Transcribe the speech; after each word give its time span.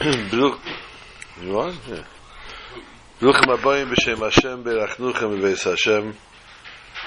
You 0.00 0.54
want? 1.42 1.76
Yeah. 1.88 2.04
Baruchim 3.18 3.56
Abayim 3.56 3.92
b'Shem 3.92 4.18
Hashem. 5.64 6.16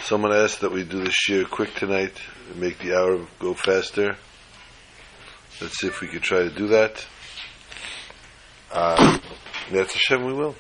Someone 0.02 0.34
asked 0.34 0.60
that 0.60 0.74
we 0.74 0.84
do 0.84 1.02
the 1.02 1.12
shir 1.12 1.46
quick 1.46 1.74
tonight 1.76 2.12
make 2.56 2.80
the 2.80 2.94
hour 2.98 3.26
go 3.40 3.54
faster. 3.54 4.18
Let's 5.62 5.78
see 5.80 5.88
if 5.88 6.02
we 6.02 6.10
could 6.10 6.24
try 6.24 6.40
to 6.40 6.50
do 6.50 6.68
that. 6.68 7.08
Uh, 8.74 9.20
that's 9.72 9.94
Hashem, 9.94 10.26
we 10.26 10.34
will. 10.34 10.56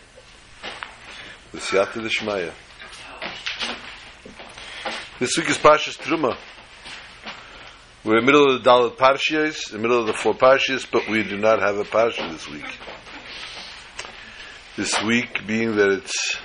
With 1.52 1.64
Siyata 1.64 2.02
D'Shmaya. 2.02 2.54
This 5.20 5.38
week 5.38 5.50
is 5.50 5.58
Parshas 5.58 5.98
Truma. 5.98 6.38
We're 8.04 8.18
in 8.18 8.26
the 8.26 8.32
middle 8.32 8.56
of 8.56 8.64
the 8.64 8.68
Dalit 8.68 8.98
Parshas, 8.98 9.70
in 9.70 9.78
the 9.78 9.88
middle 9.88 10.00
of 10.00 10.08
the 10.08 10.14
four 10.14 10.34
Parshas, 10.34 10.88
but 10.92 11.08
we 11.08 11.22
do 11.22 11.38
not 11.38 11.62
have 11.62 11.78
a 11.78 11.84
Parsha 11.84 12.32
this 12.32 12.50
week. 12.50 12.66
This 14.76 15.04
week, 15.04 15.46
being 15.46 15.76
that 15.76 15.92
it's 15.92 16.36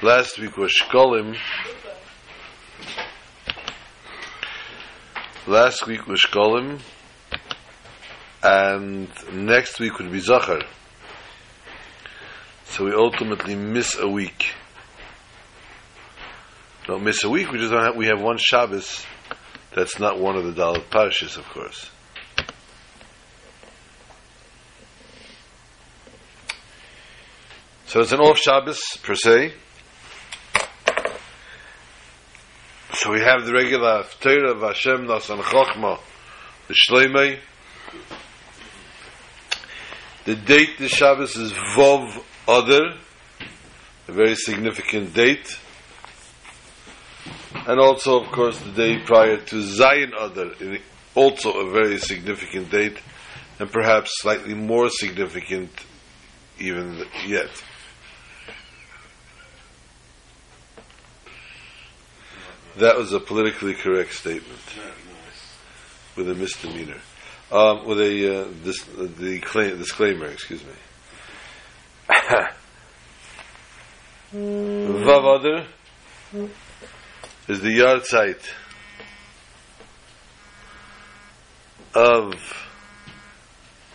last 0.00 0.38
week 0.38 0.56
was 0.56 0.72
Shkolim, 0.72 1.36
last 5.46 5.86
week 5.86 6.06
was 6.06 6.22
Shkolim, 6.22 6.80
and 8.42 9.10
next 9.30 9.80
week 9.80 9.98
would 9.98 10.10
be 10.10 10.20
Zachar. 10.20 10.62
So 12.64 12.86
we 12.86 12.94
ultimately 12.94 13.56
miss 13.56 13.94
a 13.98 14.08
week. 14.08 14.54
Don't 16.86 17.04
miss 17.04 17.24
a 17.24 17.28
week, 17.28 17.52
we 17.52 17.58
just 17.58 17.72
don't 17.72 17.84
have, 17.84 17.94
we 17.94 18.06
have 18.06 18.22
one 18.22 18.38
Shabbos 18.38 19.04
that's 19.78 20.00
not 20.00 20.18
one 20.18 20.34
of 20.34 20.42
the 20.42 20.60
Dalit 20.60 20.88
Parshas, 20.90 21.38
of 21.38 21.48
course. 21.50 21.88
So 27.86 28.00
it's 28.00 28.10
an 28.10 28.18
off 28.18 28.38
Shabbos 28.38 28.80
per 29.04 29.14
se. 29.14 29.52
So 32.94 33.12
we 33.12 33.20
have 33.20 33.46
the 33.46 33.52
regular 33.52 34.02
Torah 34.20 34.50
of 34.50 34.62
Hashem 34.62 35.06
Nasan 35.06 35.40
Chochma, 35.42 36.00
the 36.66 36.74
Shleimei. 36.74 37.38
The 40.24 40.34
date 40.34 40.78
the 40.78 40.88
Shabbos 40.88 41.36
is 41.36 41.52
Vov 41.52 42.20
Adar, 42.48 42.96
a 44.08 44.12
very 44.12 44.34
significant 44.34 45.14
date 45.14 45.56
and 47.54 47.80
also, 47.80 48.20
of 48.20 48.30
course, 48.30 48.58
the 48.60 48.72
day 48.72 48.98
prior 48.98 49.38
to 49.38 49.56
Zayin 49.56 50.12
Adar, 50.18 50.78
also 51.14 51.60
a 51.60 51.70
very 51.70 51.98
significant 51.98 52.70
date, 52.70 52.98
and 53.58 53.70
perhaps 53.70 54.10
slightly 54.20 54.54
more 54.54 54.88
significant 54.90 55.70
even 56.58 57.04
yet. 57.26 57.50
That 62.76 62.96
was 62.96 63.12
a 63.12 63.20
politically 63.20 63.74
correct 63.74 64.14
statement 64.14 64.60
with 66.16 66.30
a 66.30 66.34
misdemeanor, 66.34 67.00
um, 67.50 67.86
with 67.86 68.00
a 68.00 68.42
uh, 68.42 68.48
dis- 68.62 68.88
uh, 68.96 69.08
the 69.18 69.40
claim, 69.40 69.78
disclaimer. 69.78 70.26
Excuse 70.26 70.62
me. 70.64 70.72
Vav 74.32 75.40
Adar 75.40 75.66
is 77.48 77.60
the 77.60 77.78
yahrzeit 77.78 78.40
of 81.94 82.34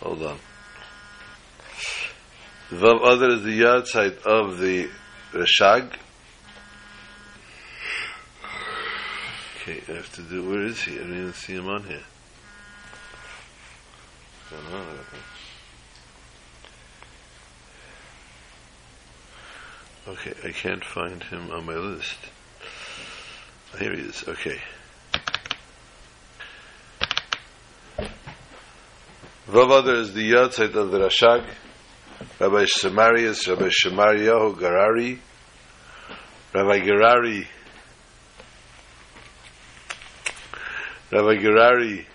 hold 0.00 0.22
on 0.22 0.38
Vav 2.70 2.96
Adar 3.06 3.30
is 3.30 3.42
the 3.42 3.60
yahrzeit 3.60 4.22
of 4.24 4.58
the 4.58 4.88
Rashag 5.32 5.96
okay 9.62 9.82
I 9.88 9.92
have 9.92 10.12
to 10.14 10.22
do 10.22 10.48
where 10.48 10.64
is 10.64 10.82
he 10.82 10.94
I 10.94 10.98
don't 10.98 11.16
even 11.16 11.32
see 11.32 11.54
him 11.54 11.68
on 11.68 11.84
here? 11.84 12.02
Okay, 20.06 20.34
I 20.44 20.52
can't 20.52 20.84
find 20.84 21.22
him 21.24 21.50
on 21.50 21.64
my 21.64 21.74
list. 21.74 22.18
Here 23.78 23.94
he 23.94 24.02
is. 24.02 24.24
Okay. 24.28 24.60
Vavadar 29.48 30.00
is 30.00 30.14
the 30.14 30.32
yahrzeit 30.32 30.74
of 30.74 30.90
the 30.90 30.98
Rashag. 30.98 31.44
Rabbi 32.38 32.64
Samarias, 32.64 33.48
Rabbi 33.48 33.68
Shemariyahu 33.68 34.56
Gurary, 34.56 35.18
Rabbi 36.52 36.78
Gurary, 36.80 37.46
Rabbi 41.10 41.34
Gurary, 41.36 42.06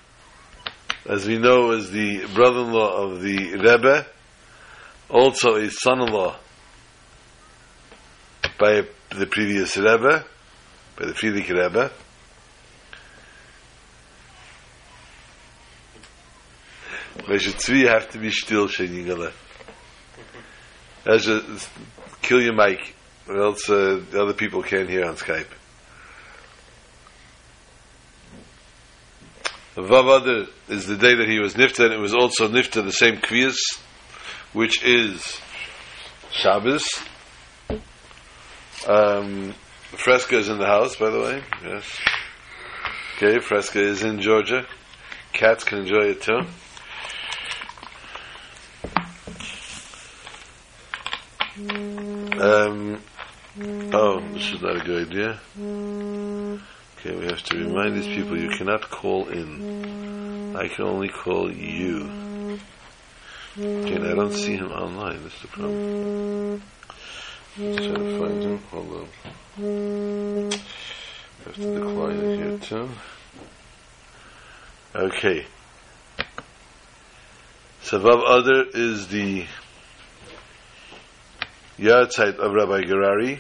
as 1.05 1.27
we 1.27 1.37
know, 1.37 1.71
is 1.71 1.91
the 1.91 2.25
brother-in-law 2.33 3.03
of 3.03 3.21
the 3.21 3.55
Rebbe, 3.55 4.05
also 5.09 5.55
a 5.55 5.69
son-in-law 5.69 6.37
by 8.59 8.83
the 9.17 9.27
previous 9.27 9.77
Rebbe, 9.77 10.25
by 10.99 11.05
the 11.05 11.13
Frierdiker 11.13 11.51
Rebbe. 11.51 11.91
Welche 17.27 17.53
Zwie 17.53 17.87
have 17.87 18.11
to 18.11 18.17
be 18.17 18.31
still, 18.31 18.67
Shenigala. 18.67 19.31
As 21.05 21.27
a, 21.27 21.41
kill 22.21 22.41
your 22.41 22.53
mic, 22.53 22.95
or 23.27 23.41
else 23.41 23.69
uh, 23.69 24.01
the 24.11 24.21
other 24.21 24.33
people 24.33 24.61
can't 24.61 24.89
hear 24.89 25.05
on 25.05 25.15
Skype. 25.15 25.47
Vavada 29.75 30.49
is 30.67 30.85
the 30.87 30.97
day 30.97 31.15
that 31.15 31.29
he 31.29 31.39
was 31.39 31.53
nifta, 31.53 31.85
and 31.85 31.93
it 31.93 31.99
was 31.99 32.13
also 32.13 32.49
nifta 32.49 32.83
the 32.83 32.91
same 32.91 33.17
kvias, 33.17 33.55
which 34.51 34.83
is 34.83 35.39
Shabbos. 36.31 36.85
Um, 38.85 39.53
Fresca 39.97 40.37
is 40.37 40.49
in 40.49 40.59
the 40.59 40.65
house, 40.65 40.95
by 40.95 41.09
the 41.09 41.19
way. 41.19 41.43
Yes. 41.63 41.99
Okay, 43.17 43.39
Fresca 43.39 43.79
is 43.79 44.03
in 44.03 44.21
Georgia. 44.21 44.65
Cats 45.33 45.63
can 45.63 45.79
enjoy 45.79 46.11
it 46.11 46.21
too. 46.21 46.41
Um, 52.39 53.01
oh, 53.93 54.21
this 54.33 54.53
is 54.53 54.61
not 54.61 54.77
a 54.77 54.79
good 54.79 55.09
idea. 55.09 55.39
Okay, 56.99 57.15
we 57.15 57.25
have 57.25 57.41
to 57.43 57.57
remind 57.57 57.95
these 57.95 58.07
people 58.07 58.37
you 58.37 58.49
cannot 58.57 58.89
call 58.89 59.27
in. 59.27 60.55
I 60.55 60.67
can 60.67 60.85
only 60.85 61.09
call 61.09 61.51
you. 61.51 62.09
Okay, 63.57 63.95
I 63.95 64.15
don't 64.15 64.33
see 64.33 64.55
him 64.55 64.71
online. 64.71 65.23
That's 65.23 65.41
the 65.41 65.47
problem. 65.47 66.61
Let's 67.57 67.85
try 67.85 67.95
to 67.95 68.19
find 68.19 68.43
him. 68.43 68.57
Hold 68.71 68.93
on. 68.93 69.07
Have 69.59 71.55
to 71.55 71.79
decline 71.79 72.17
it 72.17 72.37
here 72.37 72.57
too. 72.59 72.89
Okay. 74.95 75.45
So 77.81 77.99
Vav 77.99 78.21
Adar 78.23 78.65
is 78.73 79.07
the 79.09 79.45
yahrzeit 81.77 82.37
of 82.37 82.53
Rabbi 82.53 82.83
Gurary. 82.83 83.39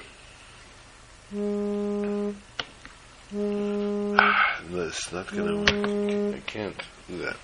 Ah, 4.17 4.61
no, 4.69 4.81
it's 4.87 5.11
not 5.13 5.31
going 5.31 5.47
to 5.47 5.73
work. 5.73 6.35
I 6.35 6.39
can't 6.47 6.75
do 7.07 7.17
that. 7.19 7.37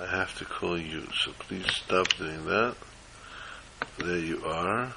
I 0.00 0.06
have 0.06 0.36
to 0.38 0.44
call 0.44 0.76
you. 0.76 1.06
So 1.22 1.32
please 1.38 1.66
stop 1.70 2.08
doing 2.16 2.46
that. 2.46 2.74
There 3.98 4.18
you 4.18 4.44
are. 4.44 4.92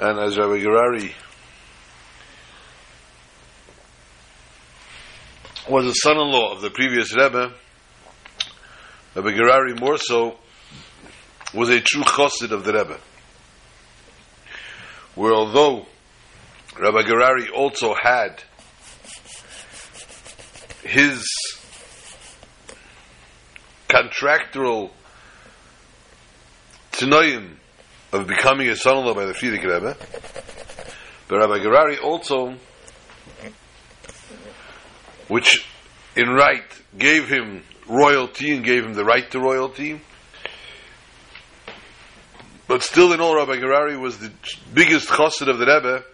And 0.00 0.18
as 0.18 0.38
Rabbi 0.38 0.60
Gurary 0.60 1.12
was 5.68 5.84
a 5.84 5.92
son-in-law 5.92 6.54
of 6.54 6.62
the 6.62 6.70
previous 6.70 7.14
Rebbe, 7.14 7.52
Rabbi 9.14 9.30
Gurary 9.32 9.78
more 9.78 9.98
so 9.98 10.38
was 11.52 11.68
a 11.68 11.80
true 11.82 12.02
chassid 12.02 12.50
of 12.50 12.64
the 12.64 12.72
Rebbe. 12.72 12.98
Where 15.16 15.34
although 15.34 15.84
Rabbi 16.78 17.02
Gurary 17.02 17.50
also 17.54 17.94
had 17.94 18.42
his 20.82 21.22
contractual 23.86 24.92
tanoim 26.92 27.56
of 28.12 28.26
becoming 28.26 28.68
a 28.68 28.76
son-in-law 28.76 29.14
by 29.14 29.24
the 29.24 29.32
Frierdiker 29.32 29.72
Rebbe. 29.74 29.96
But 31.28 31.38
Rabbi 31.38 31.58
Gurary 31.58 31.98
also, 32.02 32.56
which 35.28 35.66
in 36.16 36.28
right, 36.28 36.64
gave 36.98 37.28
him 37.28 37.62
royalty 37.88 38.54
and 38.54 38.64
gave 38.64 38.84
him 38.84 38.94
the 38.94 39.04
right 39.04 39.30
to 39.30 39.38
royalty. 39.38 40.00
But 42.66 42.82
still, 42.82 43.12
in 43.12 43.20
all, 43.20 43.36
Rabbi 43.36 43.56
Gurary 43.56 43.98
was 43.98 44.18
the 44.18 44.30
biggest 44.72 45.08
chassid 45.08 45.48
of 45.48 45.58
the 45.58 45.66
Rebbe. 45.66 46.04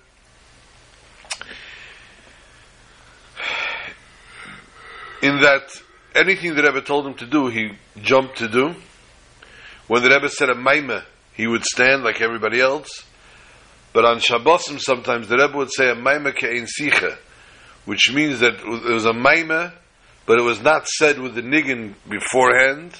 In 5.23 5.41
that 5.41 5.83
anything 6.15 6.55
the 6.55 6.63
Rebbe 6.63 6.83
told 6.83 7.07
him 7.07 7.15
to 7.15 7.27
do, 7.27 7.49
he 7.49 7.73
jumped 8.01 8.39
to 8.39 8.49
do. 8.49 8.75
When 9.87 10.03
the 10.03 10.11
Rebbe 10.11 10.29
said 10.29 10.51
a 10.51 10.55
maimah, 10.55 11.05
he 11.37 11.47
would 11.47 11.65
stand 11.65 12.03
like 12.03 12.21
everybody 12.21 12.61
else. 12.61 13.05
But 13.93 14.05
on 14.05 14.19
Shabbosim, 14.19 14.81
sometimes 14.81 15.29
the 15.29 15.37
Rebbe 15.37 15.57
would 15.57 15.73
say 15.73 15.91
a 15.91 15.95
maimah 15.95 16.35
ke'en 16.35 16.67
sicha, 16.67 17.17
which 17.85 18.13
means 18.13 18.41
that 18.41 18.55
it 18.55 18.93
was 18.93 19.07
a 19.07 19.13
maimah, 19.13 19.73
but 20.27 20.39
it 20.39 20.43
was 20.43 20.61
not 20.61 20.87
said 20.87 21.19
with 21.19 21.35
the 21.35 21.43
niggin 21.43 21.95
beforehand. 22.09 22.95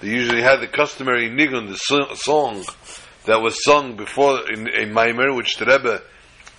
They 0.00 0.08
usually 0.08 0.42
had 0.42 0.60
the 0.60 0.66
customary 0.66 1.28
nigun, 1.30 1.68
the 1.68 2.16
song 2.16 2.64
that 3.26 3.40
was 3.40 3.62
sung 3.64 3.96
before 3.96 4.50
in 4.50 4.68
a 4.68 4.86
maimer, 4.86 5.36
which 5.36 5.56
the 5.56 5.66
Rebbe 5.66 6.02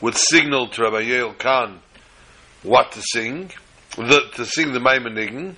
would 0.02 0.16
signal 0.16 0.70
to 0.70 0.84
Rabbi 0.84 1.04
Yoel 1.04 1.38
Kahn 1.38 1.80
what 2.64 2.92
to 2.94 3.02
sing, 3.02 3.52
the, 3.96 4.22
to 4.36 4.46
sing 4.46 4.74
the 4.74 4.80
maimer 4.80 5.12
nigun. 5.12 5.56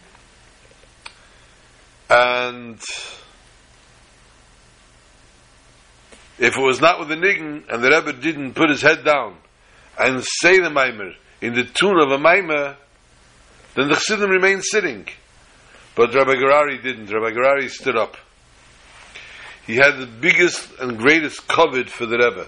And 2.09 2.79
if 6.39 6.57
it 6.57 6.62
was 6.62 6.80
not 6.80 7.00
with 7.00 7.09
the 7.09 7.15
nigun, 7.15 7.63
and 7.69 7.83
the 7.83 7.89
Rebbe 7.89 8.13
didn't 8.13 8.53
put 8.53 8.69
his 8.69 8.81
head 8.81 9.03
down 9.03 9.36
and 10.00 10.24
say 10.24 10.59
the 10.59 10.69
maimer 10.69 11.13
in 11.41 11.53
the 11.53 11.63
tune 11.63 12.00
of 12.00 12.12
a 12.12 12.18
maimer, 12.18 12.75
then 13.75 13.89
the 13.89 13.95
Chassidim 13.95 14.30
remained 14.30 14.63
sitting. 14.63 15.07
But 15.95 16.13
Rabbi 16.13 16.36
Gurary 16.36 16.81
didn't. 16.81 17.12
Rabbi 17.12 17.31
Gurary 17.31 17.69
stood 17.69 17.97
up. 17.97 18.18
He 19.68 19.75
had 19.75 19.97
the 19.97 20.07
biggest 20.07 20.68
and 20.80 20.97
greatest 20.97 21.47
covet 21.47 21.89
for 21.89 22.06
the 22.06 22.18
Rebbe. 22.18 22.47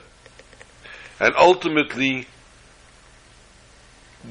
And 1.19 1.35
ultimately 1.35 2.27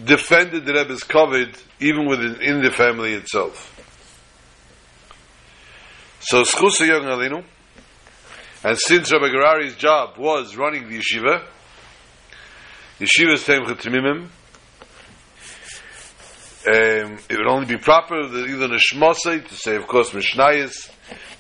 defended 0.05 0.65
the 0.65 0.75
Rebbe's 0.75 1.05
covet 1.05 1.63
even 1.81 2.07
within 2.07 2.41
in 2.41 2.63
the 2.63 2.71
family 2.71 3.13
itself. 3.13 3.77
So 6.21 6.43
Zechuso 6.43 6.87
Yagen 6.87 7.07
Aleinu, 7.07 7.45
and 8.63 8.79
since 8.79 9.11
Rabbi 9.11 9.29
Gurary's 9.29 9.77
job 9.77 10.19
was 10.19 10.55
running 10.57 10.89
the 10.89 10.99
yeshiva, 10.99 11.45
yeshiva's 12.99 13.45
Tomchei 13.45 13.81
Temimim, 13.81 14.29
um, 16.67 17.19
it 17.31 17.39
would 17.39 17.47
only 17.47 17.65
be 17.65 17.79
proper 17.79 18.27
that 18.27 18.47
either 18.47 18.69
Nishmosei 18.69 19.49
to 19.49 19.55
say, 19.55 19.77
of 19.77 19.87
course, 19.87 20.11
Mishnayis, 20.11 20.91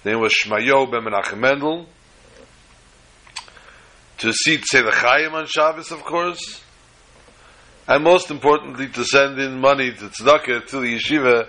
then 0.02 0.19
was 0.19 0.32
Shmayo 0.32 0.90
ben 0.90 1.02
Menachem 1.02 1.38
Mendel, 1.38 1.87
to 4.16 4.32
see 4.32 4.58
say 4.62 4.81
the 4.81 4.90
Chayim 4.90 5.34
on 5.34 5.46
Shabbos, 5.46 5.93
of 5.93 6.02
course, 6.05 6.62
and 7.87 8.02
most 8.02 8.31
importantly, 8.31 8.88
to 8.88 9.05
send 9.05 9.38
in 9.38 9.61
money 9.61 9.93
to 9.93 10.08
Tzedakah 10.08 10.66
to 10.69 10.81
the 10.81 10.96
yeshiva, 10.96 11.49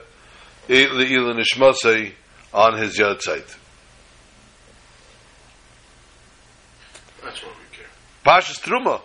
the 0.68 0.74
Ilan 0.76 1.42
Nishmosei 1.42 2.12
on 2.54 2.78
his 2.78 3.00
yahrzeit. 3.00 3.56
That's 7.24 7.44
what 7.44 7.54
we 7.54 7.78
care. 7.78 7.88
Pashas 8.26 8.60
Truma 8.62 9.02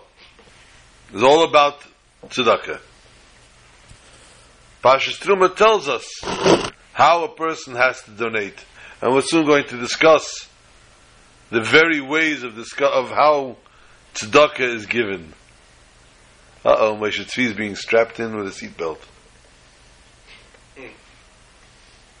is 1.13 1.23
all 1.23 1.43
about 1.43 1.79
tzedakah. 2.25 2.79
Pashas 4.83 5.19
Truma 5.19 5.55
tells 5.55 5.87
us 5.87 6.05
how 6.93 7.23
a 7.23 7.29
person 7.29 7.75
has 7.75 8.01
to 8.03 8.11
donate, 8.11 8.63
and 9.01 9.13
we're 9.13 9.21
soon 9.21 9.45
going 9.45 9.65
to 9.65 9.77
discuss 9.77 10.47
the 11.49 11.61
very 11.61 12.01
ways 12.01 12.43
of 12.43 12.55
discuss, 12.55 12.89
of 12.93 13.09
how 13.09 13.57
tzedakah 14.15 14.59
is 14.59 14.85
given. 14.85 15.33
Uh 16.65 16.75
oh, 16.79 16.95
Moshe 16.95 17.23
Tzvi 17.23 17.45
is 17.45 17.53
being 17.53 17.75
strapped 17.75 18.19
in 18.19 18.35
with 18.35 18.47
a 18.47 18.49
seatbelt. 18.49 18.99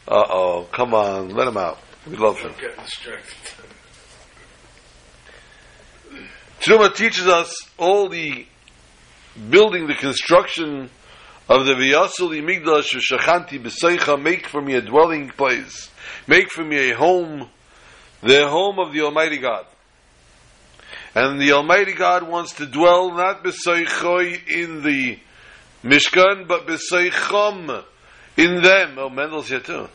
Uh 0.07 0.23
oh, 0.29 0.67
come 0.71 0.93
on, 0.93 1.29
let 1.29 1.47
him 1.47 1.57
out. 1.57 1.79
We 2.09 2.15
love 2.15 2.39
him. 2.39 2.51
I'm 2.55 2.61
getting 2.61 2.83
distracted. 2.83 3.66
Truma 6.59 6.93
teaches 6.93 7.27
us 7.27 7.53
all 7.77 8.09
the 8.09 8.45
building, 9.49 9.87
the 9.87 9.95
construction 9.95 10.89
of 11.49 11.65
the 11.65 11.73
Vyasul 11.73 12.41
Migdash 12.41 12.93
Shachanti 12.99 13.61
B'Seicha, 13.61 14.21
make 14.21 14.47
for 14.47 14.61
me 14.61 14.75
a 14.75 14.81
dwelling 14.81 15.29
place, 15.29 15.89
make 16.27 16.49
for 16.51 16.63
me 16.63 16.91
a 16.91 16.95
home, 16.95 17.47
the 18.21 18.47
home 18.47 18.79
of 18.79 18.91
the 18.91 19.01
Almighty 19.01 19.37
God. 19.37 19.65
And 21.15 21.39
the 21.39 21.53
Almighty 21.53 21.93
God 21.93 22.27
wants 22.27 22.53
to 22.53 22.65
dwell 22.65 23.13
not 23.13 23.43
B'Seichoi 23.43 24.47
in 24.47 24.83
the 24.83 25.19
Mishkan, 25.83 26.47
but 26.47 26.67
B'Seichom 26.67 27.83
in 28.35 28.61
them. 28.61 28.97
Oh, 28.97 29.09
Mendel's 29.09 29.49
here 29.49 29.59
too. 29.59 29.87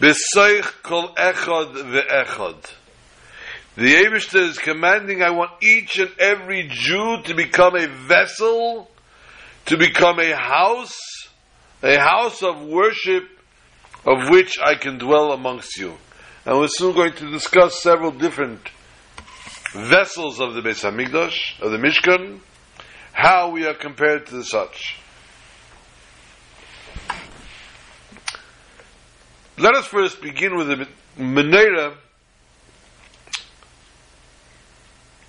B'Seich 0.00 0.82
kol 0.82 1.14
echad 1.14 1.74
ve'echad. 1.74 2.72
The 3.76 3.92
Abishter 3.92 4.40
is 4.40 4.58
commanding, 4.58 5.22
I 5.22 5.30
want 5.30 5.50
each 5.62 5.98
and 5.98 6.10
every 6.18 6.66
Jew 6.70 7.22
to 7.24 7.34
become 7.34 7.76
a 7.76 7.86
vessel, 7.86 8.90
to 9.66 9.76
become 9.76 10.18
a 10.18 10.34
house, 10.34 11.28
a 11.82 11.98
house 11.98 12.42
of 12.42 12.62
worship 12.62 13.24
of 14.06 14.30
which 14.30 14.58
I 14.58 14.76
can 14.76 14.96
dwell 14.96 15.32
amongst 15.32 15.76
you. 15.76 15.94
And 16.46 16.58
we're 16.58 16.68
soon 16.68 16.94
going 16.94 17.12
to 17.14 17.30
discuss 17.30 17.82
several 17.82 18.12
different 18.12 18.60
vessels 19.74 20.40
of 20.40 20.54
the 20.54 20.62
Beis 20.62 20.82
Hamikdash, 20.82 21.60
of 21.60 21.70
the 21.70 21.76
Mishkan, 21.76 22.40
how 23.12 23.50
we 23.50 23.66
are 23.66 23.74
compared 23.74 24.26
to 24.26 24.36
the 24.36 24.44
such. 24.44 24.96
Let 29.58 29.74
us 29.74 29.86
first 29.86 30.22
begin 30.22 30.56
with 30.56 30.68
the 30.68 30.86
menorah. 31.18 31.96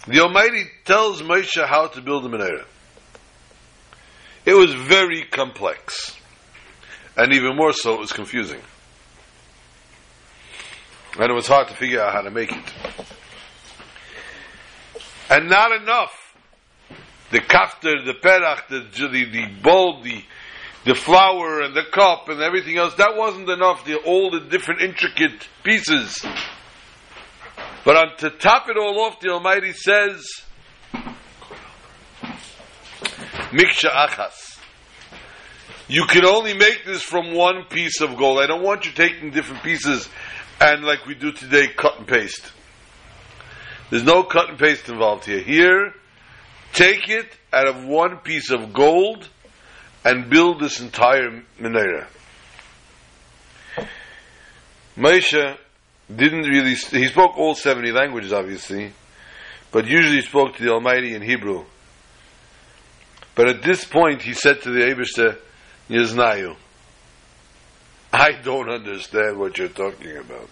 The 0.07 0.21
Almighty 0.21 0.63
tells 0.85 1.21
Moshe 1.21 1.63
how 1.65 1.87
to 1.87 2.01
build 2.01 2.25
a 2.25 2.29
menorah. 2.29 2.65
It 4.45 4.53
was 4.53 4.73
very 4.73 5.23
complex. 5.23 6.15
And 7.17 7.33
even 7.33 7.57
more 7.57 7.73
so, 7.73 7.95
it 7.95 7.99
was 7.99 8.13
confusing. 8.13 8.61
And 11.19 11.29
it 11.29 11.33
was 11.33 11.47
hard 11.47 11.67
to 11.67 11.75
figure 11.75 11.99
out 12.01 12.13
how 12.13 12.21
to 12.21 12.31
make 12.31 12.53
it. 12.53 12.73
And 15.29 15.49
not 15.49 15.81
enough. 15.81 16.13
The 17.31 17.39
kaftor, 17.39 18.05
the 18.05 18.13
perach, 18.13 18.69
the, 18.69 19.07
the, 19.09 19.25
the 19.25 19.61
bowl, 19.61 20.01
the, 20.03 20.23
the 20.85 20.95
flour 20.95 21.61
and 21.61 21.75
the 21.75 21.83
cup 21.91 22.29
and 22.29 22.39
everything 22.41 22.77
else, 22.77 22.93
that 22.95 23.17
wasn't 23.17 23.49
enough. 23.49 23.83
The, 23.83 23.97
all 23.97 24.31
the 24.31 24.39
different 24.39 24.81
intricate 24.81 25.45
pieces. 25.63 26.25
But 27.87 27.95
on, 27.95 28.17
to 28.17 28.31
top 28.31 28.67
it 28.67 28.75
all 28.75 28.99
off, 29.05 29.21
the 29.21 29.29
Almighty 29.29 29.71
says, 29.71 30.29
Miksha 33.53 33.89
achas. 33.89 34.59
You 35.87 36.03
can 36.05 36.25
only 36.25 36.53
make 36.53 36.83
this 36.85 37.01
from 37.01 37.33
one 37.33 37.63
piece 37.69 38.01
of 38.01 38.17
gold. 38.17 38.39
I 38.41 38.45
don't 38.45 38.61
want 38.61 38.85
you 38.85 38.91
taking 38.91 39.31
different 39.31 39.63
pieces 39.63 40.09
and 40.59 40.83
like 40.83 41.05
we 41.05 41.15
do 41.15 41.31
today, 41.31 41.67
cut 41.69 41.97
and 41.99 42.05
paste. 42.05 42.51
There's 43.89 44.03
no 44.03 44.23
cut 44.23 44.49
and 44.49 44.59
paste 44.59 44.89
involved 44.89 45.23
here. 45.23 45.39
Here, 45.39 45.93
take 46.73 47.07
it 47.07 47.37
out 47.53 47.69
of 47.69 47.85
one 47.85 48.17
piece 48.17 48.51
of 48.51 48.73
gold 48.73 49.29
and 50.03 50.29
build 50.29 50.59
this 50.59 50.81
entire 50.81 51.41
menorah. 51.57 52.07
Moshe 54.97 55.57
didn't 56.13 56.43
really, 56.43 56.73
he 56.75 57.07
spoke 57.07 57.37
all 57.37 57.55
70 57.55 57.91
languages 57.91 58.31
obviously, 58.31 58.93
but 59.71 59.85
usually 59.85 60.21
spoke 60.21 60.55
to 60.55 60.63
the 60.63 60.71
Almighty 60.71 61.13
in 61.13 61.21
Hebrew. 61.21 61.65
But 63.35 63.49
at 63.49 63.61
this 63.61 63.85
point 63.85 64.21
he 64.21 64.33
said 64.33 64.61
to 64.61 64.71
the 64.71 64.79
Abishter, 64.79 65.37
Yiznayu, 65.89 66.55
I 68.11 68.31
don't 68.41 68.69
understand 68.69 69.37
what 69.37 69.57
you're 69.57 69.67
talking 69.67 70.17
about. 70.17 70.49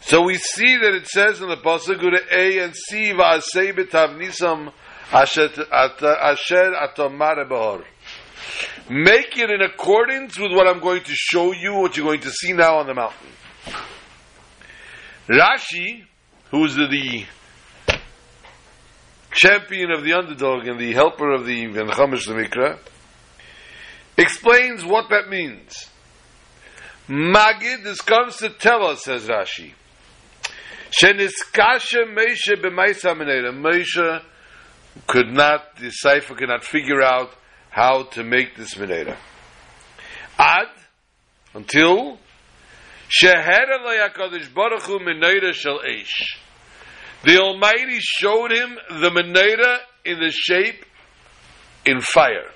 So 0.00 0.22
we 0.22 0.34
see 0.34 0.76
that 0.76 0.94
it 0.94 1.06
says 1.06 1.42
in 1.42 1.48
the 1.48 1.56
pasuk 1.56 2.02
A 2.32 2.64
and 2.64 2.74
C 2.74 3.12
va'asei 3.12 3.74
b'tavnisam 3.74 4.72
asher 5.12 5.48
atomare 6.80 7.46
behor. 7.48 7.84
Make 8.90 9.36
it 9.36 9.50
in 9.50 9.60
accordance 9.60 10.38
with 10.38 10.52
what 10.52 10.66
I'm 10.66 10.80
going 10.80 11.02
to 11.02 11.12
show 11.14 11.52
you, 11.52 11.74
what 11.74 11.96
you're 11.96 12.06
going 12.06 12.20
to 12.20 12.30
see 12.30 12.52
now 12.52 12.78
on 12.78 12.86
the 12.86 12.94
mountain. 12.94 13.28
Rashi, 15.28 16.04
who 16.50 16.64
is 16.64 16.74
the, 16.74 16.86
the 16.86 17.26
champion 19.30 19.90
of 19.90 20.04
the 20.04 20.14
underdog 20.14 20.66
and 20.66 20.80
the 20.80 20.92
helper 20.92 21.32
of 21.32 21.44
the 21.44 21.66
Venchamish 21.66 22.26
Mikra, 22.28 22.78
explains 24.16 24.84
what 24.84 25.10
that 25.10 25.28
means. 25.28 25.90
Magid, 27.08 27.84
this 27.84 28.00
comes 28.00 28.36
to 28.38 28.50
tell 28.50 28.86
us, 28.86 29.04
says 29.04 29.28
Rashi. 29.28 29.72
Sheniskasha 30.90 32.04
Meisha 32.14 32.56
b'maisa. 32.56 33.14
Meisha 33.14 34.22
could 35.06 35.28
not 35.28 35.76
decipher, 35.76 36.34
could 36.34 36.48
not 36.48 36.64
figure 36.64 37.02
out 37.02 37.34
how 37.70 38.04
to 38.04 38.24
make 38.24 38.56
this 38.56 38.74
menera. 38.74 39.16
Ad, 40.38 40.68
until 41.54 42.18
Shehera 43.08 43.78
Layakadosh 43.84 44.52
Baruch 44.54 44.82
Hu 44.82 44.98
menera 44.98 45.52
shel 45.52 45.80
eish. 45.80 46.36
The 47.24 47.38
Almighty 47.38 47.98
showed 48.00 48.52
him 48.52 48.78
the 49.00 49.10
menera 49.10 49.78
in 50.04 50.20
the 50.20 50.30
shape 50.30 50.84
in 51.84 52.00
fire. 52.00 52.52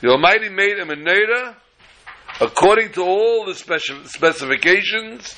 The 0.00 0.08
Almighty 0.08 0.48
made 0.48 0.78
a 0.78 0.84
menera 0.84 1.56
according 2.40 2.92
to 2.92 3.02
all 3.02 3.46
the 3.46 3.54
specifications 3.54 5.34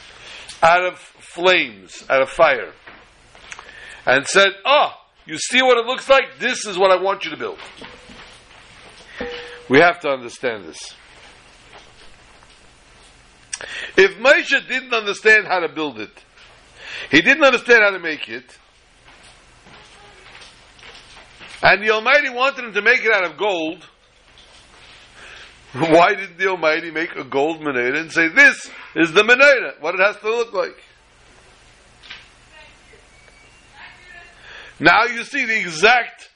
out 0.62 0.84
of 0.84 0.98
flames, 0.98 2.04
out 2.10 2.22
of 2.22 2.28
fire. 2.28 2.72
And 4.04 4.26
said, 4.26 4.48
Oh, 4.64 4.90
you 5.30 5.38
see 5.38 5.62
what 5.62 5.78
it 5.78 5.86
looks 5.86 6.08
like? 6.08 6.40
This 6.40 6.66
is 6.66 6.76
what 6.76 6.90
I 6.90 7.00
want 7.00 7.24
you 7.24 7.30
to 7.30 7.36
build. 7.36 7.58
We 9.68 9.78
have 9.78 10.00
to 10.00 10.08
understand 10.08 10.64
this. 10.64 10.80
If 13.96 14.18
Moshe 14.18 14.66
didn't 14.66 14.92
understand 14.92 15.46
how 15.46 15.60
to 15.60 15.68
build 15.68 16.00
it, 16.00 16.10
he 17.12 17.20
didn't 17.20 17.44
understand 17.44 17.82
how 17.84 17.90
to 17.90 18.00
make 18.00 18.28
it, 18.28 18.58
and 21.62 21.80
the 21.80 21.90
Almighty 21.92 22.30
wanted 22.30 22.64
him 22.64 22.72
to 22.72 22.82
make 22.82 23.04
it 23.04 23.12
out 23.12 23.30
of 23.30 23.36
gold, 23.36 23.86
why 25.74 26.14
didn't 26.14 26.38
the 26.38 26.48
Almighty 26.48 26.90
make 26.90 27.14
a 27.14 27.22
gold 27.22 27.60
menorah 27.60 28.00
and 28.00 28.10
say, 28.10 28.26
this 28.28 28.68
is 28.96 29.12
the 29.12 29.22
menorah, 29.22 29.80
what 29.80 29.94
it 29.94 30.00
has 30.00 30.16
to 30.16 30.28
look 30.28 30.52
like? 30.52 30.82
Now 34.80 35.04
you 35.04 35.24
see 35.24 35.44
the 35.44 35.60
exact 35.60 36.30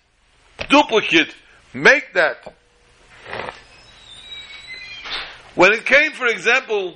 duplicate. 0.68 1.34
Make 1.72 2.12
that. 2.12 2.54
When 5.54 5.72
it 5.72 5.86
came, 5.86 6.12
for 6.12 6.26
example, 6.26 6.94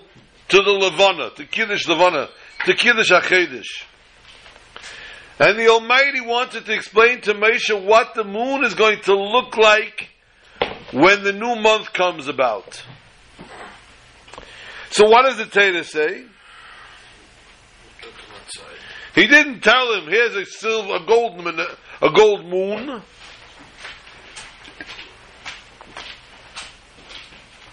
to 0.49 0.57
the 0.63 0.71
Levana, 0.71 1.31
to 1.37 1.45
Kiddush 1.47 1.89
Levana, 1.89 2.29
to 2.67 2.75
Kiddush 2.75 3.11
HaChedesh, 3.11 3.85
and 5.41 5.59
the 5.59 5.69
Almighty 5.69 6.21
wanted 6.21 6.67
to 6.67 6.73
explain 6.73 7.21
to 7.23 7.35
Moshe 7.35 7.85
what 7.85 8.15
the 8.15 8.25
moon 8.25 8.65
is 8.65 8.75
going 8.75 9.01
to 9.03 9.15
look 9.15 9.57
like 9.57 10.11
when 10.93 11.23
the 11.23 11.33
new 11.33 11.55
month 11.57 11.93
comes 11.93 12.29
about. 12.29 12.83
So 14.91 15.09
what 15.09 15.23
does 15.23 15.37
the 15.37 15.47
Torah 15.47 15.85
say? 15.85 16.25
He 19.19 19.27
didn't 19.27 19.63
tell 19.63 19.95
him, 19.95 20.07
here's 20.07 20.37
a 20.37 20.45
silver, 20.45 20.95
a 20.95 21.05
gold, 21.05 21.45
a 22.01 22.11
gold 22.15 22.47
moon. 22.47 23.03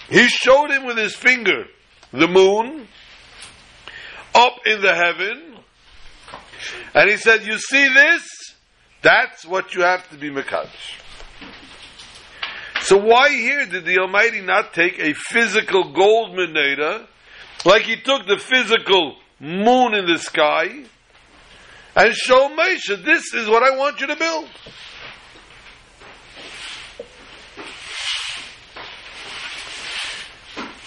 He 0.09 0.27
showed 0.27 0.71
him 0.71 0.87
with 0.87 0.97
his 0.97 1.15
finger 1.15 1.65
the 2.11 2.27
moon 2.27 2.87
up 4.33 4.53
in 4.65 4.81
the 4.81 4.95
heaven. 4.95 5.57
And 6.95 7.11
he 7.11 7.17
said, 7.17 7.45
you 7.45 7.59
see 7.59 7.89
this? 7.89 8.27
That's 9.03 9.45
what 9.45 9.75
you 9.75 9.83
have 9.83 10.09
to 10.09 10.17
be 10.17 10.31
Mekadosh. 10.31 10.99
So 12.81 12.97
why 12.97 13.29
here 13.29 13.67
did 13.67 13.85
the 13.85 13.99
Almighty 13.99 14.41
not 14.41 14.73
take 14.73 14.97
a 14.97 15.13
physical 15.13 15.93
gold 15.93 16.31
menorah, 16.31 17.05
like 17.65 17.83
he 17.83 17.97
took 17.97 18.25
the 18.25 18.39
physical 18.39 19.17
moon 19.39 19.93
in 19.93 20.07
the 20.07 20.17
sky, 20.17 20.85
and 21.95 22.13
show 22.13 22.49
Moshe, 22.49 23.03
this 23.03 23.33
is 23.33 23.47
what 23.47 23.63
I 23.63 23.77
want 23.77 24.01
you 24.01 24.07
to 24.07 24.15
build. 24.15 24.49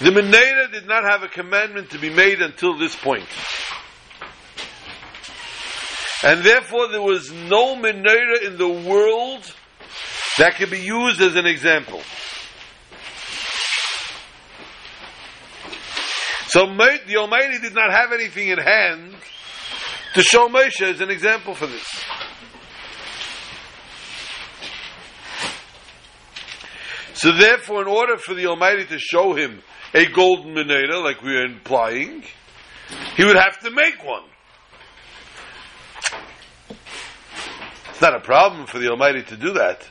The 0.01 0.11
Menorah 0.11 0.71
did 0.71 0.87
not 0.87 1.03
have 1.05 1.23
a 1.23 1.29
commandment 1.29 1.91
to 1.91 1.99
be 1.99 2.11
made 2.11 2.41
until 2.41 2.79
this 2.79 2.95
point. 2.95 3.27
And 6.23 6.43
therefore 6.43 6.89
there 6.89 7.03
was 7.03 7.33
no 7.33 7.75
Menorah 7.75 8.47
in 8.47 8.59
the 8.59 8.69
world 8.69 9.43
that 10.37 10.55
could 10.57 10.71
be 10.71 10.81
used 10.81 11.21
as 11.21 11.37
an 11.37 11.47
example. 11.47 12.01
So 16.49 16.67
the 16.67 17.17
Almighty 17.17 17.59
did 17.59 17.75
not 17.75 17.91
have 17.91 18.13
anything 18.13 18.49
in 18.49 18.59
hand 18.59 19.15
to 20.19 20.25
show 20.25 20.49
Moshe 20.49 20.83
as 20.83 21.01
an 21.01 21.11
example 21.11 21.55
for 21.55 21.69
this. 21.69 21.87
So 27.15 27.31
therefore, 27.31 27.83
in 27.83 27.87
order 27.87 28.17
for 28.17 28.35
the 28.35 28.47
Almighty 28.49 28.85
to 28.87 28.99
show 28.99 29.35
him 29.35 29.63
a 29.95 30.07
golden 30.07 30.55
menorah, 30.55 31.05
like 31.05 31.23
we 31.23 31.37
are 31.37 31.45
implying, 31.45 32.25
he 33.17 33.25
would 33.25 33.37
have 33.37 33.61
to 33.61 33.71
make 33.71 34.05
one. 34.05 34.25
It's 37.91 38.01
not 38.01 38.17
a 38.17 38.21
problem 38.21 38.67
for 38.67 38.81
the 38.81 38.89
Almighty 38.89 39.23
to 39.23 39.37
do 39.37 39.53
that, 39.53 39.89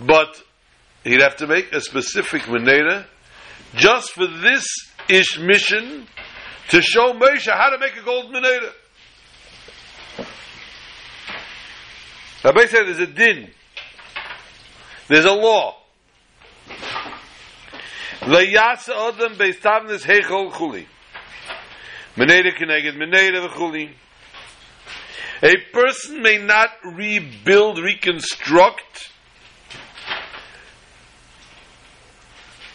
but 0.00 0.42
he'd 1.04 1.22
have 1.22 1.36
to 1.36 1.46
make 1.46 1.72
a 1.72 1.80
specific 1.80 2.42
menorah 2.42 3.06
just 3.76 4.10
for 4.10 4.26
this 4.26 4.66
ish 5.08 5.38
mission 5.38 6.08
to 6.70 6.82
show 6.82 7.12
Moshe 7.12 7.48
how 7.48 7.70
to 7.70 7.78
make 7.78 7.96
a 7.96 8.02
golden 8.04 8.42
menorah. 8.42 8.72
Rabbi 12.46 12.66
said 12.66 12.86
there's 12.86 13.00
a 13.00 13.08
din. 13.08 13.50
There's 15.08 15.24
a 15.24 15.32
law. 15.32 15.74
Beisavnis 18.20 20.04
heichol 20.04 20.52
chuli. 20.52 20.86
Meneda 22.16 22.52
keneged 22.56 22.94
meneda. 22.96 23.90
A 25.42 25.54
person 25.72 26.22
may 26.22 26.38
not 26.38 26.70
rebuild, 26.84 27.80
reconstruct 27.80 29.10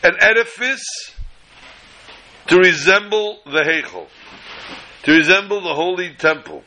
an 0.03 0.17
edifice 0.19 0.83
to 2.47 2.57
resemble 2.57 3.39
the 3.45 3.61
Heichel, 3.61 4.07
to 5.03 5.13
resemble 5.13 5.61
the 5.61 5.73
holy 5.73 6.13
temple. 6.13 6.61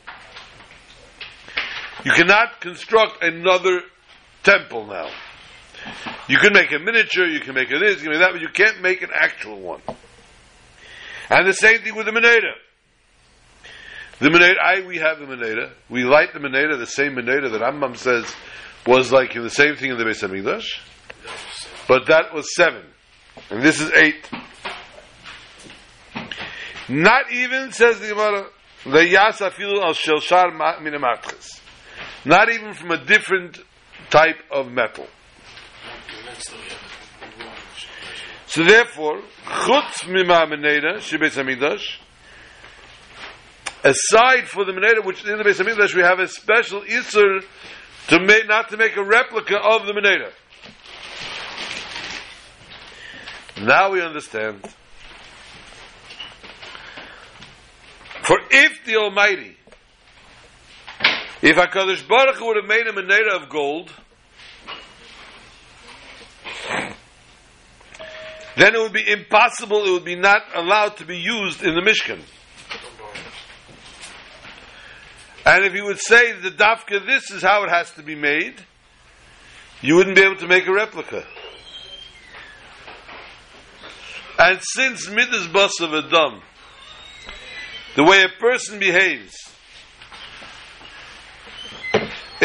You 2.05 2.11
cannot 2.11 2.61
construct 2.61 3.23
another 3.23 3.81
temple 4.43 4.85
now. 4.85 5.09
You 6.27 6.37
can 6.37 6.53
make 6.53 6.71
a 6.71 6.77
miniature, 6.77 7.25
you 7.25 7.39
can 7.39 7.55
make 7.55 7.71
a 7.71 7.79
this, 7.79 7.97
you 7.97 8.09
can 8.09 8.11
make 8.11 8.19
that, 8.19 8.31
but 8.31 8.41
you 8.41 8.49
can't 8.49 8.79
make 8.79 9.01
an 9.01 9.09
actual 9.11 9.59
one. 9.59 9.81
And 11.31 11.47
the 11.47 11.53
same 11.53 11.81
thing 11.81 11.95
with 11.95 12.05
the 12.05 12.11
Menorah. 12.11 12.53
The 14.19 14.29
Menorah, 14.29 14.53
I, 14.63 14.85
we 14.85 14.99
have 14.99 15.17
the 15.19 15.25
Menorah. 15.25 15.71
We 15.89 16.03
light 16.03 16.31
the 16.31 16.39
Menorah, 16.39 16.77
the 16.77 16.85
same 16.85 17.15
Menorah 17.15 17.51
that 17.51 17.61
Rambam 17.61 17.97
says 17.97 18.31
was 18.85 19.11
like 19.11 19.33
the 19.33 19.49
same 19.49 19.75
thing 19.75 19.89
in 19.89 19.97
the 19.97 20.03
Beis 20.03 20.21
Hamikdash. 20.21 20.79
But 21.87 22.05
that 22.05 22.35
was 22.35 22.53
seven. 22.55 22.83
And 23.49 23.63
this 23.63 23.81
is 23.81 23.91
eight. 23.93 24.29
Not 26.87 27.31
even, 27.31 27.71
says 27.71 27.99
the 27.99 28.09
Gemara, 28.09 28.45
the 28.85 29.07
Yas 29.07 29.41
al 29.41 29.49
shelshar 29.49 30.81
min. 30.83 30.93
Not 32.25 32.49
even 32.49 32.73
from 32.73 32.91
a 32.91 33.05
different 33.05 33.59
type 34.09 34.39
of 34.51 34.71
metal. 34.71 35.07
So 38.47 38.63
therefore, 38.63 39.21
chutz 39.45 40.07
mima 40.07 40.45
meneda 40.47 40.97
shebeis 40.97 41.35
hamikdash. 41.37 41.99
Aside 43.85 44.47
for 44.47 44.65
the 44.65 44.71
meneda, 44.71 45.05
which 45.05 45.23
in 45.25 45.37
the 45.37 45.43
Beis 45.43 45.63
Hamikdash 45.63 45.93
we 45.93 46.01
have 46.01 46.17
a 46.17 46.27
special 46.27 46.81
isur 46.81 47.43
to 48.07 48.19
make 48.19 48.47
not 48.47 48.69
to 48.69 48.77
make 48.77 48.97
a 48.97 49.03
replica 49.03 49.57
of 49.57 49.85
the 49.85 49.93
meneda. 49.93 50.31
Now 53.61 53.91
we 53.91 54.01
understand. 54.01 54.65
For 58.23 58.39
if 58.49 58.83
the 58.85 58.95
Almighty, 58.95 59.55
if 61.41 61.55
Hakadosh 61.57 62.07
Baruch 62.07 62.37
Hu 62.37 62.47
would 62.47 62.57
have 62.57 62.65
made 62.65 62.87
a 62.87 62.93
meneda 62.93 63.35
of 63.41 63.49
gold, 63.49 63.91
then 68.57 68.73
it 68.73 68.79
would 68.79 68.93
be 68.93 69.09
impossible, 69.09 69.85
it 69.85 69.91
would 69.91 70.05
be 70.05 70.15
not 70.15 70.41
allowed 70.53 70.97
to 70.97 71.05
be 71.05 71.17
used 71.17 71.63
in 71.63 71.75
the 71.75 71.81
Mishkan. 71.81 72.21
And 75.45 75.63
if 75.63 75.73
you 75.73 75.85
would 75.85 75.99
say 75.99 76.31
the 76.31 76.49
dafka, 76.49 77.05
this 77.05 77.29
is 77.29 77.43
how 77.43 77.63
it 77.63 77.69
has 77.69 77.91
to 77.91 78.03
be 78.03 78.15
made, 78.15 78.55
you 79.81 79.95
wouldn't 79.95 80.15
be 80.15 80.23
able 80.23 80.37
to 80.37 80.47
make 80.47 80.65
a 80.65 80.73
replica. 80.73 81.23
And 84.39 84.59
since 84.61 85.07
midas 85.09 85.47
bus 85.47 85.79
of 85.81 85.93
Adam, 85.93 86.41
the 87.95 88.03
way 88.03 88.23
a 88.23 88.39
person 88.39 88.79
behaves, 88.79 89.44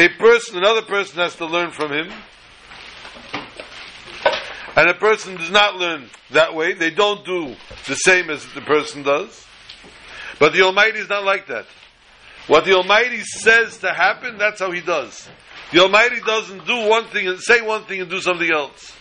a 0.01 0.09
person, 0.09 0.57
another 0.57 0.81
person 0.81 1.19
has 1.19 1.37
to 1.37 1.45
learn 1.45 1.73
from 1.73 1.93
him, 1.93 2.11
and 4.75 4.89
a 4.89 4.95
person 4.95 5.37
does 5.37 5.51
not 5.51 5.77
learn 5.77 6.09
that 6.31 6.55
way. 6.55 6.73
They 6.73 6.91
don't 6.91 7.23
do 7.27 7.55
the 7.87 7.97
same 7.97 8.31
as 8.31 8.47
the 8.55 8.63
person 8.63 9.03
does. 9.03 9.47
But 10.39 10.55
the 10.55 10.63
Almighty 10.63 11.01
is 11.01 11.09
not 11.11 11.25
like 11.25 11.49
that. 11.49 11.67
What 12.47 12.65
the 12.65 12.73
Almighty 12.73 13.21
says 13.21 13.77
to 13.79 13.93
happen, 13.93 14.39
that's 14.39 14.61
how 14.61 14.71
He 14.71 14.81
does. 14.81 15.29
The 15.71 15.81
Almighty 15.81 16.21
doesn't 16.21 16.67
do 16.67 16.89
one 16.89 17.05
thing 17.09 17.29
and 17.29 17.39
say 17.39 17.61
one 17.61 17.85
thing 17.85 18.01
and 18.01 18.09
do 18.09 18.23
something 18.23 18.51
else. 18.51 18.97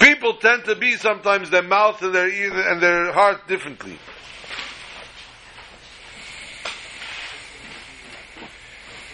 People 0.00 0.38
tend 0.38 0.64
to 0.64 0.74
be 0.74 0.96
sometimes 0.96 1.50
their 1.50 1.62
mouth 1.62 2.02
and 2.02 2.12
their 2.12 2.28
ear 2.28 2.52
and 2.68 2.82
their 2.82 3.12
heart 3.12 3.46
differently. 3.46 3.96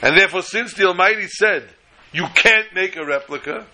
And 0.00 0.16
therefore, 0.16 0.42
since 0.42 0.74
the 0.74 0.86
Almighty 0.86 1.26
said 1.26 1.68
you 2.12 2.26
can't 2.34 2.72
make 2.74 2.96
a 2.96 3.04
replica, 3.04 3.66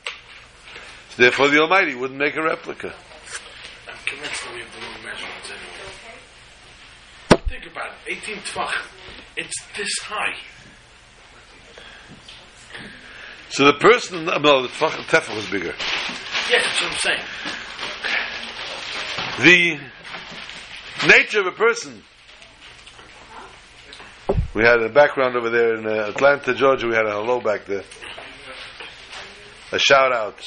therefore 1.17 1.49
the 1.49 1.61
Almighty 1.61 1.95
wouldn't 1.95 2.19
make 2.19 2.37
a 2.37 2.43
replica. 2.43 2.95
I'm 3.87 3.97
convinced 4.07 4.43
that 4.45 4.53
we 4.55 4.61
have 4.61 4.73
the 4.75 4.81
wrong 4.81 5.03
measurements 5.05 5.51
anyway. 5.51 7.47
Think 7.49 7.67
about 7.71 7.93
it. 8.07 8.19
18 8.25 8.37
tefach. 8.37 8.75
It's 9.37 9.55
this 9.77 9.99
high. 10.03 10.37
So 13.51 13.67
the 13.67 13.75
person, 13.75 14.25
no, 14.25 14.63
the 14.63 14.69
tefach 14.69 15.35
was 15.35 15.49
bigger. 15.51 15.75
Yeah, 16.51 16.63
that's 16.63 16.81
what 16.83 16.91
I'm 16.91 16.99
saying. 16.99 17.25
The 19.41 19.79
nature 21.07 21.41
of 21.41 21.47
a 21.47 21.53
person. 21.53 22.03
We 24.55 24.63
had 24.63 24.81
a 24.81 24.89
background 24.89 25.37
over 25.37 25.51
there 25.51 25.75
in 25.75 25.87
uh, 25.87 26.11
Atlanta, 26.15 26.55
Georgia. 26.55 26.87
We 26.87 26.95
had 26.95 27.07
a 27.07 27.11
hello 27.13 27.41
back 27.41 27.65
there. 27.67 27.83
A 29.73 29.79
shout 29.81 30.13
out. 30.13 30.39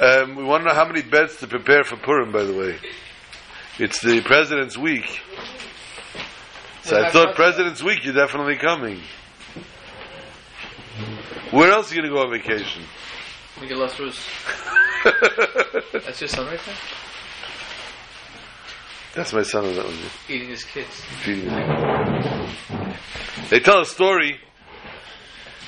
Um, 0.00 0.36
we 0.36 0.44
want 0.44 0.62
to 0.62 0.68
know 0.68 0.74
how 0.74 0.86
many 0.86 1.02
beds 1.02 1.36
to 1.38 1.46
prepare 1.46 1.84
for 1.84 1.96
Purim, 1.96 2.32
by 2.32 2.44
the 2.44 2.54
way. 2.54 2.78
It's 3.78 4.00
the 4.00 4.22
President's 4.22 4.78
Week. 4.78 5.20
So 6.82 6.98
I 6.98 7.10
thought 7.10 7.34
President's 7.34 7.82
Week, 7.82 8.02
you're 8.04 8.14
definitely 8.14 8.56
coming. 8.56 9.02
Where 11.50 11.70
else 11.70 11.92
are 11.92 11.96
you 11.96 12.00
going 12.00 12.10
to 12.10 12.16
go 12.16 12.22
on 12.22 12.30
vacation? 12.30 12.82
We 13.60 13.68
get 13.68 13.76
Las. 13.76 13.94
That's 15.92 16.20
your 16.20 16.28
son 16.28 16.46
right 16.46 16.60
there? 16.64 16.74
That's 19.14 19.32
my 19.32 19.42
son 19.42 19.66
on 19.66 19.74
that 19.74 19.84
one. 19.84 19.96
Eating 20.28 20.48
his 20.48 20.64
kids. 20.64 21.02
Feeding 21.22 21.50
him. 21.50 21.95
They 23.50 23.60
tell 23.60 23.80
a 23.80 23.86
story. 23.86 24.40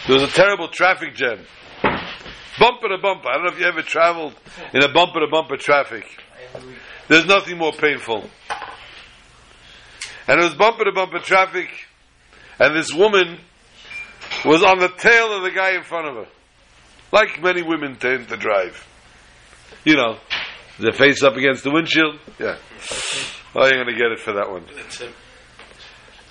There 0.07 0.19
was 0.19 0.25
a 0.25 0.33
terrible 0.33 0.69
traffic 0.69 1.15
jam. 1.15 1.41
Bumper 2.59 2.89
to 2.89 2.99
bumper. 3.01 3.29
I 3.29 3.35
don't 3.35 3.45
know 3.45 3.53
if 3.53 3.61
you 3.61 3.67
ever 3.67 3.83
traveled 3.83 4.35
in 4.73 4.83
a 4.83 4.93
bumper 4.93 5.21
to 5.21 5.29
bumper 5.31 5.57
traffic. 5.57 6.05
There's 7.09 7.27
nothing 7.27 7.57
more 7.57 7.73
painful. 7.73 8.29
And 10.27 10.41
it 10.41 10.45
was 10.45 10.55
bumper 10.55 10.85
to 10.85 10.93
bumper 10.93 11.21
traffic, 11.21 11.69
and 12.59 12.77
this 12.77 12.93
woman 12.93 13.39
was 14.45 14.63
on 14.63 14.79
the 14.79 14.89
tail 14.89 15.33
of 15.37 15.43
the 15.43 15.51
guy 15.51 15.71
in 15.71 15.85
front 15.85 16.09
of 16.09 16.15
her. 16.17 16.31
Like 17.13 17.41
many 17.43 17.63
women 17.63 17.97
tend 17.97 18.29
to 18.29 18.37
drive. 18.37 18.87
You 19.85 19.97
know, 19.97 20.19
their 20.79 20.93
face 20.93 21.23
up 21.23 21.37
against 21.37 21.65
the 21.65 21.71
windshield. 21.71 22.19
Yeah. 22.39 22.57
Oh, 23.55 23.65
you're 23.65 23.83
going 23.83 23.87
to 23.87 23.93
get 23.95 24.13
it 24.13 24.19
for 24.19 24.35
that 24.35 24.51
one. 24.51 24.65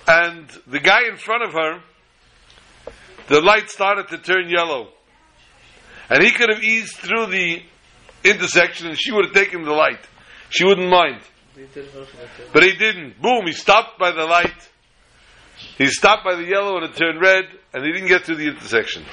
And 0.08 0.48
the 0.66 0.80
guy 0.80 1.02
in 1.10 1.18
front 1.18 1.44
of 1.44 1.54
her, 1.54 1.82
the 3.28 3.42
light 3.42 3.70
started 3.70 4.08
to 4.10 4.18
turn 4.18 4.50
yellow. 4.50 4.90
And 6.10 6.24
he 6.24 6.32
could 6.32 6.50
have 6.50 6.64
eased 6.64 6.96
through 6.96 7.28
the 7.28 7.62
intersection 8.24 8.88
and 8.88 8.98
she 8.98 9.12
would 9.12 9.26
have 9.26 9.34
taken 9.34 9.64
the 9.64 9.72
light. 9.72 10.00
She 10.50 10.64
wouldn't 10.64 10.90
mind. 10.90 11.22
But 12.54 12.64
he 12.64 12.74
didn't. 12.74 13.22
Boom, 13.22 13.46
he 13.46 13.52
stopped 13.52 14.00
by 14.00 14.12
the 14.12 14.26
light. 14.26 14.70
He 15.78 15.88
stopped 15.88 16.24
by 16.24 16.36
the 16.36 16.46
yellow 16.46 16.78
and 16.78 16.86
it 16.86 16.96
turned 16.96 17.20
red, 17.20 17.46
and 17.74 17.84
he 17.84 17.92
didn't 17.92 18.08
get 18.08 18.24
through 18.24 18.36
the 18.36 18.48
intersection. 18.48 19.04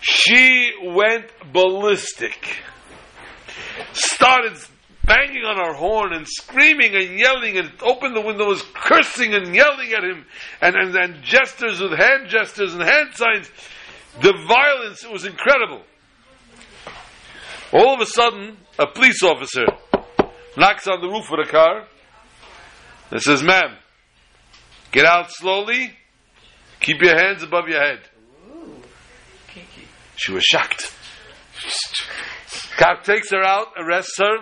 She 0.00 0.70
went 0.82 1.26
ballistic. 1.52 2.56
Started 3.92 4.58
banging 5.12 5.44
on 5.44 5.56
her 5.56 5.74
horn 5.74 6.12
and 6.12 6.26
screaming 6.26 6.94
and 6.94 7.18
yelling 7.18 7.58
and 7.58 7.70
opened 7.82 8.16
the 8.16 8.20
windows, 8.20 8.62
cursing 8.74 9.34
and 9.34 9.54
yelling 9.54 9.92
at 9.92 10.04
him 10.04 10.24
and, 10.60 10.74
and, 10.74 10.94
and 10.94 11.22
gestures 11.22 11.80
with 11.80 11.92
hand 11.92 12.28
gestures 12.28 12.72
and 12.72 12.82
hand 12.82 13.10
signs. 13.14 13.50
The 14.20 14.32
violence, 14.48 15.04
it 15.04 15.10
was 15.10 15.24
incredible. 15.24 15.82
All 17.72 17.94
of 17.94 18.00
a 18.00 18.06
sudden, 18.06 18.56
a 18.78 18.86
police 18.86 19.22
officer 19.22 19.64
knocks 20.56 20.86
on 20.86 21.00
the 21.00 21.08
roof 21.08 21.30
of 21.30 21.44
the 21.44 21.50
car 21.50 21.86
and 23.10 23.20
says, 23.20 23.42
Ma'am, 23.42 23.76
get 24.92 25.06
out 25.06 25.30
slowly, 25.30 25.92
keep 26.80 27.00
your 27.00 27.16
hands 27.16 27.42
above 27.42 27.68
your 27.68 27.80
head. 27.80 28.00
She 30.16 30.32
was 30.32 30.44
shocked. 30.44 30.94
Cop 32.76 33.04
takes 33.04 33.30
her 33.30 33.42
out, 33.42 33.68
arrests 33.76 34.18
her, 34.18 34.38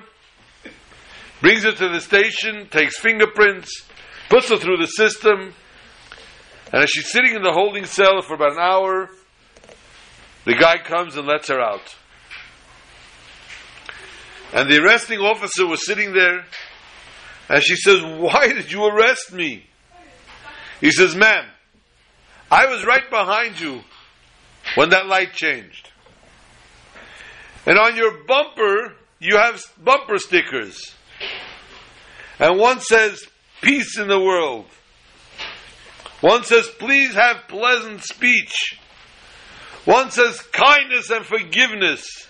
brings 1.40 1.62
her 1.64 1.72
to 1.72 1.88
the 1.88 2.00
station, 2.00 2.68
takes 2.70 2.98
fingerprints, 2.98 3.84
puts 4.28 4.48
her 4.50 4.56
through 4.56 4.78
the 4.78 4.86
system, 4.86 5.54
and 6.72 6.82
as 6.82 6.90
she's 6.90 7.10
sitting 7.10 7.34
in 7.34 7.42
the 7.42 7.52
holding 7.52 7.84
cell 7.84 8.22
for 8.22 8.34
about 8.34 8.52
an 8.52 8.58
hour, 8.60 9.10
the 10.44 10.54
guy 10.54 10.78
comes 10.78 11.16
and 11.16 11.26
lets 11.26 11.48
her 11.48 11.60
out. 11.60 11.96
And 14.52 14.70
the 14.70 14.82
arresting 14.82 15.18
officer 15.18 15.66
was 15.66 15.84
sitting 15.84 16.12
there, 16.12 16.44
and 17.48 17.62
she 17.62 17.76
says, 17.76 18.02
Why 18.02 18.48
did 18.48 18.70
you 18.70 18.84
arrest 18.84 19.32
me? 19.32 19.64
He 20.80 20.92
says, 20.92 21.14
Ma'am, 21.14 21.46
I 22.50 22.66
was 22.66 22.84
right 22.84 23.08
behind 23.08 23.60
you 23.60 23.82
when 24.76 24.90
that 24.90 25.06
light 25.06 25.32
changed. 25.32 25.90
And 27.66 27.78
on 27.78 27.96
your 27.96 28.24
bumper, 28.24 28.94
you 29.18 29.36
have 29.36 29.62
bumper 29.82 30.18
stickers. 30.18 30.94
And 32.40 32.58
one 32.58 32.80
says, 32.80 33.22
Peace 33.60 33.98
in 33.98 34.08
the 34.08 34.18
world. 34.18 34.64
One 36.22 36.42
says, 36.44 36.66
Please 36.78 37.14
have 37.14 37.48
pleasant 37.48 38.02
speech. 38.02 38.78
One 39.84 40.10
says, 40.10 40.40
Kindness 40.40 41.10
and 41.10 41.24
forgiveness. 41.24 42.26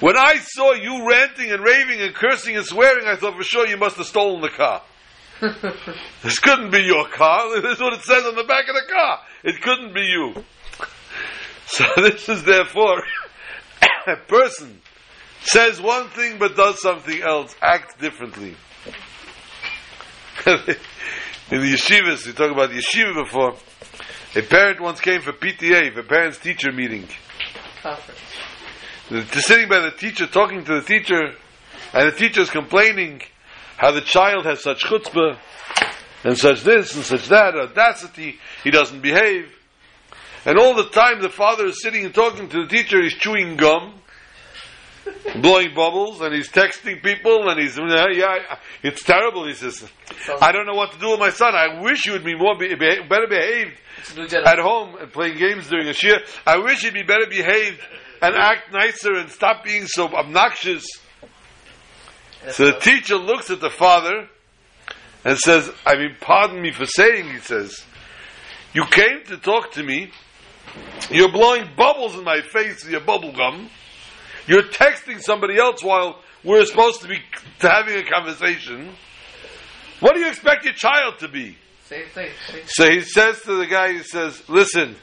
When 0.00 0.16
I 0.16 0.36
saw 0.36 0.74
you 0.74 1.08
ranting 1.08 1.50
and 1.50 1.64
raving 1.64 2.00
and 2.00 2.14
cursing 2.14 2.56
and 2.56 2.64
swearing, 2.64 3.06
I 3.06 3.16
thought 3.16 3.36
for 3.36 3.42
sure 3.42 3.66
you 3.66 3.78
must 3.78 3.96
have 3.96 4.06
stolen 4.06 4.42
the 4.42 4.50
car. 4.50 4.82
this 6.22 6.38
couldn't 6.38 6.70
be 6.70 6.82
your 6.82 7.08
car. 7.08 7.48
This 7.62 7.76
is 7.76 7.80
what 7.80 7.94
it 7.94 8.02
says 8.02 8.24
on 8.24 8.36
the 8.36 8.44
back 8.44 8.68
of 8.68 8.74
the 8.74 8.92
car. 8.92 9.20
It 9.42 9.60
couldn't 9.62 9.94
be 9.94 10.02
you. 10.02 10.44
So 11.66 11.84
this 11.96 12.28
is 12.28 12.44
therefore 12.44 13.02
a 14.06 14.16
person 14.16 14.80
says 15.42 15.80
one 15.80 16.08
thing 16.08 16.38
but 16.38 16.56
does 16.56 16.80
something 16.80 17.22
else, 17.22 17.54
acts 17.62 17.94
differently. 17.96 18.54
In 20.46 21.60
the 21.60 21.74
yeshivas, 21.74 22.26
we 22.26 22.32
talked 22.32 22.52
about 22.52 22.70
yeshiva 22.70 23.24
before. 23.24 23.56
A 24.36 24.42
parent 24.42 24.80
once 24.80 25.00
came 25.00 25.20
for 25.20 25.32
PTA, 25.32 25.94
for 25.94 26.02
parents 26.02 26.38
teacher 26.38 26.70
meeting. 26.70 27.08
Conference. 27.82 28.20
The, 29.10 29.24
sitting 29.40 29.68
by 29.68 29.80
the 29.80 29.90
teacher, 29.90 30.26
talking 30.26 30.64
to 30.64 30.80
the 30.80 30.86
teacher, 30.86 31.32
and 31.94 32.12
the 32.12 32.16
teacher 32.16 32.42
is 32.42 32.50
complaining 32.50 33.22
how 33.78 33.92
the 33.92 34.02
child 34.02 34.44
has 34.44 34.62
such 34.62 34.84
chutzpah, 34.84 35.38
and 36.24 36.36
such 36.36 36.62
this, 36.62 36.94
and 36.94 37.04
such 37.04 37.28
that, 37.28 37.54
audacity, 37.54 38.38
he 38.62 38.70
doesn't 38.70 39.00
behave. 39.00 39.50
And 40.44 40.58
all 40.58 40.74
the 40.74 40.90
time 40.90 41.22
the 41.22 41.30
father 41.30 41.66
is 41.66 41.82
sitting 41.82 42.04
and 42.04 42.14
talking 42.14 42.48
to 42.50 42.64
the 42.64 42.68
teacher, 42.68 43.02
he's 43.02 43.14
chewing 43.14 43.56
gum, 43.56 43.94
blowing 45.42 45.74
bubbles, 45.74 46.20
and 46.20 46.34
he's 46.34 46.48
texting 46.48 47.02
people, 47.02 47.48
and 47.48 47.60
he's, 47.60 47.76
yeah, 47.76 48.56
it's 48.82 49.02
terrible, 49.02 49.46
he 49.46 49.54
says. 49.54 49.88
I 50.40 50.52
don't 50.52 50.66
know 50.66 50.74
what 50.74 50.92
to 50.92 50.98
do 50.98 51.10
with 51.10 51.20
my 51.20 51.30
son. 51.30 51.54
I 51.54 51.80
wish 51.80 52.04
he 52.04 52.10
would 52.10 52.24
be 52.24 52.36
more, 52.36 52.56
be, 52.56 52.68
be, 52.74 53.00
better 53.08 53.26
behaved 53.28 53.80
It's 53.98 54.16
a 54.16 54.20
new 54.20 54.42
at 54.44 54.58
home 54.58 54.96
and 54.96 55.12
playing 55.12 55.38
games 55.38 55.68
during 55.68 55.88
a 55.88 55.92
shir. 55.92 56.18
I 56.46 56.58
wish 56.58 56.82
he'd 56.82 56.94
be 56.94 57.02
better 57.02 57.26
behaved 57.28 57.80
and 58.20 58.34
act 58.34 58.72
nicer 58.72 59.14
and 59.14 59.30
stop 59.30 59.64
being 59.64 59.86
so 59.86 60.08
obnoxious. 60.08 60.86
So 62.50 62.66
the 62.66 62.78
teacher 62.78 63.16
looks 63.16 63.50
at 63.50 63.60
the 63.60 63.70
father 63.70 64.28
and 65.24 65.38
says, 65.38 65.70
I 65.84 65.96
mean, 65.96 66.16
pardon 66.20 66.60
me 66.60 66.72
for 66.72 66.86
saying, 66.86 67.30
he 67.30 67.38
says, 67.38 67.84
You 68.72 68.84
came 68.86 69.24
to 69.26 69.36
talk 69.36 69.72
to 69.72 69.82
me. 69.82 70.10
You're 71.10 71.32
blowing 71.32 71.68
bubbles 71.76 72.14
in 72.14 72.24
my 72.24 72.42
face 72.42 72.84
with 72.84 72.92
your 72.92 73.00
bubble 73.00 73.32
gum. 73.32 73.68
You're 74.48 74.64
texting 74.64 75.20
somebody 75.20 75.58
else 75.58 75.84
while 75.84 76.20
we're 76.42 76.64
supposed 76.64 77.02
to 77.02 77.08
be 77.08 77.18
having 77.60 77.96
a 77.96 78.10
conversation. 78.10 78.94
What 80.00 80.14
do 80.14 80.20
you 80.20 80.28
expect 80.28 80.64
your 80.64 80.74
child 80.74 81.18
to 81.18 81.28
be? 81.28 81.56
Same 81.84 82.06
thing. 82.14 82.30
Same 82.46 82.62
So 82.66 82.90
he 82.90 83.02
says 83.02 83.40
to 83.42 83.56
the 83.56 83.66
guy, 83.66 83.92
he 83.92 84.02
says, 84.02 84.42
Listen, 84.48 84.96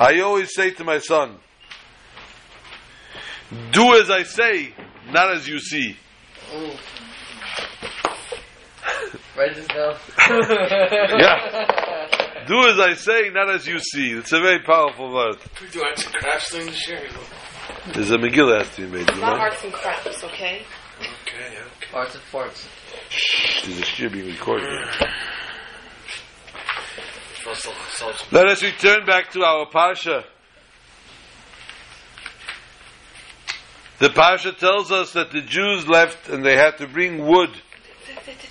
I 0.00 0.20
always 0.20 0.52
say 0.54 0.70
to 0.72 0.84
my 0.84 0.98
son, 0.98 1.36
do 3.70 3.94
as 4.00 4.10
I 4.10 4.24
say, 4.24 4.74
not 5.10 5.32
as 5.32 5.46
you 5.46 5.60
see. 5.60 5.96
Ooh. 6.54 6.70
Write. 9.36 9.56
Yeah. 11.18 12.46
Do 12.46 12.66
as 12.68 12.78
I 12.80 12.94
say, 12.94 13.30
not 13.30 13.50
as 13.50 13.66
you 13.66 13.78
see. 13.78 14.10
It's 14.10 14.32
a 14.32 14.40
very 14.40 14.60
powerful 14.60 15.12
word. 15.12 15.36
We 15.60 15.68
do 15.68 15.82
arts 15.82 16.04
and 16.04 16.14
crafts 16.14 16.50
thing 16.50 16.66
this 16.66 16.88
year. 16.88 17.08
There's 17.94 18.10
a 18.10 18.16
Megillah 18.16 18.58
has 18.64 18.74
to 18.76 18.82
be 18.82 18.98
made. 18.98 19.10
You 19.10 19.20
Not 19.20 19.36
know? 19.36 19.42
arts 19.42 19.64
and 19.64 19.72
crafts, 19.72 20.24
okay? 20.24 20.62
Okay, 21.00 21.08
okay. 21.48 21.94
Arts 21.94 22.14
and 22.14 22.24
farts. 22.24 22.66
Shh, 23.08 23.66
There's 23.66 23.80
a 23.80 23.84
shir 23.84 24.10
being 24.10 24.26
recorded. 24.26 24.68
First 27.42 27.66
of 27.66 27.72
all, 27.72 28.12
so- 28.12 28.26
Let 28.30 28.46
us 28.48 28.62
return 28.62 29.04
back 29.04 29.30
to 29.32 29.42
our 29.42 29.66
parsha. 29.66 30.24
The 33.98 34.08
parsha 34.08 34.56
tells 34.56 34.90
us 34.90 35.12
that 35.12 35.30
the 35.30 35.40
Jews 35.42 35.86
left 35.86 36.28
and 36.28 36.44
they 36.44 36.56
had 36.56 36.78
to 36.78 36.86
bring 36.86 37.26
wood 37.26 37.50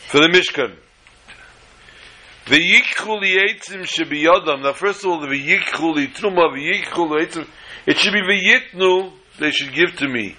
for 0.07 0.19
the 0.19 0.27
Mishkan. 0.27 0.75
The 2.47 2.55
V'yikhu 2.57 3.21
li'etzim 3.21 3.83
shebiyodam. 3.83 4.63
Now, 4.63 4.73
first 4.73 5.03
of 5.03 5.11
all, 5.11 5.19
the 5.19 5.27
v'yikhu 5.27 5.95
li'truma, 5.95 6.53
v'yikhu 6.53 7.09
li'etzim. 7.09 7.47
It 7.85 7.97
should 7.97 8.13
be 8.13 8.21
v'yitnu, 8.21 9.13
they 9.39 9.51
should 9.51 9.73
give 9.73 9.95
to 9.97 10.07
me. 10.07 10.35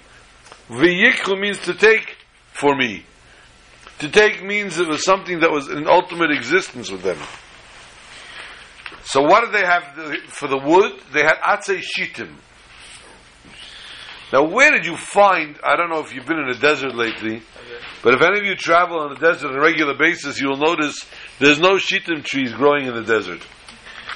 V'yikhu 0.69 1.39
means 1.39 1.59
to 1.59 1.73
take 1.73 2.17
for 2.51 2.75
me. 2.75 3.05
To 3.99 4.09
take 4.09 4.43
means 4.43 4.79
it 4.79 4.87
was 4.87 5.03
something 5.03 5.41
that 5.41 5.51
was 5.51 5.69
in 5.69 5.87
ultimate 5.87 6.31
existence 6.31 6.89
with 6.89 7.03
them. 7.03 7.17
So 9.05 9.21
what 9.21 9.41
did 9.41 9.53
they 9.53 9.65
have 9.65 9.83
for 10.27 10.47
the 10.47 10.57
wood? 10.57 10.93
They 11.11 11.23
had 11.23 11.35
atzei 11.43 11.81
shitim. 11.81 12.35
Now, 14.31 14.43
where 14.45 14.71
did 14.71 14.85
you 14.85 14.97
find? 14.97 15.59
I 15.63 15.75
don't 15.75 15.89
know 15.89 15.99
if 15.99 16.15
you've 16.15 16.25
been 16.25 16.39
in 16.39 16.49
a 16.49 16.57
desert 16.57 16.95
lately, 16.95 17.43
but 18.01 18.15
if 18.15 18.21
any 18.21 18.39
of 18.39 18.45
you 18.45 18.55
travel 18.55 18.99
on 18.99 19.13
the 19.13 19.19
desert 19.19 19.49
on 19.49 19.55
a 19.55 19.61
regular 19.61 19.95
basis, 19.95 20.41
you 20.41 20.49
will 20.49 20.57
notice 20.57 21.05
there's 21.37 21.59
no 21.59 21.75
shitim 21.75 22.23
trees 22.23 22.51
growing 22.51 22.87
in 22.87 22.95
the 22.95 23.03
desert. 23.03 23.45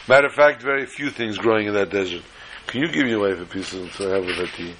Matter 0.08 0.28
of 0.28 0.34
fact, 0.34 0.64
very 0.64 0.88
few 0.88 1.12
things 1.12 1.38
growing 1.38 1.68
in 1.68 1.76
that 1.76 1.92
desert. 1.92 2.24
Can 2.68 2.82
you 2.82 2.88
give 2.90 3.08
your 3.08 3.22
wife 3.22 3.40
a 3.42 3.46
piece 3.46 3.74
of 3.74 3.92
to 3.98 4.04
have 4.10 4.26
with 4.26 4.36
her 4.36 4.48
tea? 4.48 4.74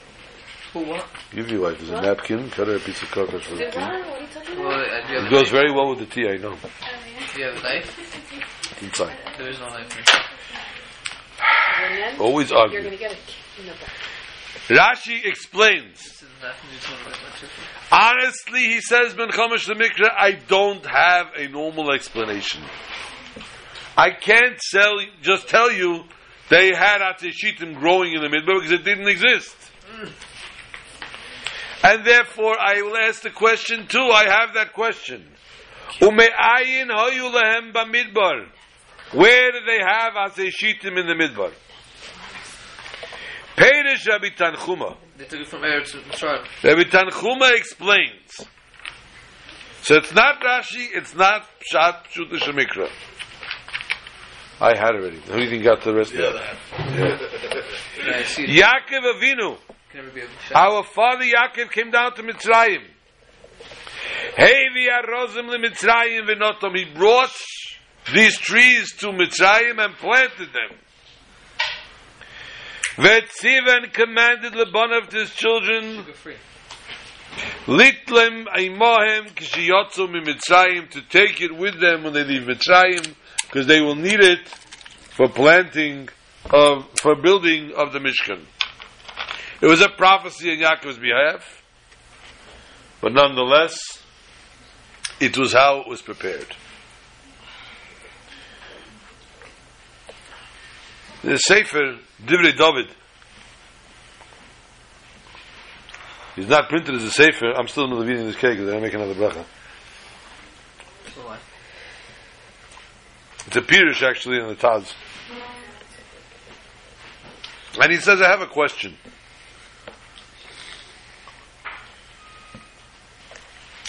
Who 0.74 0.80
what? 0.82 1.06
Give 1.34 1.50
your 1.50 1.62
wife 1.64 1.82
as 1.82 1.90
a 1.90 2.02
napkin. 2.02 2.50
Cut 2.52 2.68
her 2.68 2.76
a 2.76 2.80
piece 2.80 3.02
of 3.02 3.10
coconut 3.12 3.44
for 3.44 3.56
the 3.56 3.64
What? 3.64 3.74
tea. 3.74 3.80
What 3.80 3.90
are 3.90 4.20
you 4.22 4.28
talking 4.34 4.60
Well, 4.60 4.68
about? 4.68 4.90
uh, 5.04 5.08
do 5.08 5.14
you 5.14 5.20
have 5.20 5.28
It 5.28 5.30
goes 5.32 5.42
knife? 5.44 5.52
very 5.52 5.72
well 5.72 5.90
with 5.90 6.00
the 6.00 6.06
tea. 6.06 6.28
I 6.30 6.38
know. 6.38 6.56
Do 6.56 7.40
you 7.40 7.46
have 7.46 7.58
a 7.58 7.62
knife? 7.64 8.84
Inside. 8.84 9.18
There 9.38 9.50
is 9.50 9.60
no 9.60 9.70
knife 9.70 9.94
here. 9.94 10.04
And 11.86 11.98
then 11.98 12.20
Always 12.20 12.50
you're 12.50 12.60
argue. 12.60 12.80
going 12.82 12.92
to 12.92 12.98
get 12.98 13.12
a 13.12 13.62
in 13.62 13.68
the 13.68 13.72
butt. 13.72 13.90
Rashi 14.68 15.24
explains. 15.26 15.94
This 15.98 16.24
is 16.24 16.30
not 16.44 16.56
this 16.72 16.90
one 16.90 17.00
like 17.06 17.22
my 17.24 17.30
chicken. 17.40 17.50
Honestly, 17.92 18.60
he 18.60 18.82
says, 18.82 19.14
Ben 19.14 19.30
Chumash 19.30 19.66
the 19.68 19.76
Mikra, 19.76 20.10
I 20.16 20.32
don't 20.32 20.86
have 20.86 21.28
a 21.38 21.48
normal 21.48 21.92
explanation. 21.94 22.62
I 23.96 24.12
can't 24.12 24.60
sell, 24.62 25.00
just 25.22 25.48
tell 25.48 25.72
you 25.72 26.04
they 26.50 26.74
had 26.74 27.02
Ateshitim 27.02 27.80
growing 27.80 28.14
in 28.14 28.22
the 28.22 28.28
Midbar 28.28 28.62
because 28.62 28.72
it 28.72 28.84
didn't 28.84 29.08
exist. 29.08 29.56
And 31.84 32.06
therefore, 32.06 32.58
I 32.60 32.82
will 32.82 32.98
ask 32.98 33.22
the 33.22 33.30
question 33.30 33.88
too. 33.88 34.00
I 34.00 34.26
have 34.26 34.54
that 34.56 34.74
question. 34.74 35.26
Ume'ayin 36.00 36.90
hoyu 36.90 37.32
lehem 37.34 37.74
b'midbar. 37.74 38.48
Where 39.14 39.52
do 39.52 39.60
they 39.66 39.80
have 39.80 40.14
Ateshitim 40.14 40.98
in 40.98 41.08
the 41.08 41.14
Midbar? 41.14 41.54
Perish 43.56 44.08
Rabbi 44.08 44.30
Tanchuma. 44.30 44.98
They 45.18 45.26
took 45.26 45.42
it 45.42 45.48
from 45.48 45.62
Eretz 45.62 45.96
Mitzrayim. 45.96 46.46
Rabbi 46.64 46.84
Tanchuma 46.90 47.58
explains. 47.58 48.48
So 49.82 49.96
it's 49.96 50.14
not 50.14 50.42
Rashi, 50.42 50.88
it's 50.94 51.16
not 51.16 51.48
Pshat 51.62 52.08
Pshuta 52.08 52.38
Shemikra. 52.40 52.90
I 54.60 54.76
had 54.76 54.96
already. 54.96 55.18
Who 55.18 55.36
do 55.38 55.44
you 55.44 55.50
think 55.50 55.64
got 55.64 55.84
the 55.84 55.94
rest 55.94 56.14
of 56.14 56.20
Yeah, 56.20 56.32
that? 56.32 56.58
that. 56.78 57.70
Yeah, 58.06 58.20
it. 58.20 58.90
Yaakov 58.90 59.14
Avinu, 59.22 59.58
Can 59.92 60.02
never 60.02 60.10
be 60.10 60.22
able 60.22 60.32
to 60.34 60.40
shout. 60.48 60.56
our 60.56 60.84
father 60.84 61.26
Yaakov 61.26 61.72
came 61.72 61.92
down 61.92 62.16
to 62.16 62.24
Mitzrayim. 62.24 62.84
Hey, 64.36 64.64
vi 64.74 64.88
arozim 64.90 65.48
le 65.48 65.60
Mitzrayim 65.60 66.28
v'notom. 66.28 66.76
He 66.76 66.86
brought 66.86 67.32
these 68.14 68.38
trees 68.40 68.96
to 68.98 69.08
Mitzrayim 69.08 69.78
and 69.84 69.94
planted 69.96 70.50
them. 70.54 70.78
Vetzivan 72.96 73.94
commanded 73.94 74.54
Lebanov 74.54 75.10
to 75.10 75.18
his 75.20 75.36
children 75.36 75.98
Sugar 75.98 76.14
free. 76.14 76.36
Litlem 77.68 78.46
Aimohem 78.48 79.30
Kishiyotzu 79.36 80.08
Mitzrayim 80.10 80.90
to 80.90 81.02
take 81.04 81.42
it 81.42 81.56
with 81.56 81.80
them 81.80 82.04
when 82.04 82.14
they 82.14 82.24
leave 82.24 82.44
Mitzrayim 82.44 83.14
because 83.48 83.68
they 83.68 83.82
will 83.82 83.96
need 83.96 84.20
it 84.20 84.48
for 84.48 85.28
planting 85.28 86.10
of 86.52 86.88
for 87.02 87.16
building 87.16 87.74
of 87.76 87.94
the 87.94 88.00
Mishkan. 88.00 88.44
It 89.62 89.68
was 89.68 89.82
a 89.82 89.90
prophecy 89.90 90.52
on 90.52 90.58
Yaakov's 90.58 91.00
behalf, 91.00 91.64
but 93.02 93.14
nonetheless, 93.14 93.80
it 95.20 95.38
was 95.38 95.54
how 95.54 95.82
it 95.82 95.88
was 95.88 96.02
prepared. 96.02 96.48
The 101.24 101.38
Sefer 101.38 101.98
Divrei 102.24 102.56
David 102.56 102.96
He's 106.38 106.48
not 106.48 106.70
printed 106.70 106.94
as 106.94 107.04
a 107.04 107.10
sefer. 107.10 107.52
I'm 107.58 107.68
still 107.68 107.86
in 107.86 107.90
the 107.90 108.12
eating 108.14 108.28
this 108.28 108.36
cake. 108.36 108.60
Then 108.60 108.76
I 108.76 108.80
make 108.80 108.94
another 108.94 109.16
bracha. 109.16 109.44
So 111.16 111.22
why? 111.22 111.40
It's 113.48 113.56
a 113.56 113.62
Pirush 113.62 114.04
actually 114.04 114.40
in 114.40 114.48
the 114.48 114.56
Taz. 114.56 114.94
And 117.80 117.92
he 117.92 117.98
says, 117.98 118.22
I 118.22 118.28
have 118.28 118.42
a 118.42 118.48
question. 118.48 118.96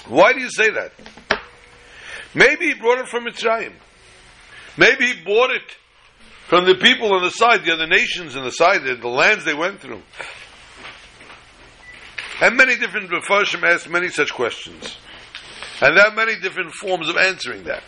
Why 0.07 0.33
do 0.33 0.41
you 0.41 0.51
say 0.51 0.71
that? 0.71 0.93
Maybe 2.35 2.67
he 2.67 2.75
brought 2.75 2.99
it 2.99 3.09
from 3.09 3.25
Mitzrayim. 3.25 3.73
Maybe 4.77 5.07
he 5.07 5.25
bought 5.25 5.51
it 5.51 5.77
from 6.47 6.65
the 6.65 6.77
people 6.77 7.13
on 7.13 7.23
the 7.23 7.31
side, 7.31 7.65
the 7.65 7.73
other 7.73 7.87
nations 7.87 8.37
on 8.37 8.45
the 8.45 8.51
side, 8.51 8.83
the, 8.85 9.09
lands 9.09 9.45
they 9.45 9.55
went 9.55 9.81
through. 9.81 10.03
And 12.41 12.57
many 12.57 12.77
different 12.77 13.11
Mepharshim 13.11 13.65
asked 13.65 13.89
many 13.89 14.09
such 14.09 14.33
questions. 14.33 14.97
And 15.81 15.97
there 15.97 16.07
are 16.07 16.15
many 16.15 16.39
different 16.41 16.73
forms 16.73 17.09
of 17.09 17.17
answering 17.17 17.65
that. 17.65 17.83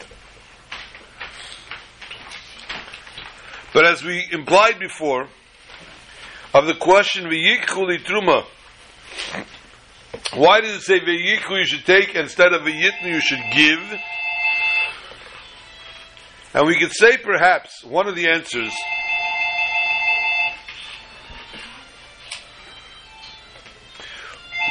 But 3.72 3.86
as 3.86 4.02
we 4.02 4.26
implied 4.32 4.78
before, 4.78 5.28
of 6.52 6.66
the 6.66 6.74
question 6.74 7.24
v'yikhu 7.24 7.86
li 7.86 7.98
truma, 7.98 8.44
why 10.34 10.60
does 10.60 10.76
it 10.76 10.82
say 10.82 11.00
v'yikhu 11.00 11.58
you 11.58 11.66
should 11.66 11.84
take 11.84 12.14
instead 12.14 12.52
of 12.52 12.62
v'yitnu 12.62 13.06
you 13.06 13.20
should 13.20 13.42
give? 13.52 14.00
And 16.52 16.66
we 16.66 16.78
could 16.78 16.92
say 16.92 17.16
perhaps 17.16 17.84
one 17.84 18.08
of 18.08 18.16
the 18.16 18.28
answers 18.28 18.72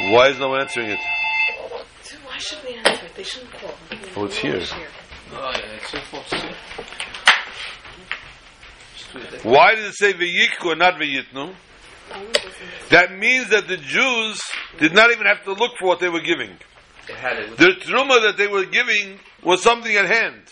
Why 0.08 0.28
is 0.28 0.38
no 0.38 0.48
one 0.48 0.62
answering 0.62 0.90
it? 0.90 0.98
So 2.02 2.16
why 2.24 2.38
should 2.38 2.58
we 2.64 2.74
answer 2.74 3.04
it? 3.04 3.14
They 3.14 3.22
shouldn't 3.22 3.52
call. 3.52 3.74
Oh, 4.16 4.24
it's 4.24 4.42
No 4.42 4.50
here. 4.50 4.88
Oh, 5.32 5.52
yeah, 5.54 5.76
it's 5.76 5.92
your 5.92 6.02
fault, 6.02 6.26
too. 6.26 6.36
Just 6.36 6.48
do 6.48 6.48
it 6.48 6.56
there. 8.96 8.99
Why 9.42 9.74
did 9.74 9.84
it 9.84 9.94
say 9.94 10.12
v'yikhu 10.12 10.70
and 10.70 10.78
not 10.78 10.94
v'yitnu? 10.94 11.24
No 11.34 11.50
one 12.16 12.32
doesn't. 12.32 12.52
That 12.90 13.16
means 13.16 13.50
that 13.50 13.68
the 13.68 13.76
Jews 13.76 14.40
did 14.78 14.92
not 14.94 15.10
even 15.12 15.26
have 15.26 15.44
to 15.44 15.52
look 15.52 15.72
for 15.78 15.86
what 15.86 16.00
they 16.00 16.08
were 16.08 16.20
giving. 16.20 16.56
They 17.06 17.14
had 17.14 17.38
it. 17.38 17.56
The 17.56 17.76
truma 17.80 18.22
that 18.22 18.36
they 18.36 18.46
were 18.46 18.64
giving 18.64 19.18
was 19.42 19.62
something 19.62 19.94
at 19.94 20.06
hand. 20.06 20.42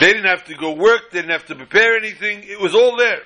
They 0.00 0.12
didn't 0.12 0.26
have 0.26 0.44
to 0.44 0.54
go 0.54 0.72
work, 0.74 1.10
they 1.10 1.20
didn't 1.20 1.32
have 1.32 1.46
to 1.46 1.54
prepare 1.54 1.96
anything, 1.96 2.42
it 2.44 2.60
was 2.60 2.74
all 2.74 2.96
there. 2.96 3.22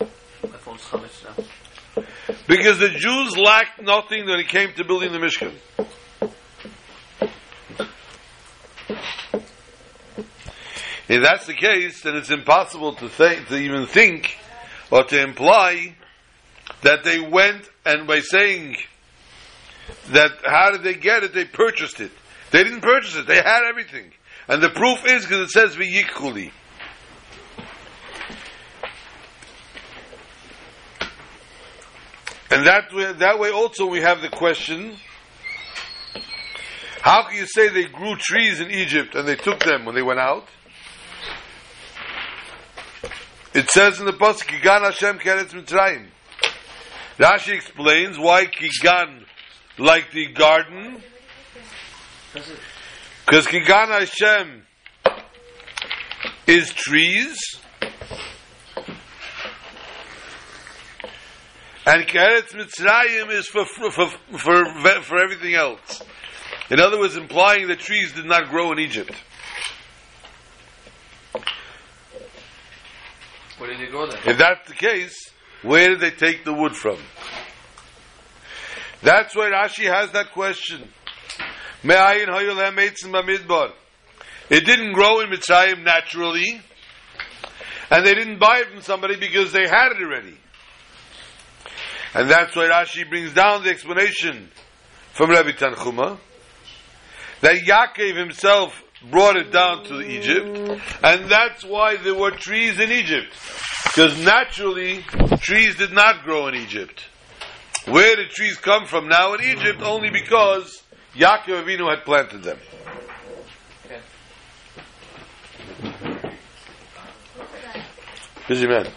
my 0.00 0.58
phone's 0.58 0.84
comments 0.86 1.24
now. 1.24 2.04
Because 2.48 2.78
the 2.78 2.88
Jews 2.88 3.36
lacked 3.36 3.80
nothing 3.82 4.26
when 4.26 4.40
it 4.40 4.48
came 4.48 4.72
to 4.74 4.84
building 4.84 5.12
the 5.12 5.18
Mishkan. 5.18 5.52
If 11.10 11.24
that's 11.24 11.46
the 11.46 11.54
case, 11.54 12.02
then 12.02 12.14
it's 12.14 12.30
impossible 12.30 12.94
to 12.94 13.08
think, 13.08 13.48
to 13.48 13.56
even 13.56 13.86
think, 13.86 14.38
or 14.92 15.02
to 15.02 15.20
imply 15.20 15.96
that 16.82 17.02
they 17.02 17.18
went 17.18 17.68
and 17.84 18.06
by 18.06 18.20
saying 18.20 18.76
that 20.10 20.30
how 20.44 20.70
did 20.70 20.84
they 20.84 20.94
get 20.94 21.24
it? 21.24 21.34
They 21.34 21.46
purchased 21.46 22.00
it. 22.00 22.12
They 22.52 22.62
didn't 22.62 22.82
purchase 22.82 23.16
it. 23.16 23.26
They 23.26 23.42
had 23.42 23.64
everything, 23.68 24.12
and 24.46 24.62
the 24.62 24.68
proof 24.68 25.04
is 25.04 25.22
because 25.22 25.40
it 25.40 25.50
says 25.50 25.74
v'yikuli. 25.74 26.52
And 32.52 32.66
that 32.68 32.94
way, 32.94 33.12
that 33.14 33.40
way 33.40 33.50
also 33.50 33.86
we 33.86 34.00
have 34.00 34.22
the 34.22 34.28
question: 34.28 34.94
How 37.00 37.24
can 37.24 37.36
you 37.36 37.46
say 37.46 37.68
they 37.68 37.86
grew 37.86 38.14
trees 38.14 38.60
in 38.60 38.70
Egypt 38.70 39.16
and 39.16 39.26
they 39.26 39.34
took 39.34 39.58
them 39.64 39.84
when 39.84 39.96
they 39.96 40.02
went 40.02 40.20
out? 40.20 40.46
It 43.52 43.68
says 43.70 43.98
in 43.98 44.06
the 44.06 44.12
pasuk, 44.12 44.46
"Kigan 44.46 44.82
Hashem 44.82 45.18
keretz 45.18 45.50
Mitzrayim." 45.50 46.06
Rashi 47.18 47.52
explains 47.52 48.16
why 48.16 48.46
Kigan, 48.46 49.24
like 49.76 50.12
the 50.12 50.26
garden, 50.28 51.02
because 52.32 53.46
Kigan 53.46 53.88
Hashem 53.88 54.62
is 56.46 56.72
trees, 56.72 57.36
and 61.86 62.06
Keretz 62.06 62.54
Mitzrayim 62.54 63.32
is 63.32 63.48
for 63.48 63.64
for, 63.64 63.90
for 63.90 64.10
for 64.38 65.02
for 65.02 65.22
everything 65.22 65.54
else. 65.54 66.02
In 66.70 66.78
other 66.78 67.00
words, 67.00 67.16
implying 67.16 67.66
that 67.66 67.80
trees 67.80 68.12
did 68.12 68.26
not 68.26 68.48
grow 68.48 68.70
in 68.70 68.78
Egypt. 68.78 69.12
If 74.26 74.38
that's 74.38 74.68
the 74.68 74.74
case, 74.74 75.30
where 75.62 75.88
did 75.90 76.00
they 76.00 76.10
take 76.10 76.44
the 76.44 76.52
wood 76.52 76.74
from? 76.74 76.98
That's 79.02 79.34
why 79.34 79.50
Rashi 79.50 79.84
has 79.92 80.12
that 80.12 80.32
question. 80.32 80.88
It 84.50 84.66
didn't 84.66 84.92
grow 84.92 85.20
in 85.20 85.30
Mitzrayim 85.30 85.82
naturally, 85.84 86.60
and 87.90 88.06
they 88.06 88.14
didn't 88.14 88.38
buy 88.38 88.58
it 88.60 88.68
from 88.68 88.82
somebody 88.82 89.16
because 89.16 89.52
they 89.52 89.66
had 89.66 89.92
it 89.92 90.02
already. 90.02 90.36
And 92.12 92.28
that's 92.28 92.54
why 92.54 92.68
Rashi 92.68 93.08
brings 93.08 93.32
down 93.32 93.62
the 93.62 93.70
explanation 93.70 94.50
from 95.12 95.30
Rabbi 95.30 95.52
Tanchuma 95.52 96.18
that 97.40 97.56
Yaakov 97.56 98.16
himself 98.18 98.82
brought 99.08 99.36
it 99.36 99.50
down 99.50 99.84
to 99.84 100.00
Egypt, 100.00 100.80
and 101.02 101.30
that's 101.30 101.64
why 101.64 101.96
there 101.96 102.14
were 102.14 102.30
trees 102.30 102.78
in 102.78 102.90
Egypt. 102.90 103.32
Because 103.84 104.22
naturally, 104.24 105.02
trees 105.40 105.76
did 105.76 105.92
not 105.92 106.22
grow 106.24 106.48
in 106.48 106.54
Egypt. 106.54 107.04
Where 107.86 108.16
did 108.16 108.30
trees 108.30 108.56
come 108.56 108.86
from 108.86 109.08
now 109.08 109.34
in 109.34 109.42
Egypt? 109.42 109.80
Only 109.82 110.10
because 110.10 110.82
Yaakov 111.14 111.64
Avinu 111.64 111.88
had 111.88 112.04
planted 112.04 112.42
them. 112.42 112.58
Busy 118.46 118.66
man. 118.66 118.88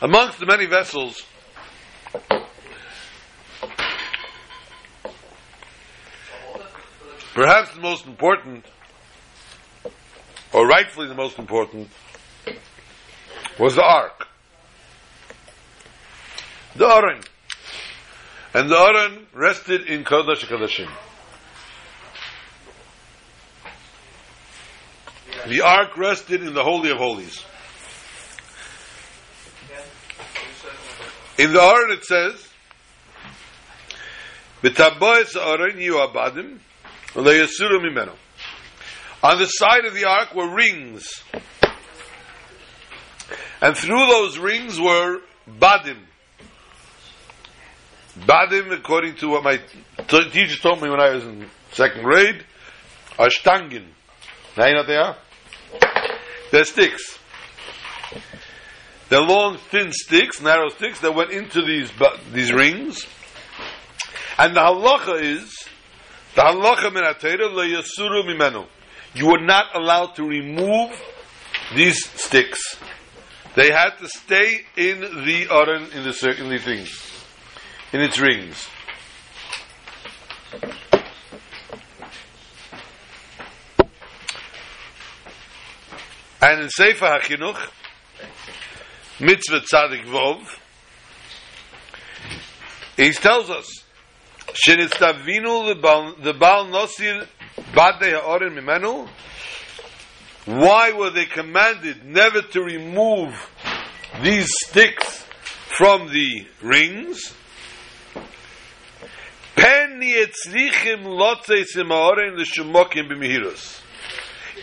Amongst 0.00 0.38
the 0.38 0.46
many 0.46 0.66
vessels, 0.66 1.24
perhaps 7.38 7.72
the 7.72 7.80
most 7.80 8.04
important, 8.04 8.64
or 10.52 10.66
rightfully 10.66 11.06
the 11.06 11.14
most 11.14 11.38
important, 11.38 11.88
was 13.60 13.76
the 13.76 13.82
ark. 13.82 14.26
The 16.74 16.84
Aron. 16.84 17.20
And 18.54 18.68
the 18.68 18.76
Aron 18.76 19.28
rested 19.32 19.86
in 19.86 20.02
Kodesh 20.02 20.44
HaKodeshim. 20.44 20.90
The 25.46 25.60
ark 25.60 25.96
rested 25.96 26.42
in 26.42 26.54
the 26.54 26.64
Holy 26.64 26.90
of 26.90 26.98
Holies. 26.98 27.44
In 31.38 31.52
the 31.52 31.62
Aron 31.62 31.92
it 31.92 32.04
says, 32.04 32.48
"B'tabois 34.60 35.36
Aron 35.36 35.80
yu 35.80 35.94
abadim, 35.94 36.58
le'yasuru 36.58 36.58
mimeno." 36.58 36.67
On 37.16 37.24
the 39.38 39.46
side 39.46 39.84
of 39.84 39.94
the 39.94 40.04
ark 40.04 40.34
were 40.34 40.54
rings, 40.54 41.22
and 43.60 43.76
through 43.76 44.06
those 44.06 44.38
rings 44.38 44.80
were 44.80 45.20
badim. 45.48 45.98
Badim, 48.20 48.72
according 48.72 49.16
to 49.16 49.28
what 49.28 49.42
my 49.42 49.58
t- 50.08 50.30
teacher 50.30 50.60
told 50.60 50.82
me 50.82 50.90
when 50.90 51.00
I 51.00 51.10
was 51.10 51.24
in 51.24 51.48
second 51.72 52.02
grade, 52.02 52.44
are 53.18 53.28
stangin. 53.28 53.86
Now 54.56 54.66
you 54.66 54.74
know 54.74 54.80
what 54.80 54.86
they 54.86 54.96
are? 54.96 55.16
They're 56.50 56.64
sticks. 56.64 57.18
They're 59.08 59.20
long, 59.20 59.56
thin 59.56 59.92
sticks, 59.92 60.40
narrow 60.40 60.68
sticks 60.68 61.00
that 61.00 61.14
went 61.14 61.30
into 61.30 61.62
these 61.62 61.90
these 62.32 62.52
rings. 62.52 63.06
And 64.38 64.54
the 64.54 64.60
halacha 64.60 65.22
is 65.22 65.68
the 66.34 66.42
halacha 66.42 66.92
min 66.92 67.04
atayra 67.04 67.50
yasuru 67.50 68.24
mimenu. 68.24 68.66
You 69.14 69.26
were 69.26 69.40
not 69.40 69.74
allowed 69.74 70.14
to 70.16 70.24
remove 70.24 70.90
these 71.74 72.08
sticks. 72.08 72.76
They 73.54 73.70
had 73.70 73.96
to 73.98 74.08
stay 74.08 74.60
in 74.76 75.00
the 75.00 75.48
aron 75.50 75.90
in 75.92 76.04
the 76.04 76.36
in 76.38 76.48
the 76.48 76.58
things, 76.58 77.24
in 77.92 78.00
its 78.00 78.20
rings. 78.20 78.68
And 86.40 86.62
in 86.62 86.70
Sefer 86.70 87.04
HaChinuch, 87.04 87.70
Mitzvah 89.20 89.60
Tzadik 89.60 90.04
Vov, 90.04 90.40
he 92.96 93.10
tells 93.12 93.50
us, 93.50 93.84
The 94.54 96.34
Baal 96.38 96.66
Nosir 96.66 97.26
Badei 97.72 98.12
Ha'oren 98.12 98.54
Mimenu, 98.54 99.08
why 100.46 100.92
were 100.92 101.10
they 101.10 101.26
commanded 101.26 102.04
never 102.04 102.40
to 102.42 102.62
remove 102.62 103.34
these 104.22 104.50
sticks 104.66 105.26
from 105.76 106.08
the 106.08 106.46
rings? 106.62 107.34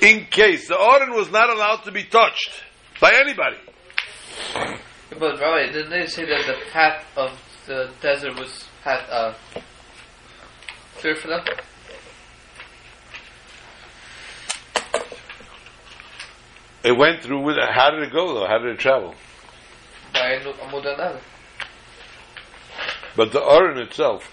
In 0.02 0.26
case 0.32 0.68
the 0.68 0.78
oren 0.78 1.14
was 1.14 1.32
not 1.32 1.50
allowed 1.50 1.84
to 1.84 1.92
be 1.92 2.04
touched 2.04 2.64
by 3.00 3.14
anybody. 3.14 3.58
But 5.12 5.40
Rabbi, 5.40 5.72
didn't 5.72 5.92
they 5.92 6.08
say 6.08 6.26
that 6.26 6.46
the 6.48 6.58
path 6.72 7.06
of 7.16 7.32
the 7.68 7.92
desert 8.02 8.40
was 8.40 8.66
path 8.84 9.10
uh, 9.10 9.34
clear 10.98 11.16
for 11.16 11.28
them? 11.28 11.44
It 16.84 16.92
went 16.92 17.24
through 17.24 17.42
with 17.42 17.58
how 17.58 17.90
did 17.92 18.04
it 18.04 18.12
go 18.12 18.34
though? 18.36 18.48
How 18.48 18.60
did 18.60 18.68
it 18.72 18.80
travel? 18.80 19.16
By 20.14 20.38
Amud 20.38 20.86
Anan. 20.86 21.20
But 23.16 23.32
the 23.32 23.40
oren 23.42 23.78
itself, 23.80 24.30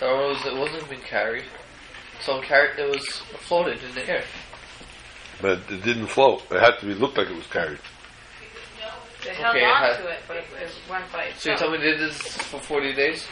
The 0.00 0.06
was 0.06 0.44
it 0.46 0.56
wasn't 0.56 0.88
being 0.88 1.02
carried. 1.02 1.44
So 2.20 2.40
carried 2.40 2.78
it 2.78 2.88
was 2.88 3.06
floated 3.40 3.82
in 3.82 3.94
the 3.94 4.08
air. 4.08 4.24
but 5.40 5.58
it 5.68 5.82
didn't 5.82 6.06
float. 6.06 6.42
It 6.50 6.60
had 6.60 6.78
to 6.80 6.86
be 6.86 6.94
looked 6.94 7.18
like 7.18 7.28
it 7.28 7.36
was 7.36 7.46
carried. 7.48 7.78
They 9.24 9.34
held 9.34 9.54
Okay, 9.56 9.64
on 9.64 9.84
it 9.90 9.96
to 9.98 10.08
it, 10.08 10.18
but 10.26 10.36
it, 10.38 10.44
it 10.60 10.70
went 10.90 11.12
by 11.12 11.30
So 11.36 11.50
you 11.50 11.54
itself. 11.54 11.58
tell 11.58 11.70
me 11.70 11.78
they 11.78 11.90
did 11.92 12.00
this 12.00 12.18
for 12.20 12.60
forty 12.60 12.92
days? 12.94 13.26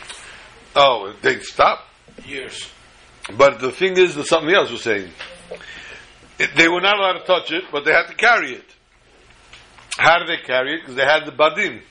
Oh, 0.77 1.14
they 1.23 1.40
stopped. 1.40 1.85
Years. 2.27 2.69
But 3.37 3.61
the 3.61 3.71
thing 3.71 3.97
is, 3.97 4.15
that 4.15 4.27
something 4.27 4.55
else 4.55 4.71
was 4.71 4.83
saying. 4.83 5.11
It, 6.39 6.51
they 6.57 6.69
were 6.69 6.81
not 6.81 6.99
allowed 6.99 7.19
to 7.19 7.25
touch 7.25 7.53
it, 7.53 7.65
but 7.71 7.85
they 7.85 7.93
had 7.93 8.07
to 8.07 8.15
carry 8.15 8.55
it. 8.55 8.65
How 9.99 10.19
did 10.19 10.29
they 10.29 10.43
carry 10.45 10.77
it? 10.77 10.81
Because 10.81 10.95
they 10.95 11.05
had 11.05 11.27
the 11.27 11.33
badim. 11.33 11.83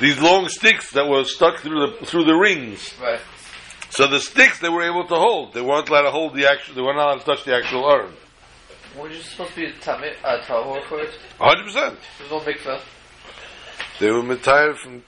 These 0.00 0.20
long 0.20 0.48
sticks 0.48 0.92
that 0.92 1.08
were 1.08 1.24
stuck 1.24 1.58
through 1.58 1.86
the 1.86 2.06
through 2.06 2.24
the 2.24 2.34
rings. 2.34 2.94
Right. 3.00 3.20
So 3.90 4.06
the 4.06 4.20
sticks 4.20 4.60
they 4.60 4.68
were 4.68 4.82
able 4.82 5.06
to 5.06 5.14
hold. 5.14 5.54
They 5.54 5.62
weren't 5.62 5.88
allowed 5.88 6.02
to 6.02 6.10
hold 6.10 6.34
the 6.34 6.48
actual. 6.48 6.74
They 6.74 6.82
weren't 6.82 6.98
allowed 6.98 7.20
to 7.20 7.24
touch 7.24 7.44
the 7.44 7.54
actual 7.54 7.84
urn. 7.84 8.12
Were 8.96 9.10
you 9.10 9.20
supposed 9.20 9.54
to 9.54 9.56
be 9.56 9.72
tamid 9.80 10.14
uh, 10.24 10.40
tahor 10.42 10.84
for 10.88 11.00
it? 11.00 11.10
Hundred 11.38 11.64
percent. 11.64 11.98
There's 12.18 12.30
no 12.30 12.40
mikveh. 12.40 12.80
They 14.00 14.10
were 14.10 14.22
retired 14.22 14.78
from 14.78 15.02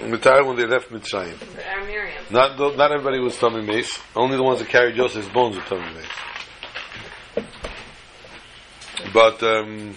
Mitar 0.00 0.46
when 0.46 0.56
they 0.56 0.66
left 0.66 0.90
Mitzrayim. 0.90 1.34
For 1.34 1.62
our 1.62 1.84
Miriam. 1.86 2.24
Not 2.30 2.58
not 2.76 2.92
everybody 2.92 3.18
was 3.20 3.36
tamei 3.36 3.64
meis. 3.64 3.98
Only 4.14 4.36
the 4.36 4.42
ones 4.42 4.58
that 4.60 4.68
carried 4.68 4.96
Joseph's 4.96 5.28
bones 5.28 5.56
were 5.56 5.62
tamei 5.62 5.94
meis. 5.94 6.06
But 9.12 9.42
um, 9.42 9.94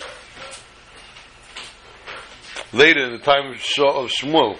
later, 2.74 3.06
in 3.06 3.12
the 3.14 3.18
time 3.20 3.52
of, 3.52 3.58
Sh- 3.60 3.80
of 3.80 4.10
Shmuel, 4.10 4.58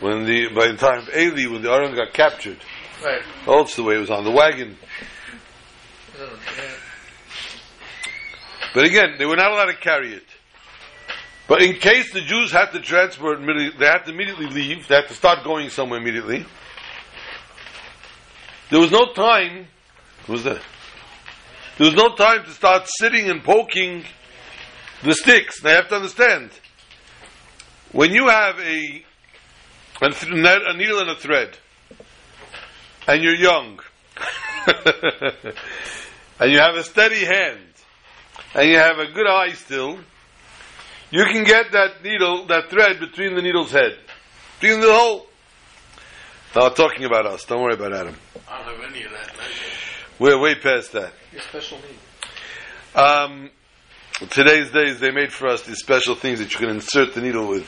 when 0.00 0.24
the 0.26 0.48
by 0.54 0.68
the 0.68 0.76
time 0.76 0.98
of 1.00 1.08
Eli, 1.14 1.46
when 1.50 1.62
the 1.62 1.70
Aron 1.70 1.94
got 1.94 2.12
captured, 2.12 2.58
Right. 3.04 3.22
also 3.46 3.82
the 3.82 3.88
way 3.88 3.96
it 3.96 4.00
was 4.00 4.10
on 4.10 4.24
the 4.24 4.30
wagon. 4.30 4.76
Yeah. 6.18 6.26
But 8.74 8.84
again, 8.84 9.14
they 9.18 9.24
were 9.26 9.36
not 9.36 9.50
allowed 9.52 9.66
to 9.66 9.76
carry 9.76 10.12
it. 10.14 10.26
But 11.50 11.62
in 11.62 11.74
case 11.80 12.12
the 12.12 12.20
Jews 12.20 12.52
had 12.52 12.66
to 12.66 12.80
transfer 12.80 13.34
they 13.34 13.84
had 13.84 14.04
to 14.04 14.12
immediately 14.12 14.46
leave. 14.46 14.86
They 14.86 14.94
had 14.94 15.08
to 15.08 15.14
start 15.14 15.42
going 15.42 15.68
somewhere 15.70 15.98
immediately. 15.98 16.46
There 18.70 18.78
was 18.78 18.92
no 18.92 19.12
time. 19.14 19.66
Was 20.28 20.44
that? 20.44 20.62
There 21.76 21.86
was 21.90 21.96
no 21.96 22.14
time 22.14 22.44
to 22.44 22.50
start 22.52 22.86
sitting 22.86 23.28
and 23.28 23.42
poking 23.42 24.04
the 25.02 25.12
sticks. 25.12 25.60
They 25.60 25.72
have 25.72 25.88
to 25.88 25.96
understand. 25.96 26.50
When 27.90 28.12
you 28.12 28.28
have 28.28 28.60
a 28.60 29.04
a, 30.02 30.08
th- 30.08 30.32
a 30.32 30.76
needle 30.76 31.00
and 31.00 31.10
a 31.10 31.16
thread, 31.16 31.58
and 33.08 33.24
you're 33.24 33.34
young, 33.34 33.80
and 36.38 36.52
you 36.52 36.58
have 36.60 36.76
a 36.76 36.84
steady 36.84 37.24
hand, 37.24 37.58
and 38.54 38.70
you 38.70 38.76
have 38.76 39.00
a 39.00 39.10
good 39.10 39.26
eye 39.26 39.54
still, 39.54 39.98
you 41.10 41.24
can 41.24 41.44
get 41.44 41.72
that 41.72 42.02
needle, 42.02 42.46
that 42.46 42.70
thread 42.70 43.00
between 43.00 43.34
the 43.34 43.42
needle's 43.42 43.72
head, 43.72 43.98
between 44.60 44.80
the 44.80 44.92
hole. 44.92 45.26
Now, 46.54 46.68
talking 46.70 47.04
about 47.04 47.26
us. 47.26 47.44
Don't 47.44 47.62
worry 47.62 47.74
about 47.74 47.92
Adam. 47.92 48.16
I 48.48 48.64
don't 48.64 48.76
have 48.80 48.90
any 48.92 49.04
of 49.04 49.12
that. 49.12 49.32
We're 50.18 50.38
way 50.40 50.56
past 50.56 50.92
that. 50.92 51.12
Your 51.32 51.42
special 51.42 51.78
need. 51.78 52.98
Um, 53.00 53.50
today's 54.30 54.70
days, 54.70 54.98
they 54.98 55.12
made 55.12 55.32
for 55.32 55.46
us 55.46 55.62
these 55.62 55.78
special 55.78 56.14
things 56.16 56.40
that 56.40 56.52
you 56.52 56.58
can 56.58 56.68
insert 56.70 57.14
the 57.14 57.20
needle 57.20 57.46
with. 57.48 57.66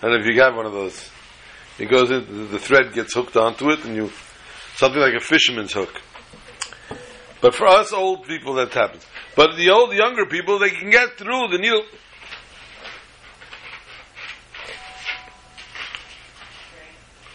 I 0.00 0.06
don't 0.06 0.14
know 0.14 0.20
if 0.20 0.26
you 0.26 0.36
got 0.36 0.54
one 0.54 0.64
of 0.66 0.72
those. 0.72 1.10
It 1.78 1.86
goes 1.86 2.10
in, 2.10 2.24
the- 2.26 2.44
the 2.52 2.58
thread 2.60 2.92
gets 2.92 3.14
hooked 3.14 3.36
onto 3.36 3.68
it, 3.70 3.84
and 3.84 3.96
you, 3.96 4.12
something 4.76 5.00
like 5.00 5.14
a 5.14 5.20
fisherman's 5.20 5.72
hook. 5.72 6.00
But 7.40 7.54
for 7.54 7.66
us 7.66 7.92
old 7.92 8.26
people, 8.26 8.54
that 8.54 8.72
happens. 8.72 9.04
But 9.34 9.56
the 9.56 9.70
old, 9.70 9.92
younger 9.92 10.24
people, 10.24 10.60
they 10.60 10.70
can 10.70 10.90
get 10.90 11.18
through 11.18 11.48
the 11.48 11.58
needle. 11.58 11.84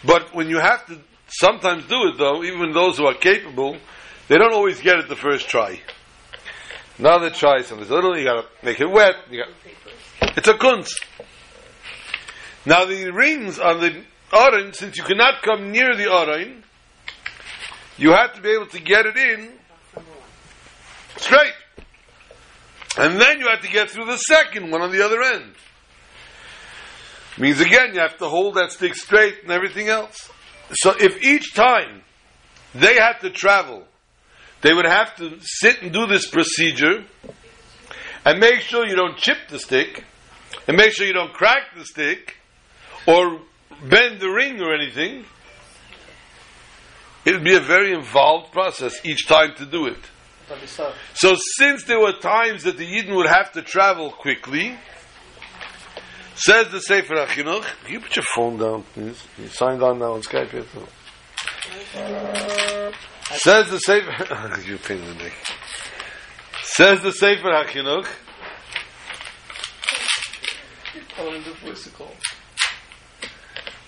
But 0.04 0.34
when 0.34 0.48
you 0.48 0.58
have 0.58 0.86
to 0.86 0.98
sometimes 1.28 1.86
do 1.86 2.08
it, 2.08 2.18
though, 2.18 2.42
even 2.42 2.72
those 2.72 2.98
who 2.98 3.06
are 3.06 3.14
capable, 3.14 3.76
they 4.28 4.36
don't 4.36 4.52
always 4.52 4.80
get 4.80 4.98
it 4.98 5.08
the 5.08 5.16
first 5.16 5.48
try. 5.48 5.80
Now 6.98 7.18
they 7.18 7.30
try 7.30 7.62
something 7.62 7.88
little, 7.88 8.16
you 8.16 8.24
gotta 8.24 8.46
make 8.62 8.80
it 8.80 8.90
wet. 8.90 9.14
You 9.30 9.44
got, 9.44 10.36
it's 10.36 10.48
a 10.48 10.54
kunst. 10.54 10.94
Now 12.66 12.84
the 12.84 13.10
rings 13.10 13.58
on 13.58 13.80
the 13.80 14.04
orange, 14.32 14.76
since 14.76 14.96
you 14.96 15.04
cannot 15.04 15.42
come 15.42 15.72
near 15.72 15.96
the 15.96 16.12
orange, 16.12 16.64
you 17.96 18.12
have 18.12 18.34
to 18.34 18.40
be 18.40 18.50
able 18.50 18.66
to 18.66 18.80
get 18.80 19.06
it 19.06 19.16
in 19.16 19.50
straight. 21.16 21.54
And 22.98 23.20
then 23.20 23.40
you 23.40 23.48
have 23.48 23.62
to 23.62 23.70
get 23.70 23.90
through 23.90 24.06
the 24.06 24.16
second 24.16 24.70
one 24.70 24.82
on 24.82 24.90
the 24.90 25.04
other 25.04 25.22
end. 25.22 25.54
Means 27.40 27.58
again, 27.58 27.94
you 27.94 28.00
have 28.00 28.18
to 28.18 28.28
hold 28.28 28.56
that 28.56 28.70
stick 28.70 28.94
straight 28.94 29.42
and 29.42 29.50
everything 29.50 29.88
else. 29.88 30.30
So 30.74 30.92
if 31.00 31.24
each 31.24 31.54
time 31.54 32.02
they 32.74 32.96
had 32.96 33.14
to 33.22 33.30
travel, 33.30 33.84
they 34.60 34.74
would 34.74 34.84
have 34.84 35.16
to 35.16 35.38
sit 35.40 35.82
and 35.82 35.90
do 35.90 36.06
this 36.06 36.28
procedure 36.28 37.04
and 38.26 38.38
make 38.38 38.60
sure 38.60 38.86
you 38.86 38.94
don't 38.94 39.16
chip 39.16 39.38
the 39.48 39.58
stick 39.58 40.04
and 40.68 40.76
make 40.76 40.92
sure 40.92 41.06
you 41.06 41.14
don't 41.14 41.32
crack 41.32 41.74
the 41.74 41.84
stick 41.86 42.36
or 43.06 43.40
bend 43.88 44.20
the 44.20 44.28
ring 44.28 44.60
or 44.60 44.74
anything. 44.74 45.24
It 47.24 47.32
would 47.32 47.44
be 47.44 47.56
a 47.56 47.60
very 47.60 47.94
involved 47.94 48.52
process 48.52 49.02
each 49.04 49.26
time 49.26 49.54
to 49.56 49.64
do 49.64 49.86
it. 49.86 49.98
So. 51.14 51.34
Since 51.56 51.84
there 51.84 52.00
were 52.00 52.18
times 52.20 52.64
that 52.64 52.76
the 52.76 52.86
Yidden 52.86 53.16
would 53.16 53.28
have 53.28 53.52
to 53.52 53.62
travel 53.62 54.10
quickly, 54.10 54.76
says 56.34 56.70
the 56.70 56.80
Sefer 56.80 57.14
HaChinuch, 57.14 57.64
can 57.84 57.92
you 57.92 58.00
put 58.00 58.16
your 58.16 58.24
phone 58.34 58.58
down, 58.58 58.82
please? 58.94 59.22
You 59.38 59.48
signed 59.48 59.82
on 59.82 59.98
now 59.98 60.12
on 60.14 60.22
Skype 60.22 60.52
yet? 60.52 60.66
No. 60.74 60.86
Says 63.36 63.70
the 63.70 63.78
Sefer, 63.78 64.26
oh, 64.30 64.62
you 64.66 64.78
pain 64.78 64.98
in 64.98 65.06
the 65.06 65.24
neck. 65.24 65.32
Says 66.62 67.02
the 67.02 67.12
Sefer 67.12 67.48
HaChinuch, 67.48 68.06
I 71.18 71.24
want 71.24 71.44
to 71.44 71.52
do 71.52 71.74
to 71.74 71.90
call. 71.90 72.12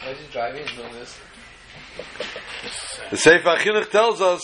Imagine 0.03 0.25
driving 0.31 0.63
and 0.67 0.77
doing 0.77 0.93
this. 0.93 1.19
the 3.11 3.17
Sefer 3.17 3.57
HaChinuch 3.57 3.91
tells 3.91 4.21
us 4.21 4.43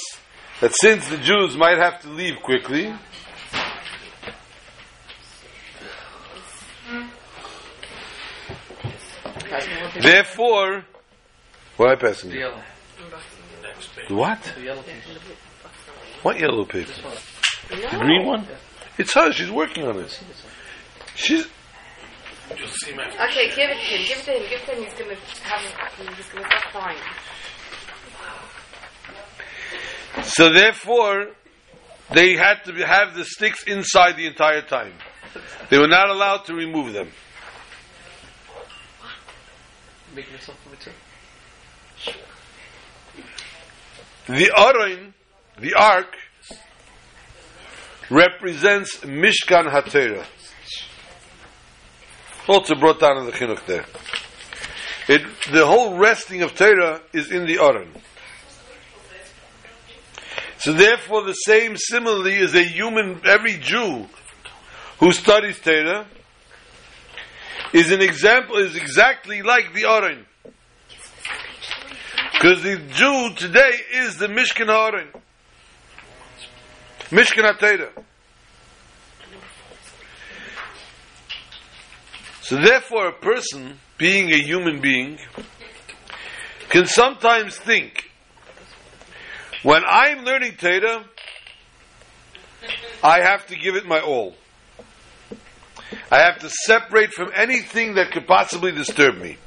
that 0.61 0.73
since 0.81 1.09
the 1.09 1.19
Jews 1.19 1.57
might 1.57 1.79
have 1.79 2.01
to 2.03 2.09
leave 2.09 2.37
quickly, 2.43 2.93
therefore, 10.01 10.85
what 11.77 11.91
am 11.91 11.97
I 11.97 12.01
passing 12.01 12.31
The 12.31 12.39
yellow. 12.39 12.63
Next 13.63 14.11
what? 14.11 14.53
The 14.57 14.63
yellow 14.63 14.83
paper. 14.83 15.21
What 16.23 16.41
yellow 16.41 16.65
paper? 16.65 16.93
This. 17.69 17.91
The 17.91 17.99
green 17.99 18.27
one? 18.27 18.47
It's 18.99 19.15
her, 19.15 19.33
she's 19.33 19.51
working 19.51 19.85
on 19.85 19.99
it. 19.99 20.11
See 20.11 20.27
this. 20.27 20.43
She's, 21.15 21.49
You'll 22.57 22.69
see 22.69 22.95
my 22.95 23.07
Okay, 23.29 23.49
give 23.55 23.71
it 23.71 23.75
to 23.75 23.85
him. 23.85 24.07
Give 24.07 24.19
it 24.19 24.25
to 24.25 24.33
him. 24.33 24.43
Give 24.49 24.61
it 24.61 24.67
to 24.67 24.73
him. 24.73 24.85
He's 24.85 24.95
gonna 24.95 25.15
have. 25.43 25.63
It. 26.01 26.17
He's 26.17 26.27
gonna 26.29 26.47
stop 26.47 26.63
crying. 26.73 26.99
So 30.23 30.53
therefore, 30.53 31.27
they 32.15 32.37
had 32.37 32.65
to 32.65 32.73
be, 32.73 32.83
have 32.83 33.15
the 33.15 33.25
sticks 33.25 33.65
inside 33.65 34.17
the 34.17 34.27
entire 34.27 34.63
time. 34.63 34.95
They 35.69 35.79
were 35.79 35.89
not 35.89 36.09
allowed 36.09 36.47
to 36.47 36.55
remove 36.55 36.93
them. 36.93 37.11
Yourself 40.33 40.59
me 40.71 40.77
too. 40.81 40.91
The 44.29 44.53
Aron, 44.57 45.15
the 45.59 45.75
ark, 45.75 46.15
represents 48.11 48.99
Mishkan 48.99 49.71
HaTorah. 49.71 50.27
Also 52.49 52.75
brought 52.75 53.01
down 53.01 53.19
in 53.19 53.27
the 53.27 53.33
Chinuch 53.33 53.65
there. 53.67 53.85
It, 55.09 55.23
the 55.53 55.67
whole 55.67 55.99
resting 55.99 56.43
of 56.43 56.55
Torah 56.55 57.01
is 57.13 57.31
in 57.31 57.47
the 57.47 57.59
Aron. 57.59 57.93
So 60.59 60.73
therefore, 60.73 61.25
the 61.25 61.35
same 61.35 61.77
similarly 61.77 62.35
is 62.35 62.55
a 62.55 62.65
human, 62.65 63.21
every 63.25 63.55
Jew 63.55 64.07
who 64.99 65.13
studies 65.13 65.61
Torah 65.61 66.07
is 67.73 67.91
an 67.91 68.01
example, 68.01 68.57
is 68.57 68.77
exactly 68.77 69.43
like 69.43 69.75
the 69.75 69.85
Aron. 69.85 70.25
Because 72.33 72.63
the 72.63 72.77
Jew 72.95 73.35
today 73.35 73.73
is 73.95 74.17
the 74.17 74.29
Mishkan 74.29 74.67
Haaron. 74.67 75.09
Mishkan 77.11 77.53
HaTorah. 77.53 78.05
So 82.43 82.57
therefore 82.57 83.09
a 83.09 83.13
person, 83.13 83.79
being 83.99 84.31
a 84.33 84.39
human 84.39 84.81
being, 84.81 85.19
can 86.71 86.87
sometimes 86.87 87.57
think, 87.57 88.11
when 89.63 89.83
I'm 89.85 90.25
learning 90.25 90.57
Torah, 90.57 91.05
I 93.03 93.21
have 93.21 93.47
to 93.49 93.57
give 93.57 93.75
it 93.75 93.85
my 93.87 94.01
all. 94.01 94.35
I 96.11 96.19
have 96.21 96.39
to 96.41 96.51
separate 96.51 97.13
from 97.13 97.31
anything 97.35 97.95
that 97.95 98.11
could 98.13 98.27
possibly 98.27 98.73
disturb 98.73 99.19
me. 99.19 99.39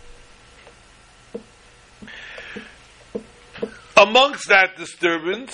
amongst 4.01 4.47
that 4.49 4.75
disturbance, 4.77 5.53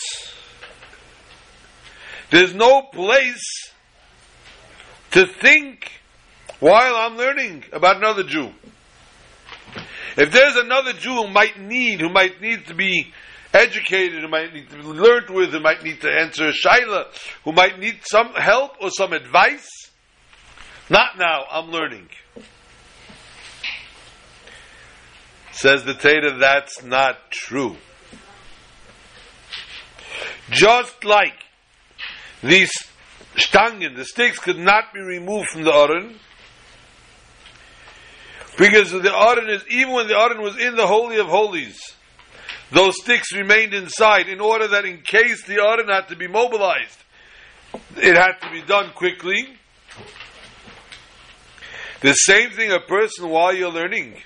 there's 2.32 2.54
no 2.54 2.82
place 2.82 3.72
to 5.12 5.26
think 5.26 5.92
while 6.60 6.96
I'm 6.96 7.18
learning 7.18 7.66
about 7.72 7.98
another 7.98 8.24
Jew. 8.24 8.52
If 10.18 10.32
there's 10.32 10.56
another 10.56 10.94
Jew 10.94 11.14
who 11.14 11.28
might 11.28 11.60
need, 11.60 12.02
who 12.02 12.10
might 12.10 12.42
need 12.42 12.66
to 12.68 12.74
be 12.74 13.14
educated, 13.54 14.22
who 14.22 14.28
might 14.28 14.54
need 14.54 14.70
to 14.70 14.78
be 14.78 14.84
learned 14.84 15.30
with, 15.30 15.52
who 15.52 15.60
might 15.60 15.84
need 15.84 16.02
to 16.02 16.10
answer 16.10 16.48
a 16.48 16.52
shaila, 16.52 17.06
who 17.44 17.52
might 17.52 17.80
need 17.80 18.00
some 18.04 18.34
help 18.34 18.72
or 18.82 18.90
some 18.90 19.14
advice, 19.14 19.87
not 20.90 21.18
now, 21.18 21.46
I'm 21.52 21.70
learning. 21.70 22.10
Says 25.52 25.84
the 25.84 25.94
Torah, 25.94 26.38
that's 26.38 26.84
not 26.84 27.32
true. 27.32 27.78
Just 30.50 31.04
like 31.04 31.34
these 32.44 32.72
stangen, 33.36 33.96
the 33.96 34.06
sticks 34.06 34.40
could 34.40 34.60
not 34.60 34.94
be 34.94 35.02
removed 35.02 35.50
from 35.50 35.64
the 35.64 35.74
Aron, 35.74 36.16
because 38.58 38.92
the 38.92 39.14
Aron 39.14 39.50
is, 39.50 39.64
even 39.70 39.94
when 39.94 40.08
the 40.08 40.18
Aron 40.18 40.42
was 40.42 40.58
in 40.58 40.76
the 40.76 40.88
Holy 40.88 41.18
of 41.18 41.28
Holies, 41.28 41.80
those 42.72 42.96
sticks 43.02 43.34
remained 43.34 43.74
inside 43.74 44.28
in 44.28 44.40
order 44.40 44.68
that 44.68 44.86
in 44.86 45.02
case 45.02 45.44
the 45.46 45.62
Aron 45.62 45.88
had 45.88 46.08
to 46.10 46.16
be 46.16 46.28
mobilized, 46.28 47.04
it 47.96 48.16
had 48.16 48.34
to 48.42 48.52
be 48.52 48.62
done 48.62 48.92
quickly. 48.94 49.48
The 52.02 52.14
same 52.14 52.52
thing 52.52 52.72
a 52.72 52.80
person 52.80 53.30
while 53.30 53.54
you're 53.54 53.72
learning. 53.72 54.18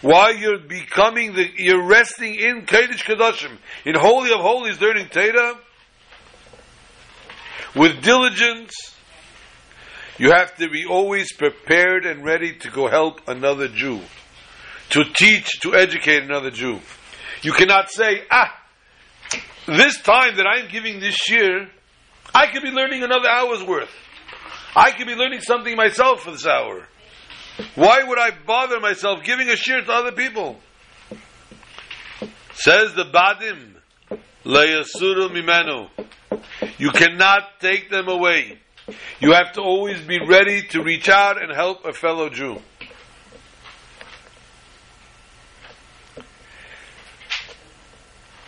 While 0.00 0.34
you're 0.34 0.60
becoming 0.60 1.34
the, 1.34 1.48
you're 1.56 1.86
resting 1.86 2.34
in 2.34 2.66
Kodesh 2.66 3.02
Kodashim, 3.02 3.56
in 3.84 3.94
Holy 3.96 4.32
of 4.32 4.40
Holies 4.40 4.80
learning 4.80 5.08
Torah, 5.08 5.58
with 7.74 8.02
diligence, 8.02 8.72
you 10.18 10.30
have 10.30 10.54
to 10.56 10.68
be 10.68 10.84
always 10.88 11.32
prepared 11.32 12.06
and 12.06 12.24
ready 12.24 12.54
to 12.58 12.70
go 12.70 12.88
help 12.88 13.20
another 13.26 13.66
Jew, 13.68 14.00
to 14.90 15.04
teach, 15.04 15.60
to 15.60 15.74
educate 15.74 16.22
another 16.22 16.50
Jew. 16.50 16.78
You 17.42 17.52
cannot 17.52 17.90
say, 17.90 18.22
ah, 18.30 18.56
this 19.66 20.00
time 20.02 20.36
that 20.36 20.46
I'm 20.46 20.68
giving 20.68 21.00
this 21.00 21.28
year, 21.28 21.68
I 22.34 22.46
could 22.52 22.62
be 22.62 22.70
learning 22.70 23.02
another 23.02 23.28
hour's 23.28 23.64
worth. 23.64 23.90
I 24.74 24.92
could 24.92 25.06
be 25.06 25.14
learning 25.14 25.40
something 25.40 25.76
myself 25.76 26.22
for 26.22 26.30
this 26.30 26.46
hour. 26.46 26.86
Why 27.74 28.02
would 28.02 28.18
I 28.18 28.30
bother 28.46 28.80
myself 28.80 29.22
giving 29.24 29.48
a 29.48 29.52
shiur 29.52 29.84
to 29.84 29.92
other 29.92 30.12
people? 30.12 30.58
Says 32.54 32.94
the 32.94 33.04
Badim, 33.04 33.74
Layasuru 34.44 35.28
Mimenu. 35.30 35.88
You 36.78 36.90
cannot 36.90 37.60
take 37.60 37.90
them 37.90 38.08
away. 38.08 38.58
You 39.20 39.32
have 39.32 39.52
to 39.52 39.60
always 39.60 40.00
be 40.00 40.18
ready 40.26 40.62
to 40.68 40.82
reach 40.82 41.08
out 41.08 41.40
and 41.42 41.54
help 41.54 41.84
a 41.84 41.92
fellow 41.92 42.28
Jew. 42.28 42.60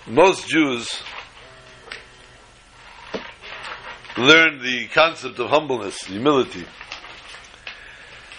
Most 0.07 0.49
Jews 0.49 1.03
learn 4.17 4.63
the 4.63 4.87
concept 4.89 5.39
of 5.39 5.51
humbleness, 5.51 6.05
humility. 6.05 6.65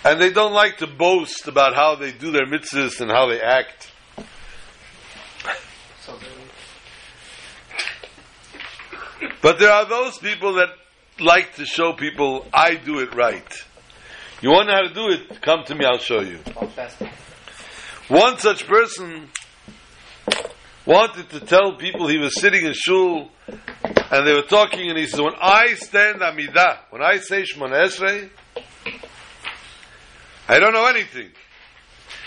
And 0.03 0.21
they 0.21 0.31
don't 0.31 0.53
like 0.53 0.77
to 0.77 0.87
boast 0.87 1.47
about 1.47 1.75
how 1.75 1.95
they 1.95 2.11
do 2.11 2.31
their 2.31 2.45
mitzvahs 2.45 3.01
and 3.01 3.09
how 3.09 3.27
they 3.27 3.41
act. 3.41 3.91
But 9.41 9.59
there 9.59 9.71
are 9.71 9.85
those 9.85 10.17
people 10.17 10.53
that 10.55 10.69
like 11.19 11.55
to 11.55 11.65
show 11.65 11.93
people, 11.93 12.47
I 12.53 12.75
do 12.75 12.99
it 12.99 13.13
right. 13.15 13.47
You 14.41 14.49
want 14.49 14.69
to 14.69 14.73
know 14.73 14.81
how 14.81 14.87
to 14.87 14.93
do 14.93 15.09
it? 15.09 15.41
Come 15.41 15.63
to 15.65 15.75
me, 15.75 15.85
I'll 15.85 15.97
show 15.97 16.21
you. 16.21 16.39
One 18.07 18.37
such 18.37 18.67
person 18.67 19.29
wanted 20.85 21.29
to 21.31 21.39
tell 21.39 21.75
people 21.77 22.07
he 22.07 22.17
was 22.17 22.39
sitting 22.39 22.65
in 22.65 22.73
shul 22.73 23.29
and 23.47 24.27
they 24.27 24.33
were 24.33 24.43
talking 24.43 24.89
and 24.89 24.97
he 24.97 25.07
says, 25.07 25.21
when 25.21 25.33
I 25.39 25.73
stand 25.75 26.21
Amidah, 26.21 26.79
when 26.89 27.01
I 27.01 27.17
say 27.17 27.43
Shemona 27.43 27.85
Esrei, 27.85 28.29
I 30.47 30.59
don't 30.59 30.73
know 30.73 30.85
anything. 30.85 31.31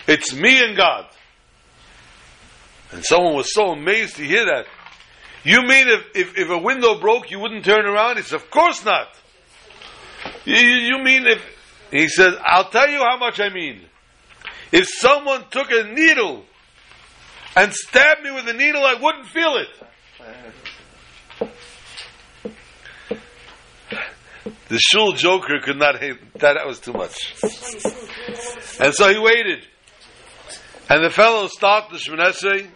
It's 0.06 0.34
me 0.34 0.62
and 0.64 0.76
God. 0.76 1.06
And 2.90 3.04
someone 3.04 3.34
was 3.34 3.52
so 3.52 3.72
amazed 3.72 4.16
to 4.16 4.24
hear 4.24 4.44
that. 4.46 4.64
You 5.44 5.62
mean 5.62 5.88
if, 5.88 6.04
if, 6.14 6.38
if 6.38 6.50
a 6.50 6.58
window 6.58 6.98
broke, 6.98 7.30
you 7.30 7.38
wouldn't 7.38 7.64
turn 7.64 7.86
around? 7.86 8.16
He 8.16 8.22
says, 8.22 8.32
Of 8.32 8.50
course 8.50 8.84
not. 8.84 9.08
You, 10.44 10.56
you 10.56 10.98
mean 11.02 11.26
if. 11.26 11.42
He 11.90 12.08
says, 12.08 12.34
I'll 12.44 12.68
tell 12.68 12.88
you 12.88 12.98
how 12.98 13.18
much 13.18 13.40
I 13.40 13.48
mean. 13.48 13.80
If 14.72 14.86
someone 14.88 15.44
took 15.50 15.70
a 15.70 15.84
needle 15.84 16.44
and 17.58 17.74
stabbed 17.74 18.22
me 18.22 18.30
with 18.30 18.46
a 18.46 18.52
needle, 18.52 18.84
I 18.84 18.94
wouldn't 18.94 19.26
feel 19.26 19.56
it. 19.56 19.68
The 24.68 24.78
shul 24.78 25.12
joker 25.14 25.58
could 25.60 25.76
not 25.76 25.98
hate 25.98 26.34
that. 26.34 26.54
That 26.54 26.66
was 26.66 26.78
too 26.78 26.92
much. 26.92 27.34
And 28.78 28.94
so 28.94 29.08
he 29.10 29.18
waited. 29.18 29.66
And 30.88 31.04
the 31.04 31.10
fellow 31.10 31.48
stopped 31.48 31.90
the 31.90 31.98
Shemon 31.98 32.70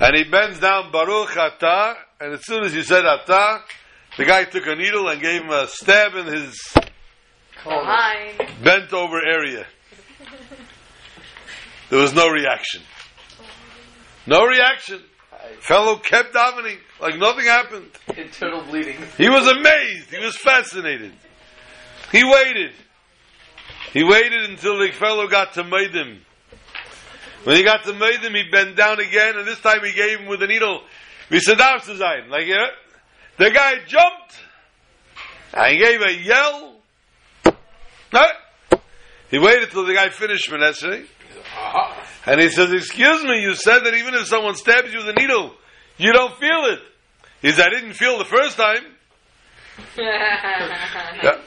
and 0.00 0.16
he 0.16 0.24
bends 0.24 0.58
down 0.58 0.90
Baruch 0.90 1.36
Ata, 1.36 1.94
and 2.20 2.32
as 2.32 2.46
soon 2.46 2.64
as 2.64 2.72
he 2.72 2.82
said 2.82 3.04
Ata, 3.04 3.60
the 4.16 4.24
guy 4.24 4.44
took 4.44 4.66
a 4.66 4.74
needle 4.74 5.08
and 5.08 5.20
gave 5.20 5.42
him 5.42 5.50
a 5.50 5.66
stab 5.68 6.14
in 6.14 6.26
his 6.26 6.58
bent 8.62 8.92
over 8.92 9.20
area. 9.22 9.66
There 11.90 11.98
was 11.98 12.14
no 12.14 12.28
reaction. 12.30 12.82
No 14.26 14.44
reaction. 14.46 15.00
Fellow 15.60 15.96
kept 15.96 16.34
davening 16.34 16.78
like 17.00 17.18
nothing 17.18 17.44
happened. 17.44 17.90
Internal 18.16 18.62
bleeding. 18.64 18.96
He 19.18 19.28
was 19.28 19.46
amazed. 19.46 20.10
He 20.10 20.24
was 20.24 20.36
fascinated. 20.36 21.12
He 22.12 22.22
waited. 22.24 22.72
He 23.92 24.04
waited 24.04 24.50
until 24.50 24.78
the 24.78 24.92
fellow 24.92 25.26
got 25.28 25.54
to 25.54 25.64
Maidim. 25.64 26.18
When 27.44 27.56
he 27.56 27.64
got 27.64 27.84
to 27.84 27.92
Maidim, 27.92 28.34
he 28.36 28.48
bent 28.50 28.76
down 28.76 29.00
again, 29.00 29.36
and 29.36 29.46
this 29.46 29.58
time 29.60 29.80
he 29.84 29.92
gave 29.92 30.20
him 30.20 30.26
with 30.28 30.42
a 30.42 30.46
needle. 30.46 30.82
We 31.28 31.40
said, 31.40 31.58
Like, 31.58 32.46
yeah. 32.46 32.66
The 33.38 33.50
guy 33.50 33.74
jumped, 33.86 34.38
and 35.54 35.72
he 35.72 35.78
gave 35.78 36.00
a 36.00 36.14
yell. 36.22 36.76
He 39.30 39.38
waited 39.38 39.70
till 39.70 39.86
the 39.86 39.94
guy 39.94 40.10
finished 40.10 40.48
Menashe. 40.50 41.06
And 42.26 42.40
he 42.40 42.48
says, 42.50 42.72
Excuse 42.72 43.24
me, 43.24 43.40
you 43.42 43.54
said 43.54 43.80
that 43.80 43.94
even 43.94 44.14
if 44.14 44.26
someone 44.26 44.54
stabs 44.54 44.92
you 44.92 44.98
with 44.98 45.08
a 45.08 45.12
needle, 45.20 45.54
you 45.98 46.12
don't 46.12 46.36
feel 46.38 46.64
it. 46.66 46.80
He 47.40 47.50
said, 47.50 47.66
I 47.66 47.70
didn't 47.80 47.94
feel 47.94 48.18
the 48.18 48.24
first 48.24 48.56
time. 48.56 48.84
Yeah. 49.98 51.40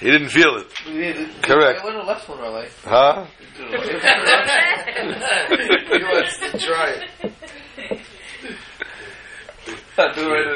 He 0.00 0.10
didn't 0.10 0.30
feel 0.30 0.56
it. 0.56 0.68
Correct. 1.42 1.80
I 1.80 1.84
went 1.84 1.96
to 1.96 2.02
left 2.04 2.28
one, 2.28 2.38
right? 2.40 2.70
Huh? 2.84 3.24
He 3.56 3.62
wants 6.02 6.38
to 6.38 6.58
try 6.58 6.90
it. 6.90 7.08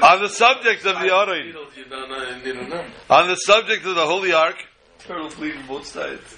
On 0.02 0.20
the 0.22 0.28
subject 0.28 0.84
of 0.86 0.96
the 0.98 1.14
Aron, 1.14 1.46
Needles, 1.46 1.76
you 1.76 1.84
don't 1.84 2.08
know, 2.08 2.40
you 2.44 2.52
don't 2.54 2.68
know. 2.68 2.84
on 3.10 3.28
the 3.28 3.36
subject 3.36 3.84
of 3.86 3.94
the 3.94 4.04
Holy 4.06 4.32
Ark, 4.32 4.56
Internal 5.00 5.28
bleeding 5.30 5.62
both 5.68 5.86
sides. 5.86 6.36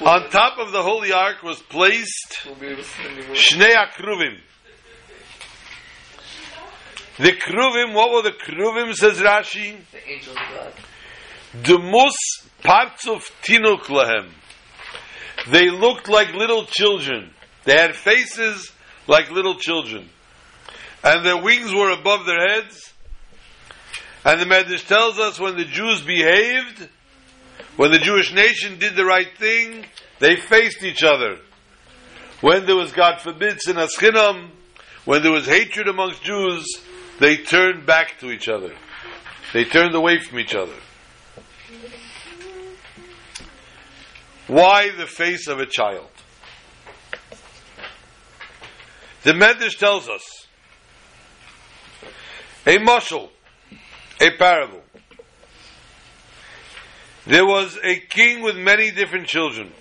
On 0.00 0.30
top 0.30 0.58
of 0.58 0.72
the 0.72 0.82
Holy 0.82 1.12
Ark 1.12 1.42
was 1.42 1.60
placed 1.60 2.44
Won't 2.46 2.60
be 2.60 2.66
able 2.66 2.76
to 2.76 2.84
see 2.84 3.02
anymore. 3.04 3.34
Shnei 3.34 3.74
Akruvim. 3.74 4.38
The 7.18 7.32
Kruvim, 7.32 7.94
what 7.94 8.12
were 8.12 8.22
the 8.22 8.36
Kruvim, 8.36 8.94
says 8.94 9.18
Rashi? 9.20 9.78
The 9.90 10.08
angel 10.10 10.32
of 10.32 10.38
God. 10.54 10.72
Demus 11.62 12.16
partzuf 12.62 13.30
tinuk 13.42 13.84
lahem. 13.84 14.28
They 15.50 15.70
looked 15.70 16.08
like 16.08 16.34
little 16.34 16.66
children. 16.66 17.30
They 17.64 17.76
had 17.76 17.96
faces 17.96 18.70
like 19.06 19.30
little 19.30 19.58
children. 19.58 20.10
And 21.02 21.24
their 21.24 21.40
wings 21.42 21.72
were 21.72 21.90
above 21.90 22.26
their 22.26 22.46
heads. 22.48 22.92
And 24.24 24.40
the 24.40 24.44
Medrash 24.44 24.86
tells 24.86 25.18
us 25.18 25.38
when 25.38 25.56
the 25.56 25.64
Jews 25.64 26.02
behaved, 26.02 26.88
when 27.76 27.90
the 27.90 27.98
Jewish 27.98 28.32
nation 28.32 28.78
did 28.78 28.96
the 28.96 29.04
right 29.04 29.36
thing, 29.36 29.84
they 30.18 30.36
faced 30.36 30.82
each 30.82 31.02
other. 31.02 31.38
When 32.40 32.66
there 32.66 32.76
was, 32.76 32.92
God 32.92 33.20
forbid, 33.20 33.58
sinas 33.66 33.90
chinam, 33.98 34.50
when 35.04 35.22
there 35.22 35.32
was 35.32 35.46
hatred 35.46 35.88
amongst 35.88 36.22
Jews, 36.22 36.66
they 37.18 37.36
turned 37.36 37.86
back 37.86 38.18
to 38.20 38.30
each 38.30 38.48
other. 38.48 38.74
They 39.52 39.64
turned 39.64 39.94
away 39.94 40.18
from 40.18 40.38
each 40.38 40.54
other. 40.54 40.74
Why 44.46 44.90
the 44.96 45.06
face 45.06 45.48
of 45.48 45.58
a 45.58 45.66
child? 45.66 46.08
The 49.22 49.32
Medrash 49.32 49.76
tells 49.78 50.08
us 50.08 50.46
a 52.64 52.78
mushal, 52.78 53.28
a 54.20 54.30
parable. 54.36 54.82
There 57.26 57.44
was 57.44 57.76
a 57.82 57.96
king 57.96 58.42
with 58.42 58.56
many 58.56 58.90
different 58.92 59.26
children. 59.26 59.72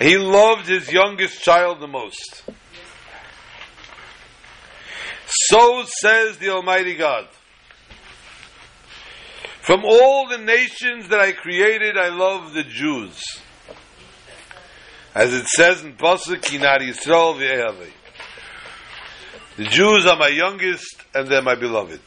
He 0.00 0.16
loved 0.16 0.66
his 0.66 0.90
youngest 0.90 1.42
child 1.42 1.80
the 1.80 1.86
most. 1.86 2.44
So 5.26 5.84
says 5.86 6.38
the 6.38 6.50
Almighty 6.50 6.94
God. 6.96 7.28
From 9.60 9.84
all 9.84 10.28
the 10.28 10.38
nations 10.38 11.08
that 11.08 11.20
I 11.20 11.32
created, 11.32 11.96
I 11.96 12.08
love 12.08 12.52
the 12.52 12.64
Jews. 12.64 13.22
As 15.14 15.32
it 15.32 15.46
says 15.46 15.82
in 15.82 15.94
Pasuk, 15.94 16.42
Kinar 16.42 16.80
Yisrael 16.80 17.38
v'ehavei. 17.38 17.90
The 19.56 19.64
Jews 19.64 20.06
are 20.06 20.18
my 20.18 20.28
youngest 20.28 21.04
and 21.14 21.28
they're 21.28 21.40
my 21.40 21.54
beloved. 21.54 22.00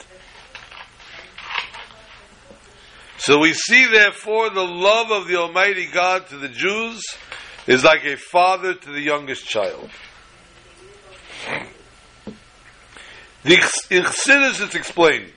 So 3.27 3.39
we 3.39 3.51
see 3.51 3.85
therefore 3.85 4.51
the 4.51 4.63
love 4.63 5.11
of 5.11 5.27
the 5.27 5.35
Almighty 5.35 5.85
God 5.85 6.27
to 6.27 6.37
the 6.37 6.47
Jews 6.47 7.03
is 7.67 7.83
like 7.83 8.05
a 8.05 8.15
father 8.15 8.73
to 8.73 8.89
the 8.89 9.01
youngest 9.01 9.45
child. 9.45 9.89
The, 13.43 13.55
in 13.91 14.03
Chassidus 14.03 14.63
it's 14.63 14.75
explained. 14.75 15.33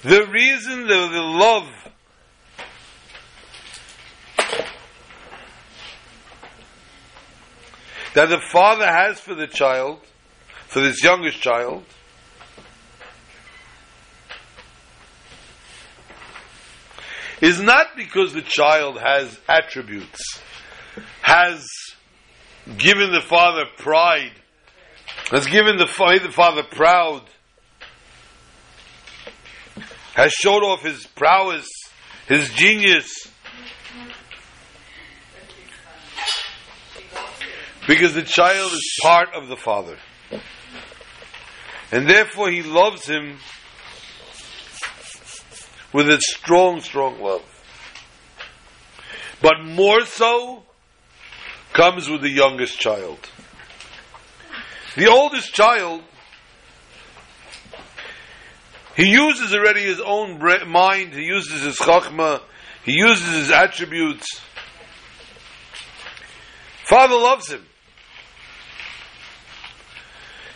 The 0.00 0.26
reason 0.28 0.86
that 0.86 1.10
the 1.12 1.20
love 1.20 1.68
that 8.14 8.30
the 8.30 8.40
father 8.50 8.86
has 8.86 9.20
for 9.20 9.34
the 9.34 9.46
child, 9.46 10.00
for 10.68 10.80
this 10.80 11.04
youngest 11.04 11.42
child, 11.42 11.84
is 17.40 17.60
not 17.60 17.88
because 17.96 18.32
the 18.32 18.42
child 18.42 18.98
has 18.98 19.38
attributes, 19.48 20.40
has 21.22 21.66
given 22.78 23.12
the 23.12 23.20
father 23.20 23.64
pride, 23.78 24.32
has 25.30 25.46
given 25.46 25.76
the, 25.76 25.86
the 26.22 26.32
father 26.32 26.62
proud, 26.62 27.22
has 30.14 30.32
showed 30.32 30.62
off 30.62 30.82
his 30.82 31.06
prowess, 31.06 31.68
his 32.26 32.48
genius. 32.50 33.28
Because 37.86 38.14
the 38.14 38.22
child 38.22 38.72
is 38.72 38.98
part 39.02 39.28
of 39.34 39.48
the 39.48 39.56
father. 39.56 39.96
And 41.92 42.08
therefore 42.08 42.50
he 42.50 42.62
loves 42.62 43.06
him 43.06 43.36
with 45.96 46.10
its 46.10 46.30
strong, 46.30 46.82
strong 46.82 47.18
love. 47.22 47.42
But 49.40 49.64
more 49.64 50.02
so 50.02 50.62
comes 51.72 52.06
with 52.10 52.20
the 52.20 52.28
youngest 52.28 52.78
child. 52.78 53.18
The 54.94 55.06
oldest 55.06 55.54
child, 55.54 56.02
he 58.94 59.06
uses 59.10 59.54
already 59.54 59.84
his 59.84 59.98
own 59.98 60.38
mind, 60.68 61.14
he 61.14 61.22
uses 61.22 61.62
his 61.62 61.76
chachma, 61.78 62.42
he 62.84 62.92
uses 62.92 63.28
his 63.28 63.50
attributes. 63.50 64.26
Father 66.84 67.16
loves 67.16 67.50
him. 67.50 67.64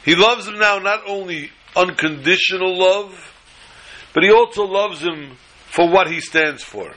He 0.04 0.14
loves 0.16 0.46
him 0.46 0.58
now 0.58 0.80
not 0.80 1.00
only 1.06 1.50
unconditional 1.74 2.78
love, 2.78 3.30
but 4.12 4.22
he 4.22 4.30
also 4.30 4.64
loves 4.64 5.00
him 5.00 5.36
for 5.70 5.88
what 5.88 6.08
he 6.08 6.20
stands 6.20 6.62
for. 6.62 6.92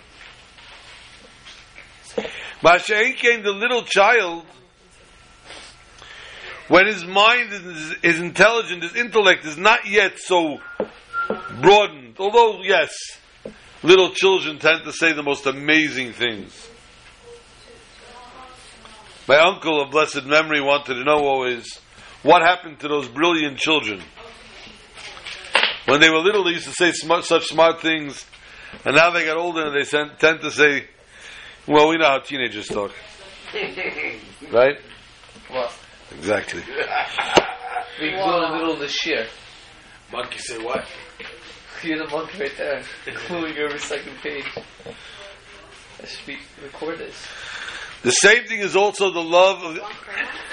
Masha'in 2.63 3.43
the 3.43 3.51
little 3.51 3.83
child, 3.83 4.45
when 6.69 6.87
his 6.87 7.05
mind, 7.05 7.51
is, 7.51 7.95
his 8.01 8.19
intelligence, 8.19 8.83
his 8.83 8.95
intellect 8.95 9.45
is 9.45 9.57
not 9.57 9.85
yet 9.85 10.17
so 10.17 10.59
broadened, 11.61 12.15
although, 12.19 12.61
yes, 12.63 12.91
little 13.83 14.11
children 14.11 14.59
tend 14.59 14.85
to 14.85 14.93
say 14.93 15.13
the 15.13 15.23
most 15.23 15.45
amazing 15.45 16.13
things. 16.13 16.69
My 19.27 19.37
uncle 19.37 19.81
of 19.81 19.91
blessed 19.91 20.25
memory 20.25 20.61
wanted 20.61 20.95
to 20.95 21.03
know 21.03 21.25
always 21.25 21.79
what 22.23 22.41
happened 22.41 22.79
to 22.79 22.87
those 22.87 23.07
brilliant 23.07 23.57
children. 23.57 24.01
When 25.85 25.99
they 25.99 26.09
were 26.09 26.19
little, 26.19 26.43
they 26.43 26.51
used 26.51 26.65
to 26.67 26.73
say 26.73 26.91
smart, 26.91 27.25
such 27.25 27.47
smart 27.47 27.81
things, 27.81 28.25
and 28.85 28.95
now 28.95 29.11
they 29.11 29.25
got 29.25 29.37
older 29.37 29.67
and 29.67 29.75
they 29.75 29.83
sent, 29.83 30.19
tend 30.19 30.41
to 30.41 30.51
say, 30.51 30.87
well, 31.67 31.89
we 31.89 31.97
know 31.97 32.07
how 32.07 32.19
teenagers 32.19 32.67
talk. 32.67 32.91
right? 34.51 34.77
What? 35.49 35.73
Exactly. 36.15 36.63
We 38.01 38.09
go 38.09 38.35
in 38.37 38.41
the 38.51 38.57
middle 38.57 38.73
of 38.73 38.79
the 38.79 38.87
shiur. 38.87 39.27
Monkey 40.11 40.39
say 40.39 40.57
what? 40.57 40.83
You're 41.83 41.99
the 41.99 42.07
monkey 42.09 42.39
right 42.39 42.51
there. 42.57 42.81
Including 43.05 43.55
your 43.55 43.77
second 43.77 44.15
page. 44.23 44.45
I 46.01 46.05
should 46.05 46.25
be 46.25 46.37
record 46.63 46.97
this. 46.97 47.15
The 48.01 48.11
same 48.11 48.45
thing 48.45 48.59
is 48.59 48.75
also 48.75 49.11
the 49.11 49.21
love 49.21 49.63
of. 49.63 49.77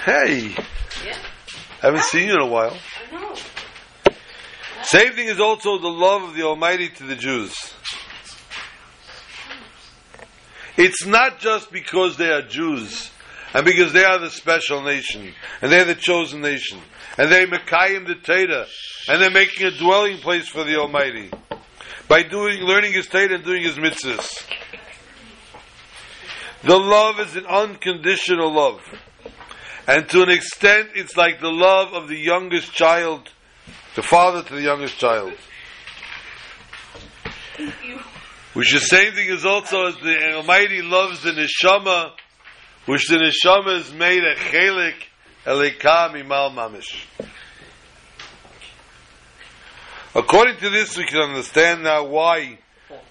Hey, 0.05 0.55
Yeah, 1.03 1.17
haven't 1.81 2.03
seen 2.03 2.27
you 2.27 2.35
in 2.35 2.41
a 2.41 2.45
while. 2.45 2.77
I 3.11 3.19
know. 3.19 3.35
Same 4.83 5.13
thing 5.13 5.27
is 5.27 5.39
also 5.39 5.77
the 5.77 5.87
love 5.87 6.23
of 6.23 6.35
the 6.35 6.43
Almighty 6.43 6.89
to 6.89 7.03
the 7.03 7.15
Jews. 7.15 7.53
It's 10.77 11.05
not 11.05 11.39
just 11.39 11.71
because 11.71 12.17
they 12.17 12.31
are 12.31 12.41
Jews 12.41 13.11
and 13.53 13.65
because 13.65 13.93
they 13.93 14.03
are 14.03 14.19
the 14.19 14.29
special 14.29 14.81
nation 14.81 15.33
and 15.61 15.71
they're 15.71 15.85
the 15.85 15.95
chosen 15.95 16.41
nation 16.41 16.79
and 17.17 17.31
they're 17.31 17.47
Mekayim 17.47 18.07
the 18.07 18.15
Torah 18.15 18.65
and 19.07 19.21
they're 19.21 19.29
making 19.29 19.67
a 19.67 19.77
dwelling 19.77 20.17
place 20.17 20.47
for 20.47 20.63
the 20.63 20.77
Almighty 20.77 21.29
by 22.07 22.23
doing, 22.23 22.61
learning 22.61 22.93
His 22.93 23.07
Torah 23.07 23.35
and 23.35 23.43
doing 23.43 23.63
His 23.63 23.75
mitzvahs. 23.75 24.43
The 26.63 26.77
love 26.77 27.19
is 27.19 27.35
an 27.35 27.45
unconditional 27.45 28.53
love. 28.53 28.81
And 29.87 30.07
to 30.09 30.21
an 30.21 30.29
extent, 30.29 30.89
it's 30.95 31.17
like 31.17 31.41
the 31.41 31.51
love 31.51 31.93
of 31.93 32.07
the 32.07 32.17
youngest 32.17 32.71
child, 32.71 33.29
the 33.95 34.03
father 34.03 34.43
to 34.43 34.55
the 34.55 34.61
youngest 34.61 34.97
child. 34.97 35.33
Which 38.53 38.73
the 38.73 38.79
same 38.79 39.13
thing 39.13 39.29
is 39.29 39.45
also 39.45 39.87
as 39.87 39.95
the 39.95 40.33
Almighty 40.35 40.81
loves 40.81 41.23
the 41.23 41.31
neshama, 41.31 42.11
which 42.85 43.07
the 43.07 43.15
neshama 43.15 43.77
is 43.77 43.93
made 43.93 44.23
a 44.23 44.35
chelek 44.35 44.95
Elokah 45.45 46.11
mima'al 46.13 46.53
mamash. 46.53 47.05
According 50.13 50.57
to 50.57 50.69
this, 50.69 50.97
we 50.97 51.05
can 51.05 51.21
understand 51.21 51.83
now 51.83 52.05
why 52.05 52.59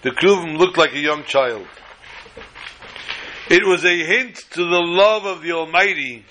the 0.01 0.11
Kruvim 0.11 0.57
looked 0.57 0.77
like 0.77 0.93
a 0.93 0.99
young 0.99 1.23
child. 1.23 1.67
It 3.49 3.65
was 3.65 3.83
a 3.83 4.05
hint 4.05 4.35
to 4.51 4.63
the 4.63 4.81
love 4.81 5.25
of 5.25 5.41
the 5.41 5.51
Almighty 5.51 6.25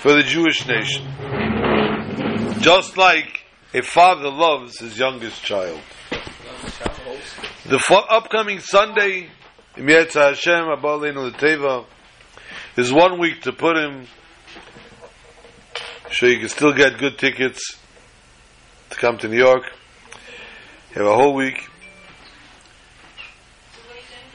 for 0.00 0.14
the 0.14 0.22
Jewish 0.22 0.66
nation. 0.66 1.47
Just 2.60 2.96
like 2.96 3.44
a 3.72 3.82
father 3.82 4.30
loves 4.30 4.78
his 4.78 4.98
youngest 4.98 5.42
child. 5.42 5.80
The 7.66 8.06
upcoming 8.10 8.60
Sunday, 8.60 9.28
Hashem, 9.76 10.64
Abba 10.64 10.88
Leinu 10.88 11.32
L'Teva, 11.32 11.84
is 12.76 12.92
one 12.92 13.20
week 13.20 13.42
to 13.42 13.52
put 13.52 13.76
him, 13.76 14.06
so 16.10 16.26
you 16.26 16.38
can 16.38 16.48
still 16.48 16.72
get 16.72 16.98
good 16.98 17.18
tickets 17.18 17.78
to 18.90 18.96
come 18.96 19.18
to 19.18 19.28
New 19.28 19.38
York. 19.38 19.62
You 20.94 21.02
have 21.02 21.12
a 21.12 21.14
whole 21.14 21.34
week. 21.34 21.68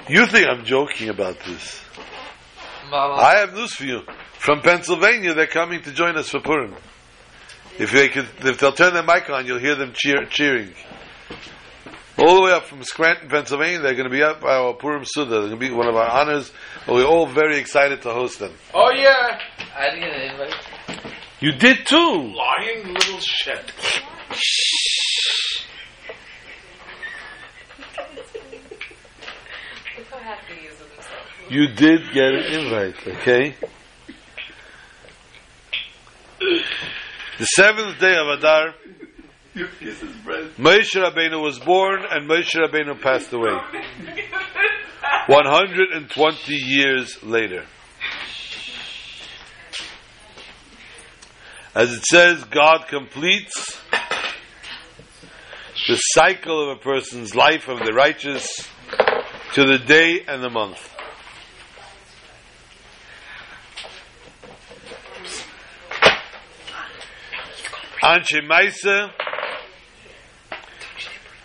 You 0.08 0.26
think 0.28 0.48
I'm 0.48 0.66
joking 0.66 1.10
about 1.10 1.40
this? 1.46 1.82
Mama. 2.90 3.16
Uh, 3.16 3.18
I 3.18 3.36
have 3.40 3.54
news 3.54 3.74
for 3.74 3.86
you. 3.86 4.02
From 4.34 4.62
Pennsylvania, 4.62 5.34
they're 5.34 5.48
coming 5.48 5.82
to 5.84 5.92
join 5.92 6.18
us 6.18 6.30
for 6.30 6.40
Purim. 6.40 6.76
If 7.80 7.92
they 7.92 8.10
could, 8.10 8.28
if 8.42 8.60
they'll 8.60 8.72
turn 8.72 8.94
their 8.94 9.04
mic 9.04 9.30
on, 9.30 9.46
you'll 9.48 9.60
hear 9.60 9.76
them 9.76 9.94
cheer, 9.96 10.26
cheering. 10.30 10.74
All 12.18 12.36
the 12.36 12.42
way 12.44 12.52
up 12.52 12.66
from 12.66 12.84
Scranton, 12.84 13.28
Pennsylvania, 13.28 13.80
they're 13.80 13.96
going 13.96 14.10
to 14.10 14.16
be 14.16 14.22
up 14.22 14.40
by 14.40 14.56
our 14.56 14.74
Purim 14.74 15.04
Seudah. 15.04 15.30
They're 15.30 15.40
going 15.40 15.52
to 15.52 15.58
be 15.58 15.72
one 15.72 15.88
of 15.88 15.96
our 15.96 16.08
honors. 16.08 16.52
We're 16.88 17.06
all 17.06 17.26
very 17.26 17.58
excited 17.58 18.04
to 18.04 18.14
host 18.14 18.38
them. 18.40 18.54
Oh 18.74 18.92
yeah, 18.96 19.40
I 19.76 19.90
didn't 19.90 20.02
get 20.02 20.14
an 20.14 20.32
invite. 20.32 20.56
You 21.40 21.52
did 21.54 21.88
too. 21.88 21.98
lying 21.98 22.94
little 22.94 23.20
shit. 23.20 23.74
Look 29.98 30.08
how 30.10 30.20
happy 30.20 30.54
he 30.54 30.68
is 30.68 30.80
with 30.80 30.94
himself. 30.94 31.50
You 31.50 31.68
did 31.68 32.14
get 32.14 32.34
an 32.34 32.44
invite, 32.46 33.08
okay? 33.08 33.56
The 37.40 37.46
seventh 37.46 38.00
day 38.00 38.16
of 38.16 38.28
Adar, 38.28 38.76
Moshe 39.56 40.94
Rabbeinu 40.94 41.42
was 41.42 41.58
born 41.58 42.04
and 42.08 42.30
Moshe 42.30 42.54
Rabbeinu 42.54 43.02
passed 43.02 43.34
away. 43.34 43.58
120 45.26 46.54
years 46.54 47.24
later. 47.24 47.66
As 51.74 51.92
it 51.92 52.06
says, 52.06 52.44
God 52.44 52.86
completes 52.88 53.82
the 55.88 55.96
cycle 55.96 56.72
of 56.72 56.78
a 56.78 56.82
person's 56.82 57.34
life 57.34 57.68
of 57.68 57.80
the 57.80 57.94
righteous 57.94 58.48
to 59.54 59.64
the 59.64 59.80
day 59.80 60.24
and 60.28 60.44
the 60.44 60.52
month. 60.52 60.93
Anshei 68.04 68.46
Ma'aseh 68.46 69.12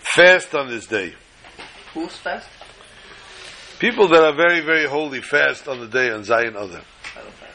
fast 0.01 0.53
on 0.57 0.69
this 0.69 0.87
day. 0.89 1.15
Who's 1.95 2.17
fast? 2.17 2.49
People 3.79 4.09
that 4.09 4.25
are 4.25 4.35
very, 4.35 4.61
very 4.61 4.87
holy 4.87 5.21
fast 5.21 5.69
on 5.69 5.79
the 5.79 5.87
day 5.87 6.11
on 6.11 6.23
Zayin 6.23 6.57
Adar. 6.57 6.67
I 6.67 7.23
don't 7.23 7.33
fast. 7.35 7.55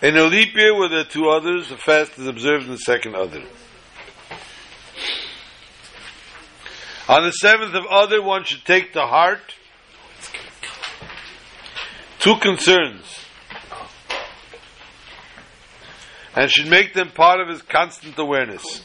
In 0.00 0.16
a 0.16 0.24
leap 0.24 0.54
year 0.56 0.74
where 0.74 0.88
there 0.88 1.00
are 1.00 1.04
two 1.04 1.24
Adars, 1.24 1.68
the 1.68 1.76
fast 1.76 2.18
is 2.18 2.26
observed 2.26 2.64
in 2.64 2.70
the 2.70 2.78
second 2.78 3.14
Adar. 3.14 3.42
On 7.10 7.22
the 7.24 7.32
seventh 7.32 7.74
of 7.74 7.84
Adar, 7.84 8.22
one 8.22 8.44
should 8.44 8.64
take 8.64 8.94
to 8.94 9.02
heart 9.02 9.54
two 12.20 12.36
concerns 12.38 13.17
and 16.38 16.48
should 16.48 16.68
make 16.68 16.94
them 16.94 17.10
part 17.10 17.40
of 17.40 17.48
his 17.48 17.62
constant 17.62 18.16
awareness. 18.16 18.84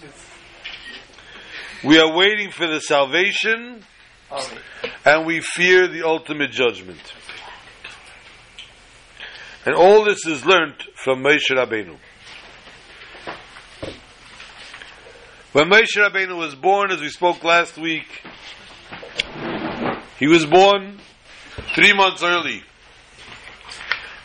We 1.83 1.99
are 1.99 2.11
waiting 2.11 2.49
for 2.49 2.65
the 2.65 2.79
salvation 2.79 3.83
and 5.05 5.27
we 5.27 5.39
fear 5.39 5.87
the 5.87 6.01
ultimate 6.01 6.49
judgment. 6.49 6.99
And 9.67 9.75
all 9.75 10.03
this 10.03 10.25
is 10.25 10.43
learnt 10.43 10.81
from 10.95 11.21
Moshe 11.21 11.51
Rabbeinu. 11.51 11.95
When 15.51 15.69
Moshe 15.69 15.95
Rabbeinu 15.95 16.35
was 16.35 16.55
born, 16.55 16.89
as 16.89 17.01
we 17.01 17.09
spoke 17.09 17.43
last 17.43 17.77
week, 17.77 18.23
he 20.17 20.25
was 20.25 20.47
born 20.47 20.97
three 21.75 21.93
months 21.93 22.23
early. 22.23 22.63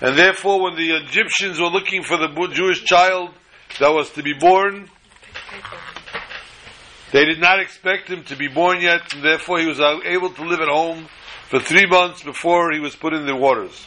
And 0.00 0.16
therefore, 0.16 0.62
when 0.62 0.76
the 0.76 0.96
Egyptians 0.96 1.58
were 1.58 1.66
looking 1.66 2.04
for 2.04 2.16
the 2.16 2.28
Jewish 2.52 2.84
child 2.84 3.30
that 3.80 3.88
was 3.88 4.10
to 4.10 4.22
be 4.22 4.32
born, 4.32 4.88
they 7.10 7.24
did 7.24 7.40
not 7.40 7.58
expect 7.58 8.08
him 8.08 8.22
to 8.24 8.36
be 8.36 8.48
born 8.48 8.80
yet, 8.80 9.12
and 9.12 9.24
therefore 9.24 9.58
he 9.58 9.66
was 9.66 9.80
able 9.80 10.30
to 10.30 10.42
live 10.44 10.60
at 10.60 10.68
home 10.68 11.08
for 11.48 11.58
three 11.58 11.86
months 11.86 12.22
before 12.22 12.70
he 12.72 12.78
was 12.78 12.94
put 12.94 13.12
in 13.12 13.26
the 13.26 13.34
waters. 13.34 13.86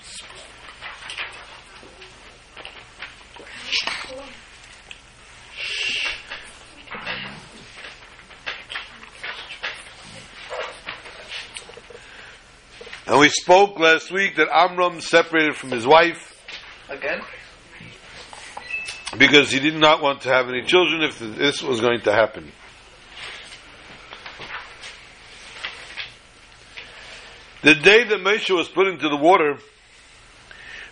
And 13.08 13.20
we 13.20 13.30
spoke 13.30 13.80
last 13.80 14.12
week 14.12 14.36
that 14.38 14.48
Amram 14.54 15.02
separated 15.02 15.56
from 15.56 15.72
his 15.72 15.86
wife 15.88 16.28
Again? 16.90 17.22
because 19.18 19.52
he 19.52 19.60
did 19.60 19.76
not 19.76 20.02
want 20.02 20.22
to 20.22 20.30
have 20.30 20.48
any 20.48 20.64
children 20.64 21.02
if 21.04 21.20
this 21.20 21.62
was 21.62 21.82
going 21.82 22.02
to 22.02 22.12
happen. 22.14 22.52
The 27.64 27.76
day 27.76 28.04
that 28.06 28.20
Moshe 28.22 28.50
was 28.56 28.68
put 28.70 28.88
into 28.88 29.08
the 29.10 29.18
water, 29.18 29.58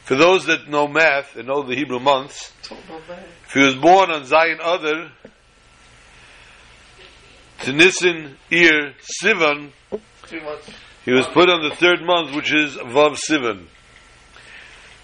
for 0.03 0.15
those 0.15 0.45
that 0.45 0.67
know 0.69 0.87
math 0.87 1.35
and 1.35 1.47
know 1.47 1.63
the 1.63 1.75
Hebrew 1.75 1.99
months, 1.99 2.51
Don't 2.67 2.87
know 2.89 2.99
that. 3.07 3.23
if 3.47 3.53
he 3.53 3.59
was 3.61 3.75
born 3.75 4.11
on 4.11 4.23
Zayin 4.23 4.59
Adar, 4.59 5.11
to 7.63 7.73
Nisan, 7.73 8.37
Iyar, 8.51 8.93
Sivan. 9.23 9.71
He 11.05 11.11
was 11.11 11.25
put 11.27 11.49
on 11.49 11.63
the 11.67 11.75
third 11.75 12.01
month, 12.03 12.35
which 12.35 12.53
is 12.53 12.75
Vav 12.75 13.17
Sivan. 13.17 13.67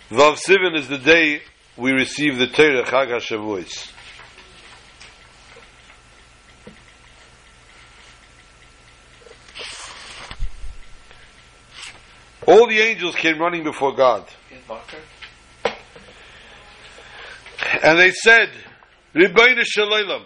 Vav 0.09 0.37
Sivan 0.37 0.77
is 0.77 0.87
the 0.87 0.97
day 0.97 1.41
we 1.77 1.91
receive 1.91 2.37
the 2.37 2.47
Torah 2.47 2.83
Chag 2.83 3.09
HaShavuos. 3.09 3.91
All 12.47 12.67
the 12.67 12.79
angels 12.79 13.15
came 13.15 13.39
running 13.39 13.63
before 13.63 13.95
God, 13.95 14.27
and 17.81 17.99
they 17.99 18.11
said, 18.11 18.49
Ribbono 19.15 19.63
Shel 19.63 19.87
Olam. 19.87 20.25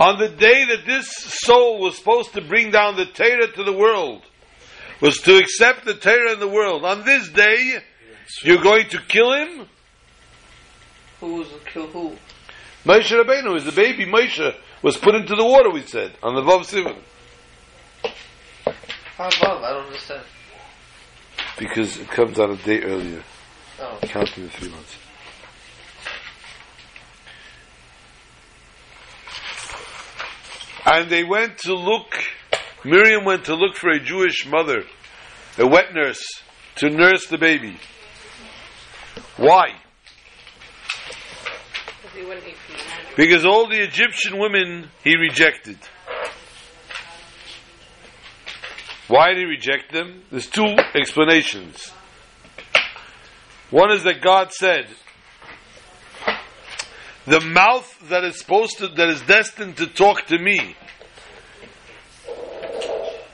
On 0.00 0.18
the 0.18 0.28
day 0.28 0.64
that 0.66 0.86
this 0.86 1.08
soul 1.10 1.80
was 1.80 1.96
supposed 1.98 2.32
to 2.34 2.40
bring 2.40 2.70
down 2.70 2.96
the 2.96 3.06
Torah 3.06 3.50
to 3.52 3.64
the 3.64 3.72
world, 3.72 4.22
was 5.00 5.18
to 5.18 5.36
accept 5.36 5.84
the 5.84 5.94
Torah 5.94 6.32
in 6.32 6.40
the 6.40 6.48
world. 6.48 6.84
On 6.84 7.04
this 7.04 7.28
day, 7.30 7.78
you're 8.42 8.62
going 8.62 8.88
to 8.90 8.98
kill 9.08 9.32
him? 9.32 9.66
Who's 11.20 11.48
kill 11.72 11.88
who? 11.88 12.16
Moshe 12.84 13.10
Rabbeinu 13.10 13.56
is 13.56 13.64
the 13.64 13.72
baby 13.72 14.06
Moshe 14.06 14.54
was 14.82 14.96
put 14.96 15.14
into 15.14 15.34
the 15.34 15.44
water, 15.44 15.70
we 15.70 15.82
said, 15.82 16.12
on 16.22 16.34
the 16.34 16.42
Vav 16.42 16.60
Sivan. 16.60 16.96
How 19.16 19.26
above? 19.28 19.62
I 19.64 19.72
don't 19.72 19.86
understand. 19.86 20.24
Because 21.58 21.96
it 21.98 22.08
comes 22.08 22.38
out 22.38 22.50
a 22.50 22.56
day 22.56 22.82
earlier, 22.82 23.22
Oh. 23.80 23.98
counting 24.02 24.44
the 24.44 24.50
three 24.50 24.68
months. 24.70 24.96
And 30.90 31.10
they 31.10 31.22
went 31.22 31.58
to 31.58 31.74
look, 31.74 32.14
Miriam 32.82 33.26
went 33.26 33.44
to 33.44 33.54
look 33.54 33.76
for 33.76 33.90
a 33.90 34.00
Jewish 34.00 34.46
mother, 34.46 34.84
a 35.58 35.66
wet 35.66 35.92
nurse, 35.92 36.24
to 36.76 36.88
nurse 36.88 37.26
the 37.26 37.36
baby. 37.36 37.76
Why? 39.36 39.74
Because 43.18 43.44
all 43.44 43.68
the 43.68 43.82
Egyptian 43.82 44.38
women 44.38 44.88
he 45.04 45.14
rejected. 45.16 45.76
Why 49.08 49.34
did 49.34 49.38
he 49.40 49.44
reject 49.44 49.92
them? 49.92 50.22
There's 50.30 50.46
two 50.46 50.74
explanations. 50.94 51.92
One 53.70 53.92
is 53.92 54.04
that 54.04 54.22
God 54.22 54.54
said, 54.54 54.86
the 57.28 57.40
mouth 57.40 58.08
that 58.08 58.24
is 58.24 58.38
supposed 58.38 58.78
to, 58.78 58.88
that 58.88 59.08
is 59.10 59.20
destined 59.22 59.76
to 59.76 59.86
talk 59.86 60.24
to 60.26 60.38
me 60.38 60.74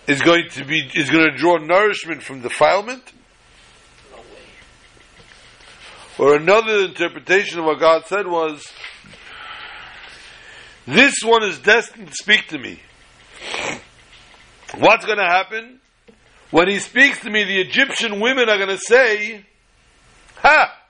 is 0.08 0.20
going 0.20 0.48
to 0.50 0.64
be, 0.64 0.82
is 0.94 1.10
going 1.10 1.30
to 1.30 1.36
draw 1.36 1.58
nourishment 1.58 2.22
from 2.22 2.40
defilement. 2.40 3.12
Or 6.18 6.34
another 6.34 6.86
interpretation 6.86 7.60
of 7.60 7.66
what 7.66 7.78
God 7.78 8.06
said 8.06 8.26
was, 8.26 8.66
this 10.86 11.22
one 11.24 11.44
is 11.44 11.60
destined 11.60 12.08
to 12.08 12.14
speak 12.14 12.48
to 12.48 12.58
me. 12.58 12.80
What's 14.76 15.06
going 15.06 15.18
to 15.18 15.24
happen? 15.24 15.78
When 16.50 16.68
he 16.68 16.80
speaks 16.80 17.20
to 17.20 17.30
me, 17.30 17.44
the 17.44 17.60
Egyptian 17.60 18.20
women 18.20 18.48
are 18.48 18.58
going 18.58 18.76
to 18.76 18.78
say, 18.78 19.44
Ha! 20.38 20.83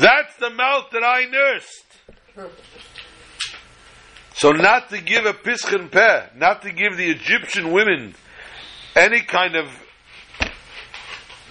That's 0.00 0.34
the 0.36 0.48
mouth 0.48 0.86
that 0.92 1.04
I 1.04 1.26
nursed. 1.26 2.50
So 4.32 4.52
not 4.52 4.88
to 4.90 5.00
give 5.02 5.26
a 5.26 5.34
piskin 5.34 5.90
peh, 5.90 6.28
not 6.36 6.62
to 6.62 6.72
give 6.72 6.96
the 6.96 7.10
Egyptian 7.10 7.70
women 7.72 8.14
any 8.96 9.20
kind 9.20 9.56
of 9.56 9.66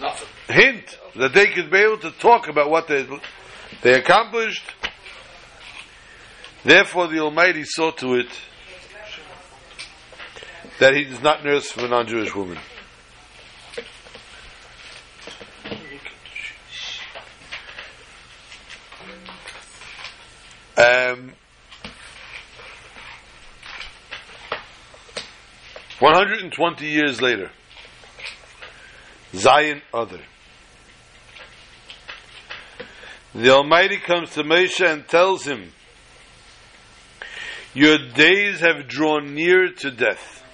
Nothing. 0.02 0.28
hint 0.48 0.98
that 1.16 1.34
they 1.34 1.48
could 1.48 1.70
be 1.70 1.78
able 1.78 2.00
to 2.00 2.12
talk 2.12 2.48
about 2.48 2.72
what 2.72 2.88
they, 2.88 3.06
they 3.84 3.94
accomplished. 3.94 4.64
Therefore, 6.64 7.08
the 7.08 7.20
Almighty 7.20 7.64
saw 7.66 7.92
to 7.92 8.16
it 8.16 8.30
that 10.80 10.96
he 10.96 11.04
does 11.04 11.22
not 11.22 11.44
nurse 11.44 11.72
from 11.72 11.86
a 11.86 11.88
non-Jewish 11.90 12.34
woman. 12.34 12.58
Um, 20.80 21.34
120 26.00 26.86
years 26.86 27.22
later, 27.22 27.52
Zayin 29.34 29.82
Adar. 29.94 30.22
The 33.36 33.50
Almighty 33.50 33.98
comes 33.98 34.32
to 34.36 34.44
Moshe 34.44 34.80
and 34.80 35.06
tells 35.06 35.44
him, 35.44 35.74
Your 37.74 37.98
days 37.98 38.62
have 38.62 38.88
drawn 38.88 39.36
near 39.36 39.74
to 39.80 39.92
death. 39.92 40.46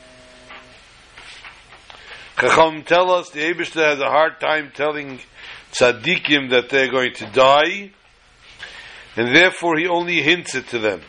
Chacham 2.39 2.81
tell 2.81 3.11
us 3.11 3.29
the 3.29 3.41
Aibershter 3.41 3.91
has 3.91 3.99
a 3.99 4.09
hard 4.09 4.39
time 4.39 4.71
telling 4.73 5.19
tzaddikim 5.71 6.49
that 6.49 6.69
they're 6.71 6.89
going 6.89 7.13
to 7.13 7.27
die, 7.27 7.91
and 9.15 9.35
therefore 9.35 9.77
he 9.77 9.87
only 9.87 10.21
hints 10.21 10.55
it 10.55 10.67
to 10.69 10.79
them. 10.79 11.01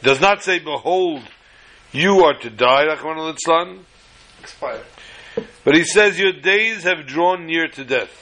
He 0.00 0.06
does 0.06 0.20
not 0.20 0.42
say, 0.42 0.58
Behold, 0.58 1.22
you 1.92 2.24
are 2.24 2.34
to 2.34 2.50
die, 2.50 2.84
Rachman 2.84 3.18
al. 3.18 4.78
But 5.64 5.74
he 5.74 5.84
says, 5.84 6.18
Your 6.18 6.32
days 6.32 6.84
have 6.84 7.06
drawn 7.06 7.46
near 7.46 7.68
to 7.68 7.84
death. 7.84 8.16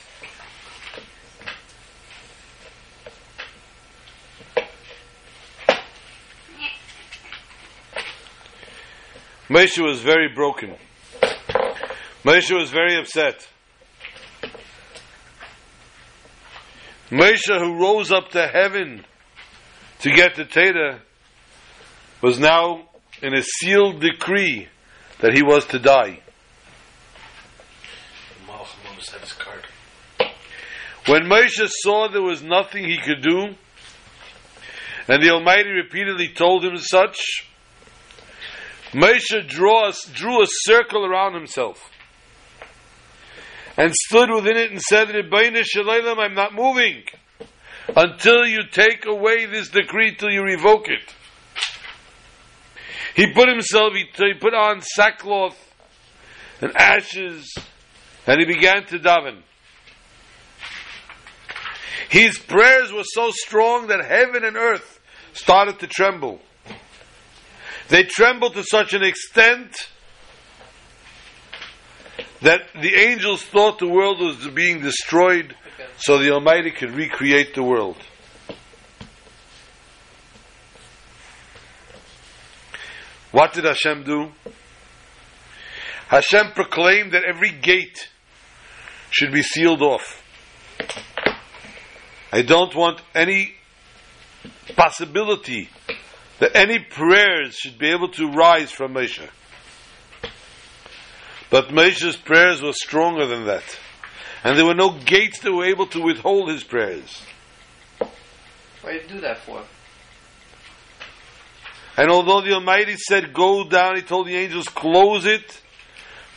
Moshe 9.48 9.82
was 9.82 10.00
very 10.00 10.28
broken. 10.28 10.74
Moshe 12.22 12.54
was 12.54 12.70
very 12.70 12.98
upset. 12.98 13.48
Moshe, 17.10 17.46
who 17.46 17.80
rose 17.80 18.12
up 18.12 18.30
to 18.30 18.46
heaven 18.46 19.04
to 20.00 20.10
get 20.10 20.36
the 20.36 20.44
Torah, 20.44 21.00
was 22.20 22.38
now 22.38 22.88
in 23.22 23.34
a 23.34 23.42
sealed 23.42 24.00
decree 24.00 24.68
that 25.20 25.32
he 25.32 25.42
was 25.42 25.64
to 25.66 25.78
die. 25.78 26.20
When 31.06 31.22
Moshe 31.22 31.66
saw 31.68 32.08
there 32.08 32.20
was 32.20 32.42
nothing 32.42 32.84
he 32.84 32.98
could 32.98 33.22
do, 33.22 33.54
and 35.08 35.22
the 35.22 35.30
Almighty 35.30 35.70
repeatedly 35.70 36.28
told 36.28 36.62
him 36.62 36.76
such, 36.76 37.46
Moshe 38.92 39.48
drew 39.48 40.42
a 40.42 40.46
circle 40.46 41.06
around 41.06 41.32
himself 41.32 41.90
and 43.78 43.94
stood 43.94 44.28
within 44.30 44.56
it 44.56 44.72
and 44.72 44.82
said, 44.82 45.08
I'm 45.08 46.34
not 46.34 46.52
moving 46.52 47.04
until 47.96 48.44
you 48.44 48.64
take 48.70 49.06
away 49.06 49.46
this 49.46 49.68
decree, 49.68 50.16
till 50.16 50.30
you 50.30 50.42
revoke 50.42 50.88
it. 50.88 51.14
He 53.14 53.32
put 53.32 53.48
himself, 53.48 53.94
he, 53.94 54.04
he 54.16 54.34
put 54.34 54.52
on 54.52 54.82
sackcloth 54.82 55.56
and 56.60 56.76
ashes, 56.76 57.54
and 58.26 58.40
he 58.40 58.46
began 58.46 58.84
to 58.86 58.98
daven. 58.98 59.42
His 62.08 62.36
prayers 62.36 62.92
were 62.92 63.04
so 63.04 63.30
strong 63.30 63.86
that 63.86 64.04
heaven 64.04 64.44
and 64.44 64.56
earth 64.56 64.98
started 65.34 65.78
to 65.78 65.86
tremble. 65.86 66.40
They 67.88 68.02
trembled 68.02 68.54
to 68.54 68.64
such 68.64 68.92
an 68.92 69.04
extent 69.04 69.88
that 72.42 72.60
the 72.80 72.94
angels 72.94 73.42
thought 73.42 73.78
the 73.78 73.88
world 73.88 74.20
was 74.20 74.46
being 74.48 74.80
destroyed 74.80 75.54
so 75.96 76.18
the 76.18 76.30
Almighty 76.30 76.70
could 76.70 76.92
recreate 76.92 77.54
the 77.54 77.62
world. 77.62 77.96
What 83.30 83.52
did 83.52 83.64
Hashem 83.64 84.04
do? 84.04 84.32
Hashem 86.08 86.52
proclaimed 86.54 87.12
that 87.12 87.24
every 87.24 87.50
gate 87.50 88.08
should 89.10 89.32
be 89.32 89.42
sealed 89.42 89.82
off. 89.82 90.22
I 92.32 92.42
don't 92.42 92.74
want 92.74 93.00
any 93.14 93.54
possibility 94.76 95.68
that 96.38 96.54
any 96.54 96.78
prayers 96.78 97.56
should 97.56 97.78
be 97.78 97.88
able 97.90 98.08
to 98.12 98.28
rise 98.30 98.70
from 98.70 98.94
Moshe. 98.94 99.28
But 101.50 101.68
Moshe's 101.68 102.16
prayers 102.16 102.62
were 102.62 102.72
stronger 102.72 103.26
than 103.26 103.46
that. 103.46 103.64
And 104.44 104.56
there 104.56 104.66
were 104.66 104.74
no 104.74 104.90
gates 104.90 105.40
that 105.40 105.52
were 105.52 105.64
able 105.64 105.86
to 105.88 106.02
withhold 106.02 106.50
his 106.50 106.62
prayers. 106.62 107.22
Why 108.82 108.92
did 108.92 109.02
you 109.02 109.08
do 109.16 109.20
that 109.22 109.38
for? 109.38 109.62
And 111.96 112.10
although 112.10 112.42
the 112.42 112.52
Almighty 112.52 112.96
said, 112.96 113.34
Go 113.34 113.68
down, 113.68 113.96
he 113.96 114.02
told 114.02 114.28
the 114.28 114.36
angels, 114.36 114.68
Close 114.68 115.26
it. 115.26 115.60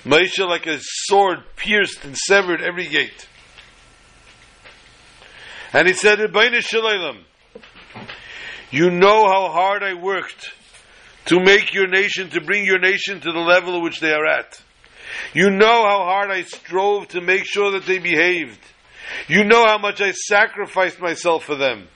Moshe, 0.04 0.40
like 0.40 0.66
a 0.66 0.80
sword, 0.82 1.40
pierced 1.56 2.04
and 2.04 2.18
severed 2.18 2.62
every 2.62 2.88
gate. 2.88 3.28
And 5.74 5.88
he 5.88 5.94
said, 5.94 6.20
you 8.72 8.90
know 8.90 9.28
how 9.28 9.50
hard 9.50 9.84
I 9.84 9.94
worked 9.94 10.52
to 11.26 11.40
make 11.40 11.74
your 11.74 11.88
nation, 11.88 12.30
to 12.32 12.42
bring 12.42 12.66
your 12.66 12.80
nation 12.80 13.20
to 13.20 13.32
the 13.32 13.40
level 13.40 13.76
at 13.76 13.82
which 13.84 14.00
they 14.00 14.14
are 14.14 14.26
at. 14.26 14.62
You 15.34 15.50
know 15.50 15.86
how 15.86 16.04
hard 16.04 16.30
I 16.30 16.44
strove 16.44 17.10
to 17.10 17.22
make 17.22 17.46
sure 17.46 17.72
that 17.72 17.86
they 17.86 18.00
behaved. 18.00 18.60
You 19.28 19.44
know 19.44 19.66
how 19.66 19.78
much 19.78 20.02
I 20.02 20.12
sacrificed 20.12 21.00
myself 21.00 21.46
for 21.46 21.56
them. 21.56 21.88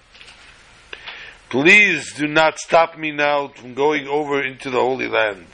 Please 1.49 2.13
do 2.13 2.27
not 2.27 2.57
stop 2.57 2.97
me 2.97 3.11
now 3.11 3.49
from 3.49 3.73
going 3.73 4.07
over 4.07 4.41
into 4.41 4.69
the 4.69 4.79
Holy 4.79 5.07
Land. 5.07 5.45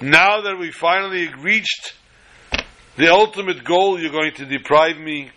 Now 0.00 0.40
that 0.42 0.56
we 0.58 0.70
finally 0.70 1.28
reached 1.38 1.94
the 2.96 3.12
ultimate 3.12 3.64
goal, 3.64 4.00
you're 4.00 4.12
going 4.12 4.34
to 4.34 4.46
deprive 4.46 4.98
me. 4.98 5.30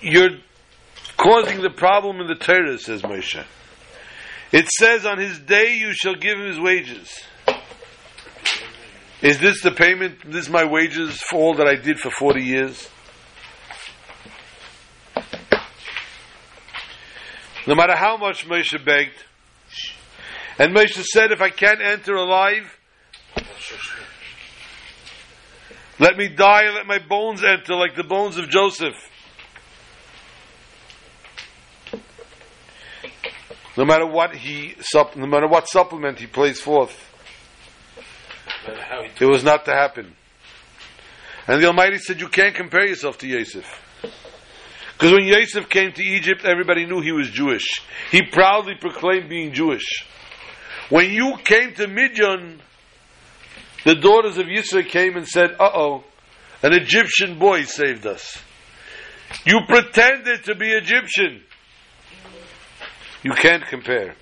You're 0.00 0.38
causing 1.16 1.62
the 1.62 1.70
problem 1.70 2.20
in 2.20 2.26
the 2.26 2.34
Torah, 2.34 2.78
says 2.78 3.02
Moshe. 3.02 3.44
It 4.52 4.68
says, 4.68 5.06
on 5.06 5.18
his 5.18 5.38
day 5.38 5.76
you 5.76 5.94
shall 5.94 6.14
give 6.14 6.38
him 6.38 6.46
his 6.46 6.60
wages. 6.60 7.10
Is 9.22 9.38
this 9.38 9.62
the 9.62 9.70
payment? 9.70 10.18
This 10.26 10.46
is 10.46 10.50
my 10.50 10.64
wages 10.64 11.20
for 11.22 11.36
all 11.36 11.54
that 11.54 11.66
I 11.66 11.76
did 11.76 11.98
for 11.98 12.10
40 12.10 12.42
years? 12.42 12.90
No 17.66 17.76
matter 17.76 17.94
how 17.94 18.16
much 18.16 18.46
Moshe 18.46 18.84
begged, 18.84 19.14
and 20.58 20.74
Moshe 20.74 21.02
said, 21.04 21.30
if 21.30 21.40
I 21.40 21.48
can't 21.48 21.80
enter 21.80 22.14
alive, 22.14 22.76
let 25.98 26.16
me 26.16 26.28
die 26.28 26.64
and 26.64 26.74
let 26.74 26.86
my 26.86 26.98
bones 26.98 27.44
enter 27.44 27.74
like 27.74 27.94
the 27.94 28.04
bones 28.04 28.36
of 28.36 28.50
Joseph. 28.50 28.96
No 33.76 33.84
matter 33.84 34.06
what 34.06 34.34
he, 34.34 34.74
no 34.94 35.26
matter 35.26 35.48
what 35.48 35.68
supplement 35.68 36.18
he 36.18 36.26
plays 36.26 36.60
forth, 36.60 37.08
it 39.20 39.24
was 39.24 39.42
not 39.42 39.64
to 39.64 39.72
happen. 39.72 40.14
And 41.48 41.60
the 41.60 41.66
Almighty 41.66 41.98
said, 41.98 42.20
you 42.20 42.28
can't 42.28 42.54
compare 42.54 42.86
yourself 42.86 43.18
to 43.18 43.26
Yosef. 43.26 43.66
Because 44.92 45.12
when 45.12 45.24
Yosef 45.24 45.68
came 45.68 45.92
to 45.92 46.02
Egypt, 46.02 46.44
everybody 46.44 46.86
knew 46.86 47.00
he 47.00 47.12
was 47.12 47.28
Jewish. 47.30 47.80
He 48.10 48.22
proudly 48.22 48.74
proclaimed 48.80 49.28
being 49.28 49.52
Jewish. 49.52 50.06
When 50.90 51.10
you 51.10 51.36
came 51.42 51.74
to 51.74 51.88
Midian, 51.88 52.60
the 53.84 53.96
daughters 53.96 54.38
of 54.38 54.46
Yisro 54.46 54.86
came 54.86 55.16
and 55.16 55.26
said, 55.26 55.56
uh 55.58 55.70
oh, 55.74 56.04
an 56.62 56.72
Egyptian 56.74 57.38
boy 57.38 57.64
saved 57.64 58.06
us. 58.06 58.38
You 59.44 59.60
pretended 59.66 60.44
to 60.44 60.54
be 60.54 60.70
Egyptian. 60.70 61.42
You 63.22 63.32
can't 63.32 63.64
compare. 63.66 64.16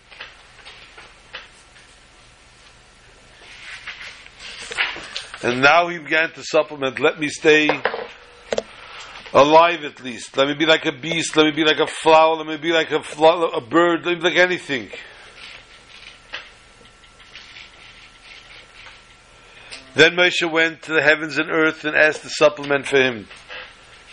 And 5.43 5.63
now 5.63 5.89
he 5.89 5.99
began 5.99 6.33
to 6.33 6.43
supplement, 6.43 7.01
let 7.01 7.19
me 7.19 7.29
stay 7.29 7.71
alive 9.33 9.85
at 9.85 10.03
least. 10.03 10.37
Let 10.37 10.49
me 10.49 10.55
be 10.55 10.67
like 10.67 10.85
a 10.85 10.93
beast, 10.93 11.35
let 11.35 11.47
me 11.47 11.53
be 11.53 11.65
like 11.65 11.79
a 11.79 11.87
flower, 11.87 12.37
let 12.37 12.47
me 12.47 12.59
be 12.59 12.73
like 12.73 12.91
a, 12.91 12.99
a 12.99 13.61
bird, 13.63 14.05
let 14.05 14.13
me 14.13 14.15
be 14.17 14.29
like 14.29 14.37
anything. 14.37 14.91
Then 19.95 20.13
Moshe 20.15 20.51
went 20.51 20.83
to 20.83 20.93
the 20.93 21.03
heavens 21.03 21.39
and 21.39 21.51
earth 21.51 21.85
and 21.85 21.97
asked 21.97 22.23
the 22.23 22.29
supplement 22.29 22.87
for 22.87 22.99
him. 22.99 23.27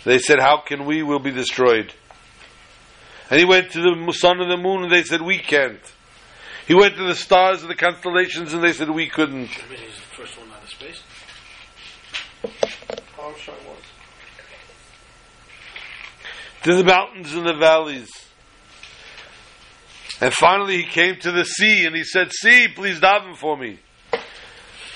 They 0.04 0.18
said, 0.18 0.40
How 0.40 0.62
can 0.66 0.86
we? 0.86 1.02
We'll 1.02 1.18
be 1.18 1.30
destroyed. 1.30 1.92
And 3.30 3.38
he 3.38 3.44
went 3.44 3.72
to 3.72 3.80
the 3.80 4.12
sun 4.12 4.40
and 4.40 4.50
the 4.50 4.56
moon 4.56 4.84
and 4.84 4.92
they 4.92 5.02
said, 5.02 5.20
We 5.20 5.38
can't. 5.38 5.80
He 6.66 6.74
went 6.74 6.96
to 6.96 7.06
the 7.06 7.14
stars 7.14 7.62
and 7.62 7.70
the 7.70 7.74
constellations 7.74 8.52
and 8.54 8.62
they 8.62 8.72
said, 8.72 8.90
We 8.90 9.08
couldn't. 9.08 9.50
I 9.50 9.70
mean, 9.70 9.80
he's 9.80 9.96
the 9.96 10.16
first 10.16 10.38
one 10.38 10.50
out 10.50 10.62
of 10.62 10.68
space. 10.68 11.02
Armstrong 13.18 13.56
was. 13.66 13.78
to 16.62 16.74
the 16.74 16.84
mountains 16.84 17.34
and 17.34 17.46
the 17.46 17.54
valleys. 17.54 18.10
And 20.20 20.32
finally 20.32 20.78
he 20.78 20.84
came 20.84 21.16
to 21.20 21.32
the 21.32 21.44
sea 21.44 21.84
and 21.84 21.94
he 21.94 22.04
said, 22.04 22.32
Sea, 22.32 22.68
please 22.74 22.98
daven 22.98 23.36
for 23.36 23.56
me. 23.56 23.78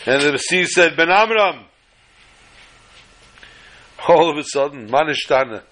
And 0.05 0.23
the 0.23 0.39
sea 0.39 0.65
said, 0.65 0.97
Ben 0.97 1.11
Amram. 1.11 1.67
All 4.09 4.31
of 4.31 4.37
a 4.37 4.43
sudden, 4.43 4.89
Manishtana, 4.89 5.63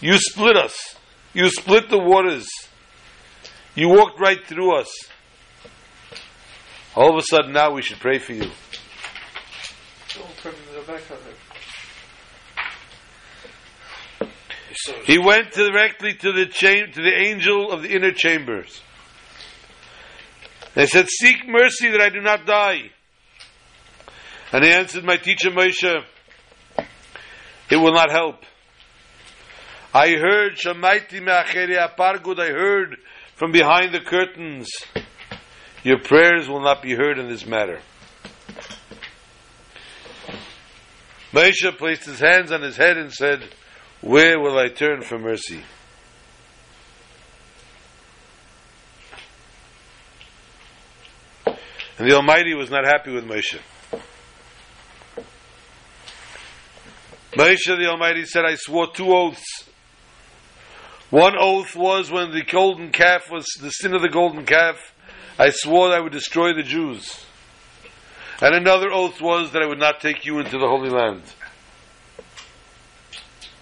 you 0.00 0.16
split 0.16 0.56
us. 0.56 0.96
You 1.32 1.48
split 1.48 1.88
the 1.90 1.98
waters. 1.98 2.46
You 3.74 3.88
walked 3.88 4.20
right 4.20 4.44
through 4.46 4.76
us. 4.80 4.88
All 6.96 7.10
of 7.10 7.16
a 7.16 7.22
sudden 7.22 7.52
now 7.52 7.72
we 7.72 7.82
should 7.82 8.00
pray 8.00 8.18
for 8.18 8.32
you. 8.32 8.50
He 15.04 15.18
went 15.18 15.52
directly 15.52 16.14
to 16.14 16.32
the 16.32 16.46
cham- 16.46 16.92
to 16.92 17.02
the 17.02 17.14
angel 17.26 17.70
of 17.70 17.82
the 17.82 17.90
inner 17.94 18.12
chambers. 18.12 18.80
They 20.74 20.86
said, 20.86 21.08
Seek 21.08 21.46
mercy 21.46 21.90
that 21.90 22.00
I 22.00 22.08
do 22.08 22.20
not 22.20 22.46
die. 22.46 22.90
And 24.52 24.64
he 24.64 24.70
answered 24.72 25.04
my 25.04 25.16
teacher 25.16 25.50
Moshe, 25.50 26.04
It 27.70 27.76
will 27.76 27.92
not 27.92 28.10
help. 28.10 28.44
I 29.92 30.10
heard 30.10 30.54
Shamaiti 30.54 31.20
Me'acheri 31.20 31.76
Apargud, 31.76 32.38
I 32.38 32.50
heard 32.50 32.96
from 33.34 33.50
behind 33.50 33.92
the 33.92 34.00
curtains. 34.00 34.68
Your 35.82 35.98
prayers 35.98 36.48
will 36.48 36.60
not 36.60 36.80
be 36.80 36.94
heard 36.94 37.18
in 37.18 37.28
this 37.28 37.44
matter. 37.44 37.80
Moshe 41.32 41.76
placed 41.76 42.04
his 42.04 42.20
hands 42.20 42.52
on 42.52 42.62
his 42.62 42.76
head 42.76 42.98
and 42.98 43.12
said, 43.12 43.48
Where 44.00 44.38
will 44.38 44.58
I 44.58 44.68
turn 44.68 45.02
for 45.02 45.18
mercy? 45.18 45.62
And 51.98 52.08
the 52.08 52.14
Almighty 52.14 52.54
was 52.54 52.70
not 52.70 52.84
happy 52.84 53.12
with 53.12 53.24
Moshe. 53.24 53.58
Moshe, 57.32 57.66
the 57.66 57.88
Almighty, 57.88 58.24
said, 58.24 58.44
I 58.44 58.54
swore 58.54 58.92
two 58.92 59.12
oaths. 59.12 59.69
One 61.10 61.34
oath 61.36 61.74
was 61.74 62.10
when 62.10 62.30
the 62.30 62.44
golden 62.44 62.92
calf 62.92 63.30
was 63.30 63.44
the 63.60 63.70
sin 63.70 63.94
of 63.94 64.02
the 64.02 64.08
golden 64.08 64.46
calf, 64.46 64.94
I 65.38 65.50
swore 65.50 65.92
I 65.92 65.98
would 65.98 66.12
destroy 66.12 66.54
the 66.54 66.62
Jews. 66.62 67.24
And 68.40 68.54
another 68.54 68.90
oath 68.92 69.20
was 69.20 69.50
that 69.52 69.62
I 69.62 69.66
would 69.66 69.78
not 69.78 70.00
take 70.00 70.24
you 70.24 70.38
into 70.38 70.58
the 70.58 70.68
Holy 70.68 70.88
Land. 70.88 71.22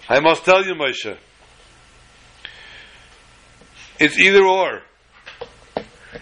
I 0.07 0.19
must 0.19 0.45
tell 0.45 0.63
you, 0.63 0.73
Moshe, 0.75 1.17
it's 3.99 4.17
either 4.17 4.43
or. 4.43 4.81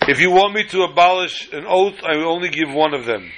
If 0.07 0.19
you 0.19 0.31
want 0.31 0.53
me 0.53 0.63
to 0.69 0.83
abolish 0.83 1.51
an 1.51 1.65
oath, 1.67 2.03
I 2.03 2.15
will 2.17 2.29
only 2.29 2.49
give 2.49 2.73
one 2.73 2.93
of 2.93 3.05
them. 3.05 3.29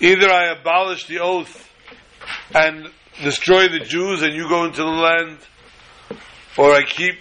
Either 0.00 0.30
I 0.30 0.52
abolish 0.52 1.06
the 1.06 1.20
oath 1.20 1.70
and 2.54 2.88
destroy 3.22 3.68
the 3.68 3.80
Jews 3.80 4.22
and 4.22 4.34
you 4.34 4.48
go 4.48 4.64
into 4.64 4.82
the 4.82 4.88
land, 4.88 5.38
or 6.56 6.72
I 6.72 6.82
keep 6.82 7.16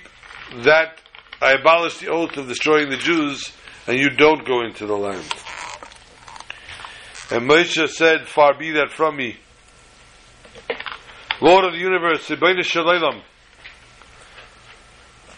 that, 0.63 0.99
I 1.41 1.53
abolish 1.53 1.97
the 1.97 2.09
oath 2.09 2.37
of 2.37 2.47
destroying 2.47 2.89
the 2.89 2.97
Jews 2.97 3.51
and 3.87 3.97
you 3.97 4.09
don't 4.09 4.45
go 4.45 4.63
into 4.63 4.85
the 4.85 4.95
land. 4.95 5.25
And 7.31 7.49
Moshe 7.49 7.89
said, 7.89 8.27
Far 8.27 8.57
be 8.57 8.71
that 8.71 8.91
from 8.91 9.17
me. 9.17 9.37
Lord 11.41 11.65
of 11.65 11.73
the 11.73 11.79
universe, 11.79 12.29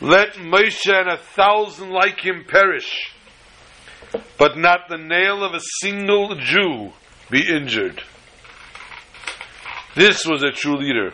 let 0.01 0.34
Moshe 0.34 0.93
and 0.93 1.10
a 1.10 1.18
thousand 1.18 1.89
like 1.89 2.20
him 2.20 2.45
perish, 2.47 3.12
but 4.38 4.58
not 4.58 4.89
the 4.89 4.97
nail 4.97 5.43
of 5.43 5.53
a 5.53 5.62
single 5.80 6.36
Jew 6.36 6.91
be 7.32 7.47
injured. 7.47 8.03
This 9.96 10.26
was 10.26 10.43
a 10.43 10.52
true 10.52 10.78
leader. 10.78 11.14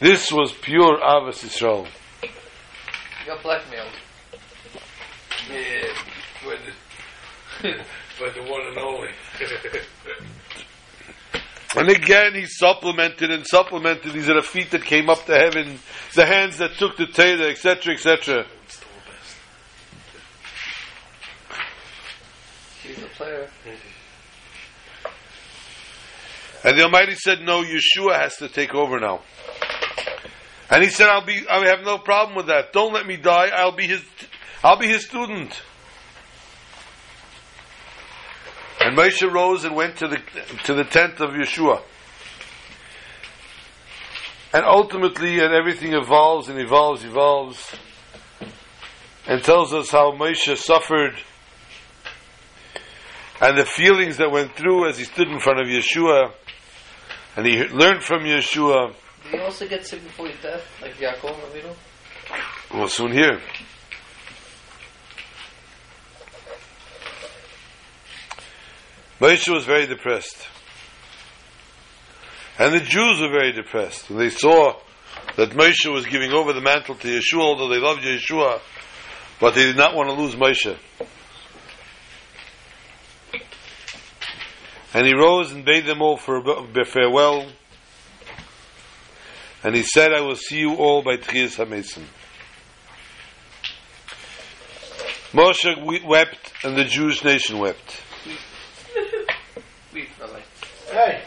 This 0.00 0.32
was 0.32 0.52
pure 0.52 0.98
Ahavas 0.98 1.44
Yisrael. 1.44 1.86
You 2.22 2.28
got 3.26 3.42
blackmailed. 3.42 3.92
Yeah, 5.50 5.88
but 6.42 6.58
the, 7.62 7.84
but 8.18 8.34
the 8.34 8.42
one 8.50 8.62
and 8.66 8.78
only. 8.78 9.10
And 11.76 11.90
again, 11.90 12.34
he 12.34 12.46
supplemented 12.46 13.30
and 13.30 13.46
supplemented. 13.46 14.14
These 14.14 14.30
are 14.30 14.36
the 14.36 14.42
feet 14.42 14.70
that 14.70 14.82
came 14.82 15.10
up 15.10 15.26
to 15.26 15.34
heaven, 15.34 15.78
the 16.14 16.24
hands 16.24 16.56
that 16.56 16.72
took 16.78 16.96
the 16.96 17.06
Torah, 17.06 17.50
etc., 17.50 17.92
etc. 17.92 18.46
Still 18.66 18.88
the 18.88 19.10
best. 19.10 19.36
He's 22.82 23.02
a 23.02 23.08
player. 23.08 23.50
Mm-hmm. 23.66 23.85
And 26.66 26.76
the 26.76 26.82
Almighty 26.82 27.14
said, 27.14 27.42
"No, 27.42 27.62
Yeshua 27.62 28.18
has 28.18 28.38
to 28.38 28.48
take 28.48 28.74
over 28.74 28.98
now." 28.98 29.20
And 30.68 30.82
he 30.82 30.90
said, 30.90 31.08
"I'll 31.08 31.24
be. 31.24 31.46
I 31.48 31.64
have 31.68 31.84
no 31.84 31.96
problem 31.96 32.36
with 32.36 32.48
that. 32.48 32.72
Don't 32.72 32.92
let 32.92 33.06
me 33.06 33.16
die. 33.16 33.50
I'll 33.54 33.70
be 33.70 33.86
his. 33.86 34.04
I'll 34.64 34.76
be 34.76 34.88
his 34.88 35.06
student." 35.06 35.62
And 38.80 38.98
Moshe 38.98 39.22
rose 39.32 39.64
and 39.64 39.76
went 39.76 39.98
to 39.98 40.08
the 40.08 40.20
to 40.64 40.74
the 40.74 40.82
tent 40.82 41.20
of 41.20 41.30
Yeshua. 41.30 41.82
And 44.52 44.64
ultimately, 44.64 45.38
and 45.38 45.54
everything 45.54 45.94
evolves 45.94 46.48
and 46.48 46.58
evolves, 46.58 47.04
evolves, 47.04 47.76
and 49.28 49.44
tells 49.44 49.72
us 49.72 49.92
how 49.92 50.10
Moshe 50.10 50.56
suffered 50.56 51.14
and 53.40 53.56
the 53.56 53.66
feelings 53.66 54.16
that 54.16 54.32
went 54.32 54.56
through 54.56 54.88
as 54.88 54.98
he 54.98 55.04
stood 55.04 55.28
in 55.28 55.38
front 55.38 55.60
of 55.60 55.68
Yeshua, 55.68 56.32
and 57.36 57.46
he 57.46 57.64
learned 57.64 58.02
from 58.02 58.22
Yeshua. 58.22 58.94
Did 59.24 59.32
he 59.32 59.38
also 59.40 59.68
get 59.68 59.86
sick 59.86 60.02
before 60.02 60.28
his 60.28 60.40
death, 60.40 60.64
like 60.80 60.94
Yaakov 60.94 61.34
Avinu? 61.34 61.74
We'll 62.74 62.88
soon 62.88 63.12
hear. 63.12 63.40
Moshe 69.20 69.52
was 69.52 69.64
very 69.64 69.86
depressed. 69.86 70.46
And 72.58 72.74
the 72.74 72.80
Jews 72.80 73.20
were 73.20 73.30
very 73.30 73.52
depressed. 73.52 74.10
And 74.10 74.18
they 74.18 74.30
saw 74.30 74.74
that 75.36 75.50
Moshe 75.50 75.92
was 75.92 76.06
giving 76.06 76.32
over 76.32 76.52
the 76.52 76.60
mantle 76.60 76.94
to 76.94 77.08
Yeshua, 77.08 77.40
although 77.40 77.68
they 77.68 77.78
loved 77.80 78.02
Yeshua, 78.02 78.60
but 79.40 79.54
they 79.54 79.64
did 79.64 79.76
not 79.76 79.94
want 79.94 80.08
to 80.08 80.14
lose 80.14 80.34
Moshe. 80.34 80.76
And 84.96 85.06
he 85.06 85.12
rose 85.12 85.52
and 85.52 85.62
bade 85.62 85.84
them 85.84 86.00
all 86.00 86.16
for 86.16 86.38
a 86.38 86.84
farewell. 86.86 87.46
And 89.62 89.76
he 89.76 89.82
said, 89.82 90.14
I 90.14 90.22
will 90.22 90.36
see 90.36 90.58
you 90.58 90.76
all 90.76 91.02
by 91.02 91.18
Tchias 91.18 91.58
HaMesim. 91.58 92.02
Moshe 95.32 96.02
wept, 96.02 96.54
and 96.64 96.78
the 96.78 96.84
Jewish 96.84 97.22
nation 97.22 97.58
wept. 97.58 98.00
Hey, 100.90 101.22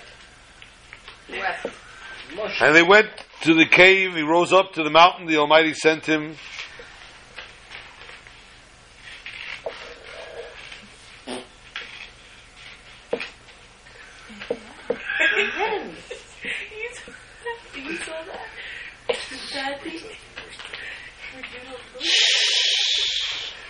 And 2.62 2.76
they 2.76 2.82
went 2.82 3.10
to 3.44 3.54
the 3.54 3.68
cave, 3.68 4.16
he 4.16 4.24
rose 4.24 4.52
up 4.52 4.74
to 4.74 4.84
the 4.84 4.90
mountain, 4.90 5.28
the 5.28 5.38
Almighty 5.38 5.76
sent 5.76 6.08
him. 6.08 6.38
you 15.40 15.48
saw 15.48 15.72
that? 15.72 15.96
You 17.76 17.98
saw 17.98 18.24
that? 18.26 18.48
That 19.54 19.82
thing? 19.84 20.00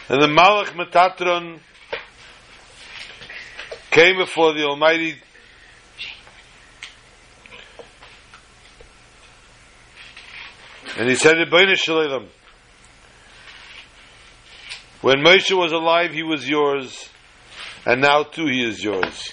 And 0.10 0.24
the 0.24 0.28
Malach 0.28 0.70
Metatron 0.70 1.60
came 3.92 4.18
before 4.18 4.54
the 4.54 4.64
Almighty. 4.64 5.16
And 10.98 11.08
he 11.08 11.16
said, 11.16 11.36
"Ribbono 11.36 11.76
Shel 11.76 11.98
Olam, 11.98 12.28
when 15.02 15.18
Moshe 15.20 15.56
was 15.56 15.72
alive, 15.72 16.12
he 16.12 16.24
was 16.24 16.50
yours, 16.50 17.08
and 17.86 18.02
now 18.02 18.24
too 18.24 18.48
he 18.48 18.64
is 18.64 18.84
yours. 18.84 19.32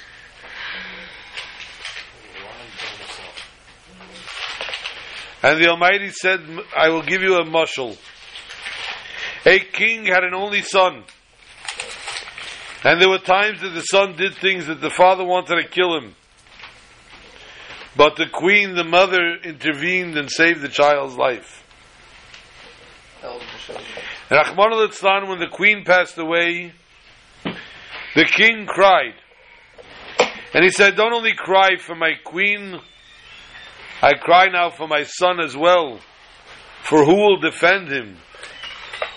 And 5.42 5.62
the 5.62 5.68
Almighty 5.68 6.10
said, 6.10 6.40
I 6.76 6.90
will 6.90 7.02
give 7.02 7.22
you 7.22 7.36
a 7.36 7.44
mushal. 7.44 7.96
A 9.46 9.60
king 9.60 10.06
had 10.06 10.24
an 10.24 10.34
only 10.34 10.62
son. 10.62 11.04
And 12.82 13.00
there 13.00 13.08
were 13.08 13.18
times 13.18 13.60
that 13.62 13.74
the 13.74 13.82
son 13.82 14.16
did 14.16 14.34
things 14.34 14.66
that 14.66 14.80
the 14.80 14.90
father 14.90 15.24
wanted 15.24 15.62
to 15.62 15.68
kill 15.68 15.96
him. 15.96 16.14
But 17.96 18.16
the 18.16 18.26
queen, 18.26 18.74
the 18.74 18.84
mother, 18.84 19.36
intervened 19.42 20.18
and 20.18 20.30
saved 20.30 20.60
the 20.60 20.68
child's 20.68 21.16
life. 21.16 21.64
Rahman 24.30 24.72
al 24.72 25.28
when 25.28 25.38
the 25.38 25.48
queen 25.50 25.84
passed 25.84 26.18
away, 26.18 26.72
the 27.44 28.24
king 28.24 28.66
cried. 28.66 29.14
And 30.52 30.64
he 30.64 30.70
said, 30.70 30.96
Don't 30.96 31.12
only 31.12 31.34
cry 31.34 31.76
for 31.78 31.94
my 31.94 32.14
queen, 32.24 32.80
I 34.02 34.14
cry 34.14 34.46
now 34.46 34.70
for 34.70 34.88
my 34.88 35.04
son 35.04 35.40
as 35.40 35.56
well. 35.56 36.00
For 36.82 37.04
who 37.04 37.14
will 37.14 37.38
defend 37.38 37.88
him? 37.88 38.16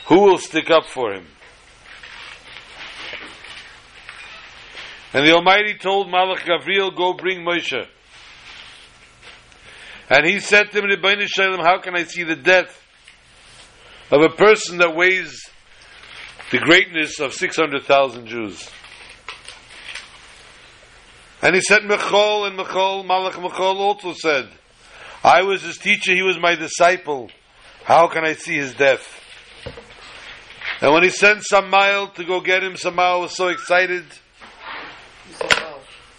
Who 0.09 0.19
will 0.21 0.37
stick 0.37 0.69
up 0.69 0.85
for 0.85 1.13
him? 1.13 1.25
And 5.13 5.25
the 5.25 5.33
Almighty 5.33 5.75
told 5.75 6.07
Malach 6.07 6.39
Gavriel, 6.39 6.95
Go 6.95 7.13
bring 7.13 7.39
Moshe. 7.39 7.87
And 10.09 10.25
he 10.25 10.39
said 10.39 10.71
to 10.71 10.81
him, 10.81 11.27
Shalom, 11.27 11.59
how 11.59 11.79
can 11.79 11.95
I 11.95 12.03
see 12.03 12.23
the 12.23 12.35
death 12.35 12.75
of 14.11 14.21
a 14.21 14.29
person 14.29 14.79
that 14.79 14.95
weighs 14.95 15.49
the 16.51 16.57
greatness 16.57 17.19
of 17.19 17.33
600,000 17.33 18.25
Jews. 18.25 18.69
And 21.41 21.55
he 21.55 21.61
said, 21.61 21.85
Michal 21.85 22.45
and 22.45 22.57
Michal, 22.57 23.03
Malach 23.03 23.41
Michal 23.41 23.77
also 23.77 24.13
said, 24.13 24.49
I 25.23 25.43
was 25.43 25.61
his 25.61 25.77
teacher, 25.77 26.13
he 26.13 26.23
was 26.23 26.37
my 26.39 26.55
disciple. 26.55 27.29
How 27.83 28.07
can 28.07 28.25
I 28.25 28.33
see 28.33 28.55
his 28.55 28.73
death? 28.73 29.18
And 30.81 30.93
when 30.93 31.03
he 31.03 31.09
sent 31.09 31.43
Samael 31.43 32.07
to 32.09 32.23
go 32.23 32.39
get 32.39 32.63
him, 32.63 32.77
Samael 32.77 33.21
was 33.21 33.35
so 33.35 33.47
excited 33.49 34.05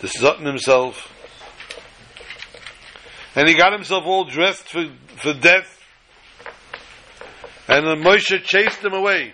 to 0.01 0.09
Sutton 0.09 0.45
himself. 0.45 1.11
And 3.35 3.49
he 3.49 3.55
got 3.55 3.73
himself 3.73 4.05
all 4.05 4.25
dressed 4.25 4.69
for, 4.69 4.87
for 5.17 5.33
death. 5.33 5.79
And 7.69 7.87
Moshe 8.05 8.43
chased 8.43 8.85
him 8.85 8.93
away. 8.93 9.33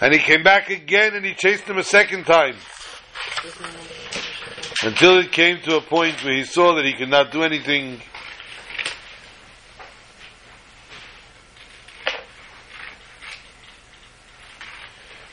And 0.00 0.12
he 0.12 0.18
came 0.18 0.42
back 0.42 0.68
again 0.68 1.14
and 1.14 1.24
he 1.24 1.34
chased 1.34 1.64
him 1.64 1.78
a 1.78 1.82
second 1.82 2.24
time. 2.24 2.56
Until 4.82 5.18
it 5.18 5.32
came 5.32 5.60
to 5.62 5.76
a 5.76 5.80
point 5.80 6.22
where 6.22 6.34
he 6.34 6.44
saw 6.44 6.74
that 6.74 6.84
he 6.84 6.92
could 6.92 7.08
not 7.08 7.32
do 7.32 7.42
anything. 7.42 8.02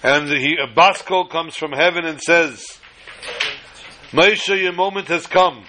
And 0.03 0.27
he, 0.27 0.57
a 0.61 0.67
baskol 0.67 1.29
comes 1.29 1.55
from 1.55 1.71
heaven 1.71 2.05
and 2.05 2.21
says, 2.21 2.77
Moshe, 4.11 4.61
your 4.61 4.73
moment 4.73 5.07
has 5.07 5.25
come. 5.25 5.63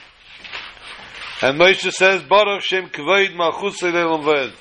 And 1.41 1.59
Moshe 1.59 1.91
says, 1.93 2.23
Baruch 2.25 2.63
Shem 2.63 2.89
Kvoid 2.89 3.37
Malchus 3.37 3.81
Ved. 3.81 4.53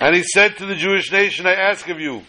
And 0.00 0.14
he 0.14 0.22
said 0.22 0.56
to 0.58 0.66
the 0.66 0.76
Jewish 0.76 1.10
nation, 1.10 1.46
I 1.46 1.54
ask 1.54 1.88
of 1.88 1.98
you, 1.98 2.22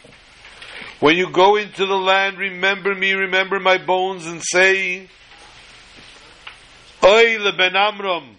when 1.00 1.16
you 1.16 1.32
go 1.32 1.58
into 1.58 1.86
the 1.86 1.96
land, 1.96 2.38
remember 2.38 2.96
me, 2.96 3.12
remember 3.12 3.60
my 3.60 3.78
bones, 3.78 4.26
and 4.26 4.42
say, 4.42 5.10
Oy 7.04 7.38
ben 7.58 7.76
Amram. 7.76 8.38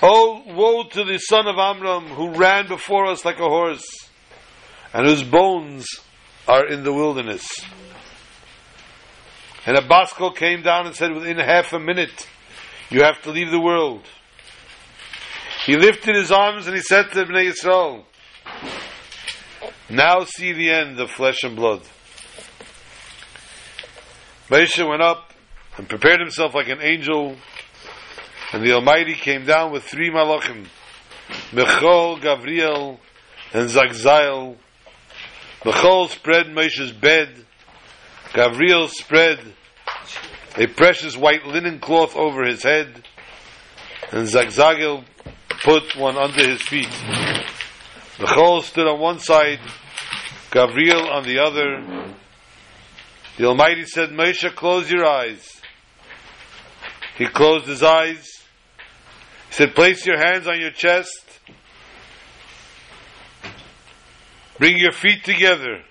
Oh, 0.00 0.42
woe 0.46 0.84
to 0.84 1.04
the 1.04 1.18
son 1.18 1.46
of 1.46 1.58
Amram 1.58 2.06
who 2.06 2.30
ran 2.30 2.68
before 2.68 3.06
us 3.06 3.24
like 3.24 3.38
a 3.38 3.48
horse, 3.48 4.07
and 4.92 5.06
whose 5.06 5.22
bones 5.22 5.86
are 6.46 6.66
in 6.66 6.84
the 6.84 6.92
wilderness. 6.92 7.46
And 9.66 9.76
Abasko 9.76 10.34
came 10.34 10.62
down 10.62 10.86
and 10.86 10.94
said, 10.94 11.12
Within 11.12 11.38
half 11.38 11.72
a 11.72 11.78
minute, 11.78 12.26
you 12.90 13.02
have 13.02 13.20
to 13.22 13.30
leave 13.30 13.50
the 13.50 13.60
world. 13.60 14.02
He 15.66 15.76
lifted 15.76 16.16
his 16.16 16.32
arms 16.32 16.66
and 16.66 16.74
he 16.74 16.80
said 16.80 17.10
to 17.12 17.26
Bnei 17.26 17.52
Yisrael, 17.52 18.04
Now 19.90 20.24
see 20.24 20.52
the 20.52 20.70
end 20.70 20.98
of 20.98 21.10
flesh 21.10 21.42
and 21.42 21.54
blood. 21.54 21.82
Moshe 24.48 24.88
went 24.88 25.02
up 25.02 25.34
and 25.76 25.86
prepared 25.86 26.20
himself 26.20 26.54
like 26.54 26.68
an 26.68 26.80
angel, 26.80 27.36
and 28.52 28.64
the 28.64 28.72
Almighty 28.72 29.14
came 29.14 29.44
down 29.44 29.70
with 29.70 29.84
three 29.84 30.10
malachim, 30.10 30.66
Michal, 31.52 32.18
Gavriel, 32.18 32.98
and 33.52 33.68
Zagzagel. 33.68 34.56
Michal 35.64 36.08
spread 36.08 36.46
Moshe's 36.46 36.92
bed, 36.92 37.44
Gavriel 38.32 38.88
spread 38.88 39.40
a 40.56 40.66
precious 40.66 41.16
white 41.16 41.44
linen 41.46 41.80
cloth 41.80 42.14
over 42.14 42.44
his 42.44 42.62
head, 42.62 43.04
and 44.12 44.28
Zagzagel 44.28 45.04
put 45.62 45.96
one 45.96 46.16
under 46.16 46.48
his 46.48 46.62
feet. 46.62 46.88
Michal 48.20 48.62
stood 48.62 48.86
on 48.86 49.00
one 49.00 49.18
side, 49.18 49.60
Gavriel 50.50 51.10
on 51.10 51.24
the 51.24 51.40
other. 51.40 52.14
The 53.36 53.46
Almighty 53.46 53.84
said, 53.84 54.10
Moshe, 54.10 54.54
close 54.54 54.90
your 54.90 55.06
eyes. 55.06 55.60
He 57.16 57.26
closed 57.26 57.66
his 57.66 57.82
eyes. 57.82 58.28
He 59.48 59.54
said, 59.54 59.74
place 59.74 60.06
your 60.06 60.18
hands 60.18 60.46
on 60.46 60.60
your 60.60 60.70
chest. 60.70 61.40
Bring 64.58 64.76
your 64.78 64.92
feet 64.92 65.22
together. 65.22 65.82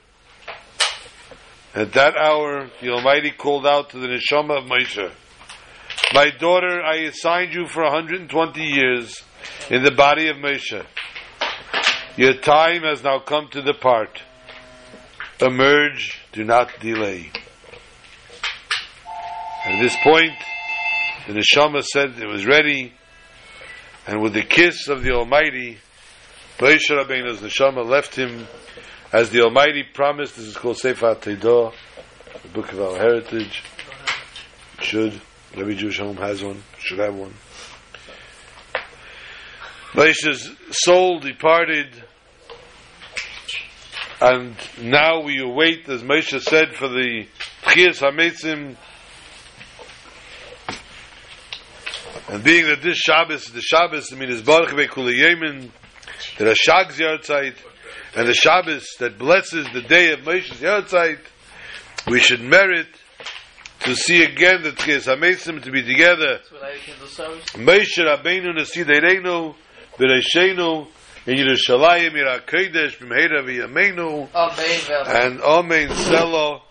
At 1.74 1.94
that 1.94 2.18
hour, 2.18 2.70
the 2.82 2.90
Almighty 2.90 3.32
called 3.32 3.66
out 3.66 3.92
to 3.92 4.00
the 4.00 4.08
neshama 4.08 4.58
of 4.58 4.66
Moshe, 4.66 5.10
My 6.14 6.32
daughter, 6.32 6.82
I 6.82 7.04
assigned 7.04 7.54
you 7.54 7.68
for 7.68 7.84
120 7.84 8.62
years 8.62 9.24
in 9.70 9.84
the 9.84 9.92
body 9.92 10.28
of 10.28 10.38
Moshe. 10.38 10.86
Your 12.18 12.34
time 12.34 12.82
has 12.82 13.04
now 13.04 13.20
come 13.20 13.48
to 13.52 13.62
depart. 13.62 14.22
Emerge, 15.40 16.20
do 16.34 16.44
not 16.44 16.70
delay. 16.82 17.32
At 19.66 19.80
this 19.82 19.96
point, 20.04 20.34
the 21.28 21.34
neshama 21.34 21.84
said 21.84 22.20
it 22.20 22.28
was 22.28 22.46
ready, 22.46 22.92
and 24.06 24.22
with 24.22 24.34
the 24.34 24.44
kiss 24.44 24.90
of 24.90 25.04
the 25.04 25.12
Almighty, 25.12 25.78
Moshe 26.58 26.90
Rabbeinu's 26.90 27.40
neshama 27.42 27.88
left 27.88 28.16
him 28.16 28.48
as 29.14 29.30
the 29.30 29.42
Almighty 29.42 29.84
promised. 29.84 30.38
This 30.38 30.48
is 30.48 30.58
called 30.58 30.80
Sefer 30.80 31.14
Teidah, 31.14 31.72
the 32.42 32.48
book 32.50 32.72
of 32.74 32.82
our 32.82 32.98
heritage. 32.98 33.62
Should 34.80 35.22
every 35.56 35.76
Jewish 35.76 36.00
home 36.00 36.18
has 36.18 36.44
one? 36.44 36.64
Should 36.80 36.98
have 36.98 37.14
one. 37.14 37.36
Moshe's 39.92 40.52
soul 40.72 41.20
departed, 41.20 41.90
and 44.20 44.56
now 44.82 45.22
we 45.22 45.40
await, 45.40 45.88
as 45.88 46.02
Moshe 46.02 46.42
said, 46.42 46.74
for 46.74 46.88
the 46.88 47.28
Techias 47.62 48.02
Hameisim. 48.02 48.76
And 52.30 52.44
being 52.44 52.66
that 52.66 52.82
this 52.82 52.98
Shabbos, 52.98 53.46
is 53.46 53.54
the 53.54 53.62
Shabbos, 53.62 54.12
I 54.12 54.16
mean, 54.16 54.30
is 54.30 54.42
Baruch 54.42 54.72
Yemen, 54.72 55.72
the 56.38 56.46
Rashag's 56.46 56.98
Yahrzeit, 56.98 57.56
and 58.16 58.28
the 58.28 58.34
Shabbos 58.34 58.86
that 59.00 59.18
blesses 59.18 59.68
the 59.74 59.82
day 59.82 60.14
of 60.14 60.22
Moshe's 60.22 60.60
Yahrzeit, 60.60 61.20
we 62.08 62.20
should 62.20 62.42
merit 62.42 62.88
to 63.82 63.96
see 63.96 64.24
again 64.24 64.64
the 64.64 64.72
Techias 64.72 65.06
Hameisim 65.08 65.62
to 65.64 65.72
be 65.72 65.84
together. 65.84 66.38
That's 66.38 66.52
what 66.52 66.64
I 66.64 66.78
can 66.78 67.00
do 67.00 67.08
service. 67.08 67.46
Moshe 67.52 67.98
Rabbeinu 67.98 68.58
Nesidereinu 68.58 69.56
V'Reishenu 69.98 70.88
in 71.26 71.36
Yerushalayim 71.38 72.12
Yira 72.12 72.42
Kodesh 72.42 72.98
Bimheira 72.98 73.44
V'Yameinu 73.44 74.30
Amen. 74.34 74.80
Amen. 74.90 75.32
and 75.32 75.42
Amen 75.42 75.90
Selo 75.96 76.62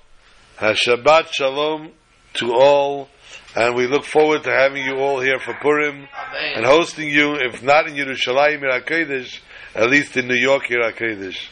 HaShabbat 0.59 1.29
Shalom 1.33 1.93
to 2.35 2.53
all 2.55 3.09
and 3.57 3.75
we 3.75 3.87
look 3.87 4.05
forward 4.05 4.45
to 4.45 4.51
having 4.51 4.85
you 4.85 4.97
all 4.97 5.19
here 5.21 5.39
for 5.39 5.55
Purim 5.55 6.07
and 6.55 6.65
hosting 6.65 7.09
you 7.09 7.35
if 7.37 7.63
not 7.63 7.89
in 7.89 7.95
Yerushalayim 7.95 8.61
Yira 8.61 8.85
Kodesh 8.85 9.41
at 9.75 9.89
least 9.91 10.17
in 10.17 10.29
New 10.29 10.35
York 10.37 10.65
Yira 10.69 10.93
Kodesh 10.95 11.49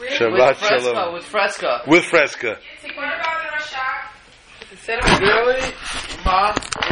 With 0.00 0.10
Shabbat 0.10 0.56
fresca. 0.56 0.80
Shalom 0.80 1.14
With 1.14 1.24
fresca. 1.24 1.82
with 1.86 2.04
Fresca 2.04 2.58
What 2.82 3.04
about 3.04 3.42
the 3.42 3.76
Rashak? 3.76 5.20
Really? 5.20 5.72
Ma? 6.24 6.52